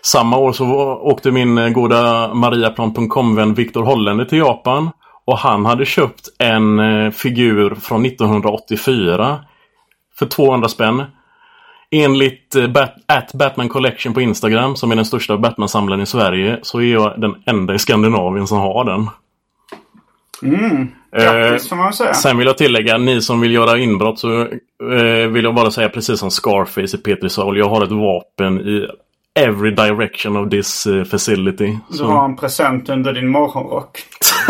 Samma 0.03 0.37
år 0.39 0.53
så 0.53 0.65
var- 0.65 1.07
åkte 1.07 1.31
min 1.31 1.59
eh, 1.59 1.69
goda 1.69 2.35
Mariaplan.com-vän 2.35 3.55
Viktor 3.55 3.83
Holländer 3.83 4.25
till 4.25 4.39
Japan. 4.39 4.91
Och 5.29 5.39
han 5.39 5.67
hade 5.67 5.85
köpt 5.85 6.29
en 6.39 6.79
eh, 6.79 7.11
figur 7.11 7.75
från 7.75 8.05
1984 8.07 9.41
för 10.19 10.27
200 10.27 10.69
spänn. 10.69 11.05
Enligt 11.91 12.55
eh, 12.55 12.67
Bat 12.67 12.95
at 13.07 13.33
Batman 13.35 13.69
Collection 13.69 14.15
på 14.15 14.21
Instagram, 14.21 14.77
som 14.77 14.91
är 14.93 14.97
den 14.97 15.05
största 15.05 15.37
Batman-samlaren 15.39 16.01
i 16.03 16.07
Sverige, 16.07 16.59
så 16.63 16.79
är 16.81 16.93
jag 16.93 17.21
den 17.21 17.35
enda 17.47 17.75
i 17.75 17.79
Skandinavien 17.79 18.47
som 18.47 18.59
har 18.59 18.85
den. 18.85 19.09
Grattis 21.17 21.69
får 21.69 21.77
man 21.77 21.85
väl 21.85 21.95
säga. 21.95 22.15
Sen 22.15 22.39
vill 22.39 22.47
jag 22.47 22.59
tillägga, 22.59 22.99
ni 22.99 23.21
som 23.23 23.41
vill 23.41 23.53
göra 23.53 23.79
inbrott 23.79 24.19
så 24.19 24.41
eh, 24.41 25.29
vill 25.29 25.45
jag 25.45 25.55
bara 25.55 25.71
säga 25.71 25.89
precis 25.89 26.21
som 26.21 26.31
Scarface 26.31 26.97
i 26.97 27.01
Petri 27.01 27.31
Saul. 27.31 27.59
Jag 27.59 27.69
har 27.69 27.85
ett 27.85 27.93
vapen 27.93 28.61
i 28.61 28.87
every 29.41 29.71
direction 29.71 30.37
of 30.37 30.51
this 30.51 30.87
eh, 30.87 31.05
facility. 31.05 31.79
Du 31.91 31.97
Så- 31.97 32.07
har 32.07 32.25
en 32.25 32.37
present 32.37 32.89
under 32.89 33.13
din 33.13 33.29
morgonrock. 33.29 33.99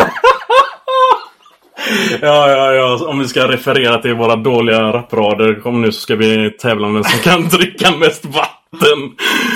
Ja, 2.23 2.51
ja, 2.51 2.73
ja. 2.73 2.99
Om 3.09 3.19
vi 3.19 3.29
ska 3.29 3.49
referera 3.49 3.99
till 3.99 4.15
våra 4.15 4.37
dåliga 4.37 4.81
rapprader 4.93 5.61
kom 5.61 5.83
nu 5.83 5.93
så 5.93 6.01
ska 6.01 6.17
vi 6.17 6.51
tävla 6.51 6.87
om 6.87 6.95
vem 6.95 7.05
som 7.05 7.19
kan 7.21 7.49
dricka 7.49 7.91
mest 7.91 8.25
vatten. 8.25 8.99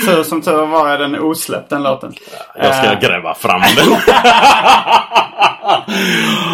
Tur 0.05 0.23
som 0.23 0.41
tur 0.41 0.65
var 0.65 0.89
är 0.89 0.97
den 0.97 1.19
osläppt 1.19 1.69
den 1.69 1.83
låten. 1.83 2.13
Jag 2.55 2.75
ska 2.75 2.91
Eh, 2.91 2.99
gräva 2.99 3.33
fram 3.35 3.61
den. 3.75 3.97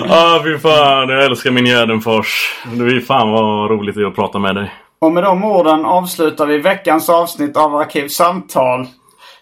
ah, 0.09 0.39
fy 0.43 0.57
fan. 0.57 1.09
Jag 1.09 1.23
älskar 1.25 1.51
min 1.51 1.65
Gärdenfors. 1.65 2.55
Är 2.65 2.99
fan 3.05 3.31
vad 3.31 3.71
roligt 3.71 3.95
det 3.95 4.01
är 4.01 4.05
att 4.07 4.15
prata 4.15 4.39
med 4.39 4.55
dig. 4.55 4.71
Och 5.01 5.11
med 5.11 5.23
de 5.23 5.43
orden 5.43 5.85
avslutar 5.85 6.45
vi 6.45 6.57
veckans 6.57 7.09
avsnitt 7.09 7.57
av 7.57 7.75
Arkivsamtal. 7.75 8.87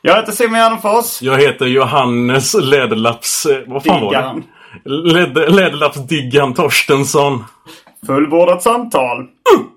Jag 0.02 0.16
heter 0.16 0.32
Simon 0.32 0.60
Gärdenfors. 0.60 1.22
Jag 1.22 1.38
heter 1.42 1.66
Johannes 1.66 2.54
Läderlapps... 2.54 3.46
eh, 3.46 3.58
Vad 3.68 3.84
fan 3.84 4.02
var 4.02 4.10
Diggaren. 4.10 4.36
det? 4.36 4.44
Läder, 4.86 5.50
Läderlappsdiggan 5.50 6.54
Torstensson. 6.54 7.44
Fullbordat 8.08 8.64
samtal. 8.64 9.20
Ever 9.20 9.77